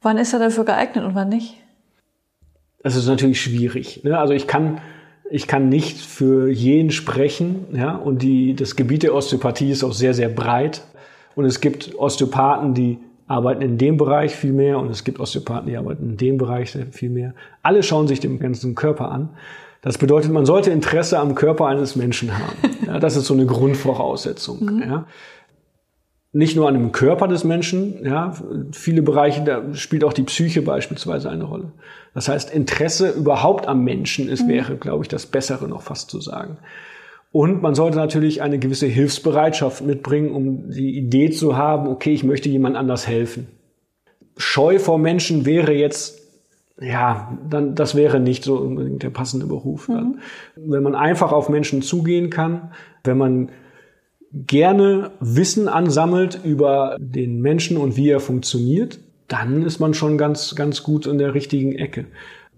wann 0.00 0.16
ist 0.16 0.32
er 0.32 0.38
dafür 0.38 0.64
geeignet 0.64 1.04
und 1.04 1.16
wann 1.16 1.28
nicht? 1.28 1.63
Das 2.84 2.94
ist 2.94 3.08
natürlich 3.08 3.40
schwierig. 3.40 4.04
Ne? 4.04 4.16
Also 4.16 4.32
ich 4.32 4.46
kann 4.46 4.80
ich 5.30 5.48
kann 5.48 5.68
nicht 5.68 5.98
für 5.98 6.48
jeden 6.48 6.90
sprechen, 6.90 7.64
ja, 7.72 7.96
und 7.96 8.22
die, 8.22 8.54
das 8.54 8.76
Gebiet 8.76 9.02
der 9.02 9.14
Osteopathie 9.14 9.70
ist 9.70 9.82
auch 9.82 9.92
sehr, 9.92 10.14
sehr 10.14 10.28
breit. 10.28 10.82
Und 11.34 11.44
es 11.46 11.60
gibt 11.60 11.94
Osteopathen, 11.98 12.74
die 12.74 12.98
arbeiten 13.26 13.62
in 13.62 13.78
dem 13.78 13.96
Bereich 13.96 14.36
viel 14.36 14.52
mehr 14.52 14.78
und 14.78 14.90
es 14.90 15.02
gibt 15.02 15.18
Osteopathen, 15.18 15.66
die 15.66 15.76
arbeiten 15.76 16.10
in 16.10 16.16
dem 16.18 16.36
Bereich 16.36 16.76
viel 16.92 17.10
mehr. 17.10 17.34
Alle 17.62 17.82
schauen 17.82 18.06
sich 18.06 18.20
den 18.20 18.38
ganzen 18.38 18.74
Körper 18.74 19.10
an. 19.10 19.30
Das 19.80 19.98
bedeutet, 19.98 20.30
man 20.30 20.46
sollte 20.46 20.70
Interesse 20.70 21.18
am 21.18 21.34
Körper 21.34 21.66
eines 21.66 21.96
Menschen 21.96 22.32
haben. 22.32 22.56
Ja, 22.86 23.00
das 23.00 23.16
ist 23.16 23.24
so 23.24 23.32
eine 23.32 23.46
Grundvoraussetzung. 23.46 24.62
Mhm. 24.62 24.82
Ja. 24.82 25.06
Nicht 26.36 26.56
nur 26.56 26.66
an 26.66 26.74
dem 26.74 26.90
Körper 26.90 27.28
des 27.28 27.44
Menschen, 27.44 28.04
ja, 28.04 28.34
viele 28.72 29.02
Bereiche, 29.02 29.44
da 29.44 29.72
spielt 29.72 30.02
auch 30.02 30.12
die 30.12 30.24
Psyche 30.24 30.62
beispielsweise 30.62 31.30
eine 31.30 31.44
Rolle. 31.44 31.70
Das 32.12 32.28
heißt, 32.28 32.52
Interesse 32.52 33.10
überhaupt 33.10 33.68
am 33.68 33.84
Menschen 33.84 34.28
ist, 34.28 34.42
mhm. 34.42 34.48
wäre, 34.48 34.76
glaube 34.76 35.04
ich, 35.04 35.08
das 35.08 35.26
Bessere 35.26 35.68
noch 35.68 35.82
fast 35.82 36.10
zu 36.10 36.20
sagen. 36.20 36.58
Und 37.30 37.62
man 37.62 37.76
sollte 37.76 37.98
natürlich 37.98 38.42
eine 38.42 38.58
gewisse 38.58 38.86
Hilfsbereitschaft 38.86 39.84
mitbringen, 39.84 40.32
um 40.32 40.70
die 40.70 40.98
Idee 40.98 41.30
zu 41.30 41.56
haben, 41.56 41.86
okay, 41.86 42.12
ich 42.12 42.24
möchte 42.24 42.48
jemand 42.48 42.74
anders 42.74 43.06
helfen. 43.06 43.46
Scheu 44.36 44.80
vor 44.80 44.98
Menschen 44.98 45.46
wäre 45.46 45.72
jetzt, 45.72 46.20
ja, 46.80 47.38
dann, 47.48 47.76
das 47.76 47.94
wäre 47.94 48.18
nicht 48.18 48.42
so 48.42 48.56
unbedingt 48.56 49.04
der 49.04 49.10
passende 49.10 49.46
Beruf. 49.46 49.88
Mhm. 49.88 50.18
Wenn 50.56 50.82
man 50.82 50.96
einfach 50.96 51.30
auf 51.30 51.48
Menschen 51.48 51.80
zugehen 51.80 52.28
kann, 52.28 52.72
wenn 53.04 53.18
man 53.18 53.50
gerne 54.46 55.12
Wissen 55.20 55.68
ansammelt 55.68 56.40
über 56.44 56.96
den 56.98 57.40
Menschen 57.40 57.76
und 57.76 57.96
wie 57.96 58.10
er 58.10 58.20
funktioniert, 58.20 58.98
dann 59.28 59.64
ist 59.64 59.78
man 59.78 59.94
schon 59.94 60.18
ganz, 60.18 60.54
ganz 60.54 60.82
gut 60.82 61.06
in 61.06 61.18
der 61.18 61.34
richtigen 61.34 61.74
Ecke. 61.74 62.06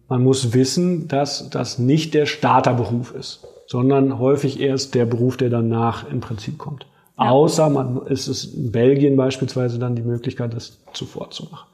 Man 0.09 0.23
muss 0.23 0.55
wissen, 0.55 1.09
dass 1.09 1.51
das 1.51 1.79
nicht 1.79 2.15
der 2.15 2.27
Starterberuf 2.27 3.15
ist 3.15 3.47
sondern 3.67 4.19
häufig 4.19 4.61
erst 4.61 4.95
der 4.95 5.05
Beruf, 5.05 5.37
der 5.37 5.51
danach 5.51 6.09
im 6.11 6.21
Prinzip 6.21 6.59
kommt. 6.59 6.87
Ja. 7.19 7.31
Außer 7.31 7.69
man 7.69 8.07
ist 8.07 8.29
es 8.29 8.45
in 8.45 8.73
Belgien 8.73 9.17
beispielsweise 9.17 9.79
dann 9.79 9.97
die 9.97 10.03
Möglichkeit, 10.03 10.55
das 10.55 10.79
zuvor 10.93 11.31
zu 11.31 11.45
machen. 11.45 11.69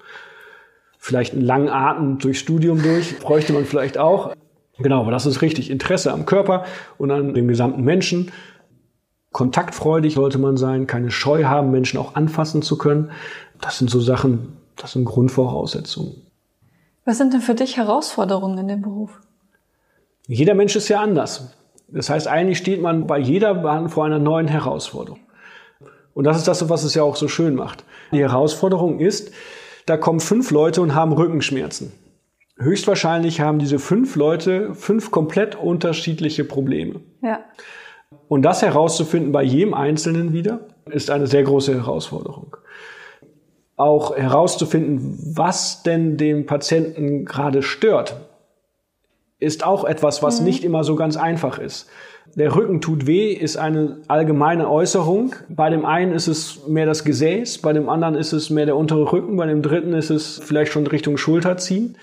Vielleicht 0.98 1.32
einen 1.32 1.42
langen 1.42 1.68
Atem 1.68 2.18
durch 2.18 2.38
Studium 2.38 2.82
durch, 2.82 3.18
bräuchte 3.18 3.52
man 3.52 3.64
vielleicht 3.64 3.98
auch. 3.98 4.34
Genau, 4.78 5.00
aber 5.00 5.10
das 5.10 5.26
ist 5.26 5.42
richtig. 5.42 5.70
Interesse 5.70 6.12
am 6.12 6.26
Körper 6.26 6.64
und 6.96 7.10
an 7.10 7.34
dem 7.34 7.48
gesamten 7.48 7.82
Menschen. 7.82 8.30
Kontaktfreudig 9.32 10.14
sollte 10.14 10.38
man 10.38 10.56
sein, 10.56 10.86
keine 10.86 11.10
Scheu 11.10 11.44
haben, 11.44 11.70
Menschen 11.70 11.98
auch 11.98 12.14
anfassen 12.14 12.62
zu 12.62 12.76
können. 12.78 13.10
Das 13.60 13.78
sind 13.78 13.90
so 13.90 14.00
Sachen, 14.00 14.56
das 14.76 14.92
sind 14.92 15.04
Grundvoraussetzungen. 15.04 16.14
Was 17.04 17.18
sind 17.18 17.32
denn 17.32 17.40
für 17.40 17.54
dich 17.54 17.76
Herausforderungen 17.76 18.58
in 18.58 18.68
dem 18.68 18.82
Beruf? 18.82 19.20
Jeder 20.26 20.54
Mensch 20.54 20.76
ist 20.76 20.88
ja 20.88 21.00
anders. 21.00 21.54
Das 21.88 22.08
heißt, 22.08 22.28
eigentlich 22.28 22.58
steht 22.58 22.80
man 22.80 23.06
bei 23.06 23.18
jeder 23.18 23.54
Bahn 23.54 23.88
vor 23.88 24.04
einer 24.04 24.18
neuen 24.18 24.48
Herausforderung. 24.48 25.20
Und 26.14 26.24
das 26.24 26.36
ist 26.36 26.48
das, 26.48 26.68
was 26.68 26.84
es 26.84 26.94
ja 26.94 27.02
auch 27.02 27.16
so 27.16 27.28
schön 27.28 27.54
macht. 27.54 27.84
Die 28.12 28.20
Herausforderung 28.20 29.00
ist, 29.00 29.32
da 29.86 29.96
kommen 29.96 30.20
fünf 30.20 30.50
Leute 30.50 30.80
und 30.82 30.94
haben 30.94 31.12
Rückenschmerzen. 31.12 31.92
Höchstwahrscheinlich 32.58 33.40
haben 33.40 33.58
diese 33.58 33.78
fünf 33.78 34.14
Leute 34.14 34.74
fünf 34.74 35.10
komplett 35.10 35.56
unterschiedliche 35.56 36.44
Probleme. 36.44 37.00
Ja. 37.22 37.40
Und 38.32 38.40
das 38.40 38.62
herauszufinden 38.62 39.30
bei 39.30 39.42
jedem 39.42 39.74
Einzelnen 39.74 40.32
wieder, 40.32 40.60
ist 40.90 41.10
eine 41.10 41.26
sehr 41.26 41.42
große 41.42 41.74
Herausforderung. 41.74 42.56
Auch 43.76 44.16
herauszufinden, 44.16 45.18
was 45.36 45.82
denn 45.82 46.16
dem 46.16 46.46
Patienten 46.46 47.26
gerade 47.26 47.60
stört 47.60 48.16
ist 49.38 49.66
auch 49.66 49.84
etwas, 49.84 50.22
was 50.22 50.40
mhm. 50.40 50.46
nicht 50.46 50.64
immer 50.64 50.82
so 50.82 50.96
ganz 50.96 51.18
einfach 51.18 51.58
ist. 51.58 51.90
Der 52.34 52.56
Rücken 52.56 52.80
tut 52.80 53.06
weh 53.06 53.32
ist 53.32 53.58
eine 53.58 53.98
allgemeine 54.08 54.70
Äußerung. 54.70 55.34
Bei 55.50 55.68
dem 55.68 55.84
einen 55.84 56.12
ist 56.12 56.26
es 56.26 56.66
mehr 56.66 56.86
das 56.86 57.04
Gesäß, 57.04 57.58
bei 57.58 57.74
dem 57.74 57.90
anderen 57.90 58.14
ist 58.14 58.32
es 58.32 58.48
mehr 58.48 58.64
der 58.64 58.78
untere 58.78 59.12
Rücken, 59.12 59.36
bei 59.36 59.44
dem 59.44 59.60
dritten 59.60 59.92
ist 59.92 60.08
es 60.08 60.40
vielleicht 60.42 60.72
schon 60.72 60.86
Richtung 60.86 61.18
Schulter 61.18 61.58
ziehen. 61.58 61.98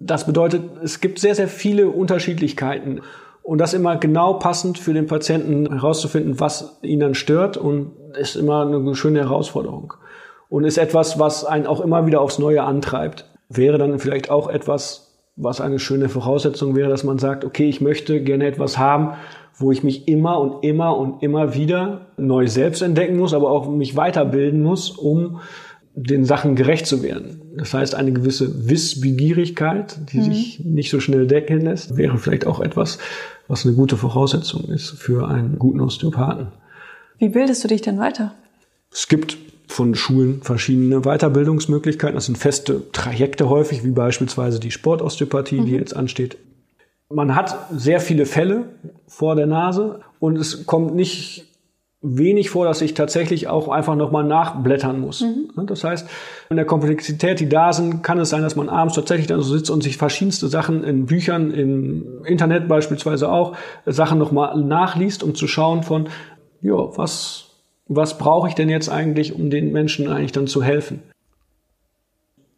Das 0.00 0.26
bedeutet, 0.26 0.64
es 0.84 1.00
gibt 1.00 1.18
sehr, 1.18 1.34
sehr 1.34 1.48
viele 1.48 1.88
Unterschiedlichkeiten. 1.88 3.00
Und 3.48 3.62
das 3.62 3.72
immer 3.72 3.96
genau 3.96 4.34
passend 4.34 4.76
für 4.76 4.92
den 4.92 5.06
Patienten 5.06 5.72
herauszufinden, 5.72 6.38
was 6.38 6.78
ihn 6.82 7.00
dann 7.00 7.14
stört 7.14 7.56
und 7.56 7.92
ist 8.20 8.36
immer 8.36 8.66
eine 8.66 8.94
schöne 8.94 9.20
Herausforderung. 9.20 9.94
Und 10.50 10.64
ist 10.64 10.76
etwas, 10.76 11.18
was 11.18 11.46
einen 11.46 11.66
auch 11.66 11.80
immer 11.80 12.06
wieder 12.06 12.20
aufs 12.20 12.38
Neue 12.38 12.62
antreibt. 12.62 13.24
Wäre 13.48 13.78
dann 13.78 13.98
vielleicht 14.00 14.30
auch 14.30 14.50
etwas, 14.50 15.16
was 15.36 15.62
eine 15.62 15.78
schöne 15.78 16.10
Voraussetzung 16.10 16.76
wäre, 16.76 16.90
dass 16.90 17.04
man 17.04 17.18
sagt, 17.18 17.42
okay, 17.42 17.66
ich 17.70 17.80
möchte 17.80 18.20
gerne 18.22 18.44
etwas 18.44 18.76
haben, 18.76 19.14
wo 19.56 19.72
ich 19.72 19.82
mich 19.82 20.08
immer 20.08 20.38
und 20.38 20.62
immer 20.62 20.98
und 20.98 21.22
immer 21.22 21.54
wieder 21.54 22.02
neu 22.18 22.48
selbst 22.48 22.82
entdecken 22.82 23.16
muss, 23.16 23.32
aber 23.32 23.50
auch 23.50 23.66
mich 23.66 23.96
weiterbilden 23.96 24.62
muss, 24.62 24.90
um 24.90 25.40
den 26.02 26.24
Sachen 26.24 26.54
gerecht 26.54 26.86
zu 26.86 27.02
werden. 27.02 27.40
Das 27.56 27.74
heißt, 27.74 27.94
eine 27.94 28.12
gewisse 28.12 28.68
Wissbegierigkeit, 28.68 29.98
die 30.12 30.18
mhm. 30.18 30.24
sich 30.24 30.60
nicht 30.64 30.90
so 30.90 31.00
schnell 31.00 31.26
decken 31.26 31.60
lässt, 31.60 31.96
wäre 31.96 32.18
vielleicht 32.18 32.46
auch 32.46 32.60
etwas, 32.60 32.98
was 33.48 33.66
eine 33.66 33.74
gute 33.74 33.96
Voraussetzung 33.96 34.64
ist 34.66 34.90
für 34.90 35.28
einen 35.28 35.58
guten 35.58 35.80
Osteopathen. 35.80 36.48
Wie 37.18 37.30
bildest 37.30 37.64
du 37.64 37.68
dich 37.68 37.82
denn 37.82 37.98
weiter? 37.98 38.34
Es 38.92 39.08
gibt 39.08 39.36
von 39.66 39.94
Schulen 39.94 40.40
verschiedene 40.42 41.02
Weiterbildungsmöglichkeiten. 41.02 42.14
Das 42.14 42.26
sind 42.26 42.38
feste 42.38 42.90
Trajekte 42.92 43.48
häufig, 43.48 43.84
wie 43.84 43.90
beispielsweise 43.90 44.60
die 44.60 44.70
Sportosteopathie, 44.70 45.60
mhm. 45.60 45.66
die 45.66 45.72
jetzt 45.72 45.96
ansteht. 45.96 46.38
Man 47.10 47.34
hat 47.34 47.56
sehr 47.74 48.00
viele 48.00 48.26
Fälle 48.26 48.68
vor 49.06 49.34
der 49.34 49.46
Nase 49.46 50.00
und 50.20 50.36
es 50.36 50.66
kommt 50.66 50.94
nicht 50.94 51.47
wenig 52.00 52.50
vor, 52.50 52.64
dass 52.64 52.80
ich 52.80 52.94
tatsächlich 52.94 53.48
auch 53.48 53.68
einfach 53.68 53.96
nochmal 53.96 54.24
nachblättern 54.24 55.00
muss. 55.00 55.22
Mhm. 55.22 55.66
Das 55.66 55.82
heißt, 55.82 56.08
in 56.48 56.56
der 56.56 56.64
Komplexität, 56.64 57.40
die 57.40 57.48
da 57.48 57.72
sind, 57.72 58.02
kann 58.02 58.18
es 58.18 58.30
sein, 58.30 58.42
dass 58.42 58.54
man 58.54 58.68
abends 58.68 58.94
tatsächlich 58.94 59.26
dann 59.26 59.40
so 59.40 59.56
sitzt 59.56 59.70
und 59.70 59.82
sich 59.82 59.96
verschiedenste 59.96 60.48
Sachen 60.48 60.84
in 60.84 61.06
Büchern, 61.06 61.50
im 61.50 62.24
Internet 62.24 62.68
beispielsweise 62.68 63.30
auch, 63.30 63.56
Sachen 63.84 64.18
nochmal 64.18 64.56
nachliest, 64.60 65.24
um 65.24 65.34
zu 65.34 65.48
schauen 65.48 65.82
von, 65.82 66.08
ja, 66.60 66.76
was 66.96 67.48
was 67.88 68.18
brauche 68.18 68.48
ich 68.48 68.54
denn 68.54 68.68
jetzt 68.68 68.90
eigentlich, 68.90 69.34
um 69.34 69.50
den 69.50 69.72
Menschen 69.72 70.08
eigentlich 70.08 70.32
dann 70.32 70.46
zu 70.46 70.62
helfen? 70.62 71.02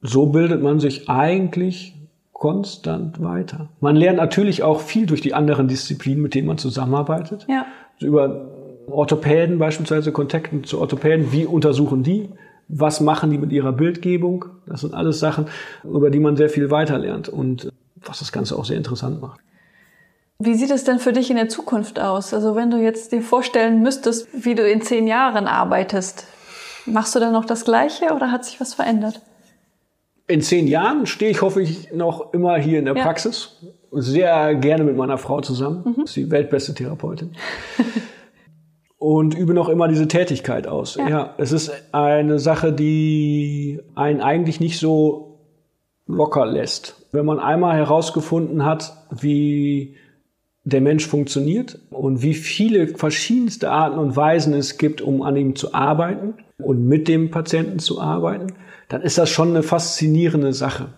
So 0.03 0.26
bildet 0.26 0.62
man 0.62 0.80
sich 0.80 1.09
eigentlich 1.09 1.95
konstant 2.32 3.22
weiter. 3.22 3.68
Man 3.80 3.97
lernt 3.97 4.16
natürlich 4.16 4.62
auch 4.62 4.80
viel 4.80 5.07
durch 5.07 5.20
die 5.20 5.34
anderen 5.34 5.68
Disziplinen, 5.68 6.22
mit 6.22 6.34
denen 6.34 6.49
man 6.49 6.59
zusammenarbeitet. 6.59 7.47
Ja. 7.49 7.66
Über 8.01 8.49
Orthopäden 8.93 9.59
beispielsweise, 9.59 10.12
Kontakten 10.12 10.64
zu 10.64 10.80
Orthopäden, 10.80 11.32
wie 11.32 11.47
untersuchen 11.47 12.03
die? 12.03 12.28
Was 12.68 13.01
machen 13.01 13.30
die 13.30 13.38
mit 13.38 13.53
ihrer 13.53 13.72
Bildgebung? 13.72 14.45
Das 14.66 14.82
sind 14.82 14.95
alles 14.95 15.18
Sachen, 15.18 15.47
über 15.82 16.11
die 16.11 16.20
man 16.20 16.36
sehr 16.36 16.49
viel 16.49 16.70
weiterlernt 16.70 17.28
und 17.28 17.72
was 17.97 18.20
das 18.20 18.32
Ganze 18.32 18.57
auch 18.57 18.64
sehr 18.64 18.76
interessant 18.76 19.20
macht. 19.20 19.41
Wie 20.38 20.55
sieht 20.55 20.70
es 20.70 20.84
denn 20.84 20.99
für 20.99 21.12
dich 21.12 21.30
in 21.30 21.36
der 21.36 21.49
Zukunft 21.49 22.01
aus? 22.01 22.32
Also 22.32 22.55
wenn 22.55 22.70
du 22.70 22.78
jetzt 22.78 23.12
dir 23.12 23.20
vorstellen 23.20 23.82
müsstest, 23.82 24.28
wie 24.32 24.55
du 24.55 24.66
in 24.66 24.80
zehn 24.80 25.07
Jahren 25.07 25.47
arbeitest, 25.47 26.26
machst 26.86 27.14
du 27.14 27.20
dann 27.20 27.32
noch 27.32 27.45
das 27.45 27.64
Gleiche 27.64 28.14
oder 28.14 28.30
hat 28.30 28.45
sich 28.45 28.61
was 28.61 28.72
verändert? 28.72 29.20
In 30.28 30.41
zehn 30.41 30.66
Jahren 30.68 31.07
stehe 31.07 31.30
ich, 31.30 31.43
hoffe 31.43 31.61
ich, 31.61 31.93
noch 31.93 32.32
immer 32.32 32.57
hier 32.57 32.78
in 32.78 32.84
der 32.84 32.97
ja. 32.97 33.03
Praxis. 33.03 33.57
Sehr 33.91 34.55
gerne 34.55 34.84
mit 34.84 34.97
meiner 34.97 35.18
Frau 35.18 35.41
zusammen. 35.41 35.95
Mhm. 35.97 36.05
ist 36.05 36.16
die 36.16 36.30
weltbeste 36.30 36.72
Therapeutin. 36.72 37.32
und 39.01 39.34
übe 39.34 39.55
noch 39.55 39.70
immer 39.70 39.88
diese 39.88 40.09
Tätigkeit 40.09 40.66
aus. 40.66 40.96
Ja. 40.96 41.09
ja, 41.09 41.34
es 41.38 41.53
ist 41.53 41.72
eine 41.90 42.38
Sache, 42.38 42.70
die 42.70 43.80
einen 43.94 44.20
eigentlich 44.20 44.61
nicht 44.61 44.78
so 44.78 45.38
locker 46.07 46.44
lässt. 46.44 47.07
Wenn 47.11 47.24
man 47.24 47.40
einmal 47.40 47.78
herausgefunden 47.78 48.62
hat, 48.66 48.92
wie 49.11 49.96
der 50.64 50.82
Mensch 50.82 51.07
funktioniert 51.07 51.78
und 51.88 52.20
wie 52.20 52.34
viele 52.34 52.88
verschiedenste 52.88 53.70
Arten 53.70 53.98
und 53.98 54.16
Weisen 54.16 54.53
es 54.53 54.76
gibt, 54.76 55.01
um 55.01 55.22
an 55.22 55.34
ihm 55.34 55.57
zu 55.57 55.72
arbeiten 55.72 56.34
und 56.59 56.86
mit 56.86 57.09
dem 57.09 57.30
Patienten 57.30 57.78
zu 57.78 58.03
arbeiten, 58.03 58.48
dann 58.90 59.01
ist 59.01 59.16
das 59.16 59.30
schon 59.30 59.48
eine 59.48 59.62
faszinierende 59.62 60.53
Sache. 60.53 60.88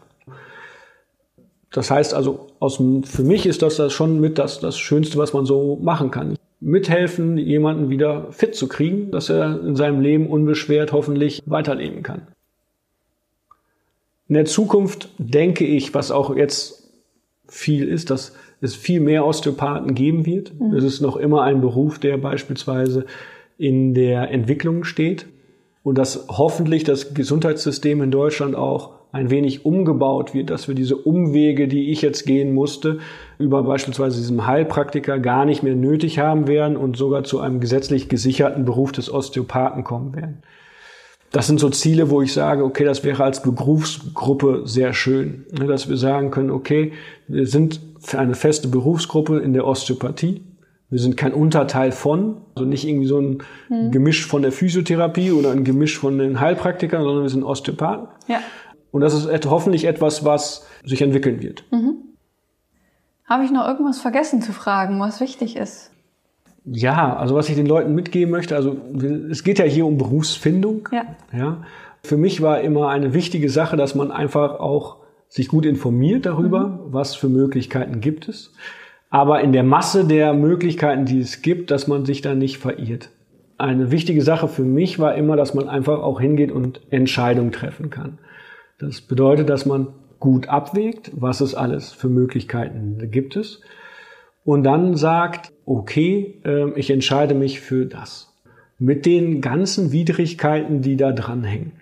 Das 1.71 1.89
heißt 1.89 2.15
also, 2.15 2.49
aus, 2.59 2.83
für 3.05 3.23
mich 3.23 3.47
ist 3.47 3.63
das, 3.63 3.77
das 3.77 3.93
schon 3.93 4.21
mit 4.21 4.39
das, 4.39 4.59
das 4.59 4.77
Schönste, 4.77 5.19
was 5.19 5.33
man 5.33 5.47
so 5.47 5.79
machen 5.81 6.11
kann. 6.11 6.37
Mithelfen, 6.63 7.39
jemanden 7.39 7.91
wieder 7.91 8.31
fit 8.31 8.55
zu 8.55 8.69
kriegen, 8.69 9.11
dass 9.11 9.29
er 9.29 9.61
in 9.61 9.75
seinem 9.75 10.01
Leben 10.01 10.29
unbeschwert 10.29 10.93
hoffentlich 10.93 11.43
weiterleben 11.45 12.03
kann. 12.03 12.29
In 14.29 14.37
der 14.37 14.45
Zukunft 14.45 15.09
denke 15.19 15.65
ich, 15.65 15.93
was 15.93 16.11
auch 16.11 16.35
jetzt 16.37 16.89
viel 17.49 17.89
ist, 17.89 18.11
dass 18.11 18.35
es 18.61 18.77
viel 18.77 19.01
mehr 19.01 19.27
Osteopathen 19.27 19.95
geben 19.95 20.25
wird. 20.25 20.59
Mhm. 20.59 20.75
Es 20.75 20.85
ist 20.85 21.01
noch 21.01 21.17
immer 21.17 21.43
ein 21.43 21.61
Beruf, 21.61 21.99
der 21.99 22.17
beispielsweise 22.17 23.07
in 23.59 23.93
der 23.93 24.31
Entwicklung 24.31 24.85
steht 24.85 25.27
und 25.83 25.99
dass 25.99 26.29
hoffentlich 26.29 26.85
das 26.85 27.13
Gesundheitssystem 27.13 28.01
in 28.03 28.13
Deutschland 28.13 28.55
auch 28.55 29.02
ein 29.13 29.31
wenig 29.31 29.67
umgebaut 29.67 30.33
wird, 30.33 30.49
dass 30.49 30.69
wir 30.69 30.75
diese 30.75 30.97
Umwege, 30.97 31.69
die 31.69 31.91
ich 31.93 32.01
jetzt 32.01 32.25
gehen 32.25 32.55
musste, 32.55 32.99
über 33.39 33.63
beispielsweise 33.63 34.17
diesem 34.17 34.47
Heilpraktiker 34.47 35.19
gar 35.19 35.45
nicht 35.45 35.63
mehr 35.63 35.77
nötig 35.77 36.19
haben 36.19 36.49
werden 36.49 36.79
und 36.79 36.97
sogar 36.97 37.23
zu 37.23 37.39
einem 37.39 37.61
gesetzlich 37.61 38.09
gesicherten 38.09 38.65
Beruf 38.65 38.91
des 38.91 39.13
Osteopathen 39.13 39.85
kommen 39.85 40.17
werden. 40.17 40.43
Das 41.31 41.47
sind 41.47 41.61
so 41.61 41.69
Ziele, 41.71 42.11
wo 42.11 42.23
ich 42.23 42.33
sage, 42.33 42.65
okay, 42.65 42.85
das 42.85 43.05
wäre 43.05 43.25
als 43.25 43.43
Berufsgruppe 43.43 44.63
sehr 44.65 44.93
schön, 44.93 45.47
ne, 45.53 45.67
dass 45.67 45.89
wir 45.89 45.97
sagen 45.97 46.31
können, 46.31 46.51
okay, 46.51 46.93
wir 47.29 47.47
sind 47.47 47.81
für 48.01 48.19
eine 48.19 48.35
feste 48.35 48.69
Berufsgruppe 48.69 49.39
in 49.39 49.53
der 49.53 49.67
Osteopathie 49.67 50.43
wir 50.93 50.99
sind 50.99 51.17
kein 51.17 51.33
Unterteil 51.33 51.91
von, 51.91 52.37
also 52.55 52.69
nicht 52.69 52.87
irgendwie 52.87 53.07
so 53.07 53.19
ein 53.19 53.39
mhm. 53.71 53.93
Gemisch 53.93 54.27
von 54.27 54.43
der 54.43 54.53
Physiotherapie 54.53 55.33
oder 55.33 55.51
ein 55.51 55.65
Gemisch 55.65 55.99
von 55.99 56.19
den 56.19 56.39
Heilpraktikern, 56.39 57.03
sondern 57.03 57.23
wir 57.23 57.31
sind 57.31 57.45
Osteopathen. 57.45 58.09
Ja. 58.29 58.41
Und 58.93 59.01
das 59.01 59.15
ist 59.15 59.47
hoffentlich 59.51 59.87
etwas, 59.87 60.25
was 60.25 60.67
sich 60.85 61.03
entwickeln 61.03 61.43
wird. 61.43 61.65
Mhm. 61.73 61.97
Habe 63.25 63.45
ich 63.45 63.51
noch 63.51 63.67
irgendwas 63.67 64.01
vergessen 64.01 64.43
zu 64.43 64.53
fragen, 64.53 65.01
was 65.01 65.21
wichtig 65.21 65.57
ist? 65.57 65.91
Ja, 66.65 67.17
also 67.17 67.35
was 67.35 67.49
ich 67.49 67.57
den 67.57 67.67
Leuten 67.67 67.95
mitgeben 67.95 68.31
möchte, 68.31 68.55
also 68.55 68.77
es 69.31 69.43
geht 69.43 69.59
ja 69.59 69.65
hier 69.65 69.87
um 69.87 69.99
Berufsfindung. 69.99 70.89
Ja. 70.93 71.07
ja. 71.37 71.63
Für 72.05 72.17
mich 72.17 72.41
war 72.41 72.61
immer 72.61 72.89
eine 72.89 73.15
wichtige 73.15 73.51
Sache, 73.51 73.77
dass 73.77 73.97
man 73.97 74.13
einfach 74.13 74.61
auch 74.61 74.99
sich 75.29 75.49
gut 75.49 75.67
informiert 75.67 76.27
darüber, 76.27 76.69
mhm. 76.69 76.79
was 76.93 77.17
für 77.17 77.29
Möglichkeiten 77.29 78.01
gibt 78.01 78.29
es 78.29 78.53
aber 79.13 79.43
in 79.43 79.53
der 79.53 79.63
Masse 79.63 80.07
der 80.07 80.33
Möglichkeiten, 80.33 81.05
die 81.05 81.21
es 81.21 81.43
gibt, 81.43 81.71
dass 81.71 81.87
man 81.87 82.07
sich 82.07 82.23
da 82.23 82.35
nicht 82.35 82.57
verirrt. 82.57 83.11
Eine 83.59 83.91
wichtige 83.91 84.23
Sache 84.23 84.49
für 84.49 84.65
mich 84.65 84.99
war 84.99 85.15
immer, 85.17 85.37
dass 85.37 85.53
man 85.53 85.69
einfach 85.69 85.99
auch 86.03 86.19
hingeht 86.19 86.51
und 86.51 86.81
Entscheidungen 86.89 87.53
treffen 87.53 87.91
kann. 87.91 88.19
Das 88.79 89.01
bedeutet, 89.01 89.49
dass 89.49 89.67
man 89.67 89.89
gut 90.19 90.49
abwägt, 90.49 91.11
was 91.15 91.41
es 91.41 91.55
alles 91.55 91.93
für 91.93 92.09
Möglichkeiten 92.09 93.11
gibt 93.11 93.37
es 93.37 93.61
und 94.45 94.65
dann 94.65 94.97
sagt, 94.97 95.53
okay, 95.65 96.41
ähm, 96.45 96.73
ich 96.77 96.91
entscheide 96.91 97.35
mich 97.35 97.61
für 97.61 97.87
das. 97.87 98.33
Mit 98.79 99.07
den 99.07 99.41
ganzen 99.41 99.93
Widrigkeiten, 99.93 100.83
die 100.83 100.97
da 100.97 101.13
dranhängen. 101.13 101.73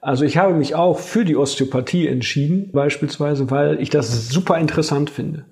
Also 0.00 0.24
ich 0.24 0.36
habe 0.36 0.54
mich 0.54 0.74
auch 0.74 0.98
für 0.98 1.24
die 1.24 1.36
Osteopathie 1.36 2.06
entschieden, 2.06 2.70
beispielsweise, 2.72 3.50
weil 3.50 3.80
ich 3.80 3.90
das 3.90 4.28
super 4.28 4.58
interessant 4.58 5.10
finde 5.10 5.44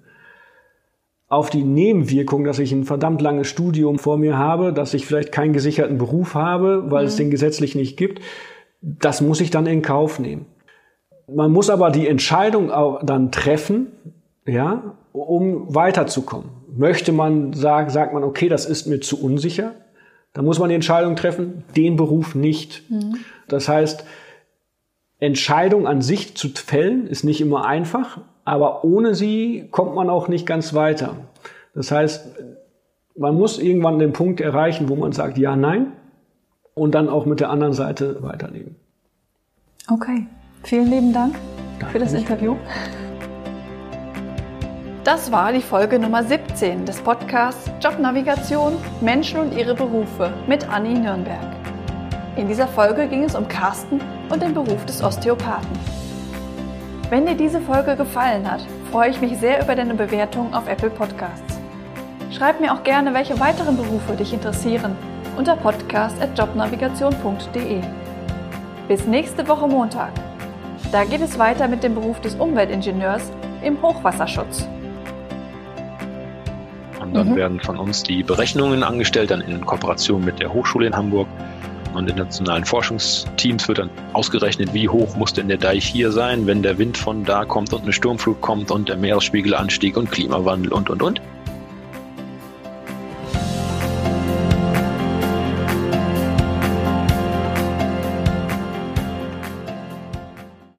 auf 1.29 1.51
die 1.51 1.62
Nebenwirkung, 1.62 2.45
dass 2.45 2.59
ich 2.59 2.73
ein 2.73 2.85
verdammt 2.85 3.21
langes 3.21 3.49
Studium 3.49 3.99
vor 3.99 4.16
mir 4.16 4.39
habe, 4.39 4.73
dass 4.73 4.95
ich 4.95 5.07
vielleicht 5.07 5.31
keinen 5.31 5.53
gesicherten 5.53 5.99
Beruf 5.99 6.35
habe, 6.35 6.91
weil 6.91 7.03
mhm. 7.03 7.09
es 7.09 7.16
den 7.16 7.31
gesetzlich 7.31 7.75
nicht 7.75 7.97
gibt, 7.97 8.23
das 8.81 9.21
muss 9.21 9.41
ich 9.41 9.51
dann 9.51 9.66
in 9.66 9.83
Kauf 9.83 10.19
nehmen. 10.19 10.47
Man 11.29 11.53
muss 11.53 11.70
aber 11.70 11.91
die 11.91 12.09
Entscheidung 12.09 12.70
auch 12.70 13.05
dann 13.05 13.31
treffen, 13.31 13.89
ja, 14.47 14.95
um 15.12 15.74
weiterzukommen. 15.74 16.51
Möchte 16.76 17.12
man 17.12 17.53
sagen, 17.53 17.91
sagt 17.91 18.14
man, 18.14 18.24
okay, 18.24 18.49
das 18.49 18.64
ist 18.66 18.87
mir 18.87 19.01
zu 19.01 19.22
unsicher, 19.22 19.72
dann 20.33 20.45
muss 20.45 20.59
man 20.59 20.68
die 20.68 20.74
Entscheidung 20.74 21.16
treffen, 21.16 21.64
den 21.76 21.97
Beruf 21.97 22.35
nicht. 22.35 22.89
Mhm. 22.91 23.16
Das 23.49 23.68
heißt, 23.68 24.05
Entscheidung 25.20 25.87
an 25.87 26.01
sich 26.01 26.37
zu 26.37 26.49
fällen 26.49 27.07
ist 27.07 27.24
nicht 27.24 27.41
immer 27.41 27.64
einfach, 27.66 28.20
aber 28.45 28.85
ohne 28.85 29.14
sie 29.14 29.68
kommt 29.70 29.95
man 29.95 30.09
auch 30.09 30.29
nicht 30.29 30.47
ganz 30.47 30.74
weiter. 30.74 31.16
Das 31.74 31.91
heißt, 31.91 32.26
man 33.16 33.35
muss 33.35 33.59
irgendwann 33.59 33.99
den 33.99 34.12
Punkt 34.12 34.41
erreichen, 34.41 34.89
wo 34.89 34.97
man 34.97 35.12
sagt 35.12 35.39
ja, 35.39 35.57
nein 35.57 35.93
und 36.74 36.95
dann 36.95 37.09
auch 37.09 37.26
mit 37.26 37.41
der 37.41 37.51
anderen 37.51 37.72
Seite 37.72 38.22
weiterleben. 38.22 38.76
Okay, 39.91 40.26
vielen 40.64 40.90
lieben 40.90 41.12
Dank 41.12 41.34
Danke 41.78 41.92
für 41.92 41.98
das. 41.98 42.12
Interview. 42.12 42.56
Das 45.04 45.32
war 45.32 45.52
die 45.52 45.62
Folge 45.62 45.98
Nummer 45.98 46.22
17 46.22 46.84
des 46.84 47.00
Podcasts 47.00 47.70
Jobnavigation 47.80 48.76
Menschen 49.00 49.40
und 49.40 49.56
ihre 49.56 49.74
Berufe 49.74 50.32
mit 50.46 50.68
Anni 50.68 50.94
Nürnberg. 50.94 51.56
In 52.36 52.46
dieser 52.46 52.68
Folge 52.68 53.09
ging 53.09 53.24
es 53.24 53.34
um 53.34 53.48
Carsten 53.48 54.00
und 54.28 54.42
den 54.42 54.54
Beruf 54.54 54.84
des 54.84 55.02
Osteopathen. 55.02 55.78
Wenn 57.11 57.24
dir 57.24 57.34
diese 57.34 57.61
Folge 57.61 57.96
gefallen 57.96 58.50
hat, 58.50 58.61
freue 58.90 59.11
ich 59.11 59.20
mich 59.20 59.38
sehr 59.38 59.62
über 59.62 59.74
deine 59.74 59.94
Bewertung 59.94 60.52
auf 60.52 60.68
Apple 60.68 60.90
Podcasts. 60.90 61.59
Schreib 62.30 62.61
mir 62.61 62.74
auch 62.74 62.82
gerne, 62.82 63.14
welche 63.14 63.40
weiteren 63.40 63.76
Berufe 63.76 64.14
dich 64.14 64.34
interessieren 64.34 64.94
unter 65.38 65.56
podcast.jobnavigation.de. 65.56 67.80
Bis 68.88 69.06
nächste 69.06 69.48
Woche 69.48 69.66
Montag. 69.66 70.12
Da 70.91 71.05
geht 71.05 71.20
es 71.20 71.39
weiter 71.39 71.68
mit 71.68 71.82
dem 71.82 71.95
Beruf 71.95 72.20
des 72.20 72.34
Umweltingenieurs 72.36 73.30
im 73.62 73.80
Hochwasserschutz. 73.82 74.66
Und 77.01 77.14
dann 77.14 77.30
mhm. 77.30 77.36
werden 77.36 77.61
von 77.61 77.76
uns 77.76 78.03
die 78.03 78.22
Berechnungen 78.22 78.82
angestellt, 78.82 79.30
dann 79.30 79.43
in 79.43 79.64
Kooperation 79.64 80.24
mit 80.24 80.41
der 80.41 80.53
Hochschule 80.53 80.86
in 80.86 80.97
Hamburg 80.97 81.28
und 81.95 82.09
internationalen 82.09 82.64
Forschungsteams 82.64 83.68
wird 83.68 83.78
dann 83.78 83.91
ausgerechnet, 84.12 84.72
wie 84.72 84.89
hoch 84.89 85.16
muss 85.16 85.32
denn 85.32 85.49
der 85.49 85.59
Deich 85.59 85.84
hier 85.84 86.11
sein, 86.11 86.47
wenn 86.47 86.62
der 86.62 86.78
Wind 86.78 86.97
von 86.97 87.24
da 87.24 87.45
kommt 87.45 87.72
und 87.72 87.82
eine 87.82 87.93
Sturmflut 87.93 88.41
kommt 88.41 88.70
und 88.70 88.89
der 88.89 88.97
Meeresspiegelanstieg 88.97 89.97
und 89.97 90.11
Klimawandel 90.11 90.72
und, 90.72 90.91
und, 90.91 91.03
und. 91.03 91.20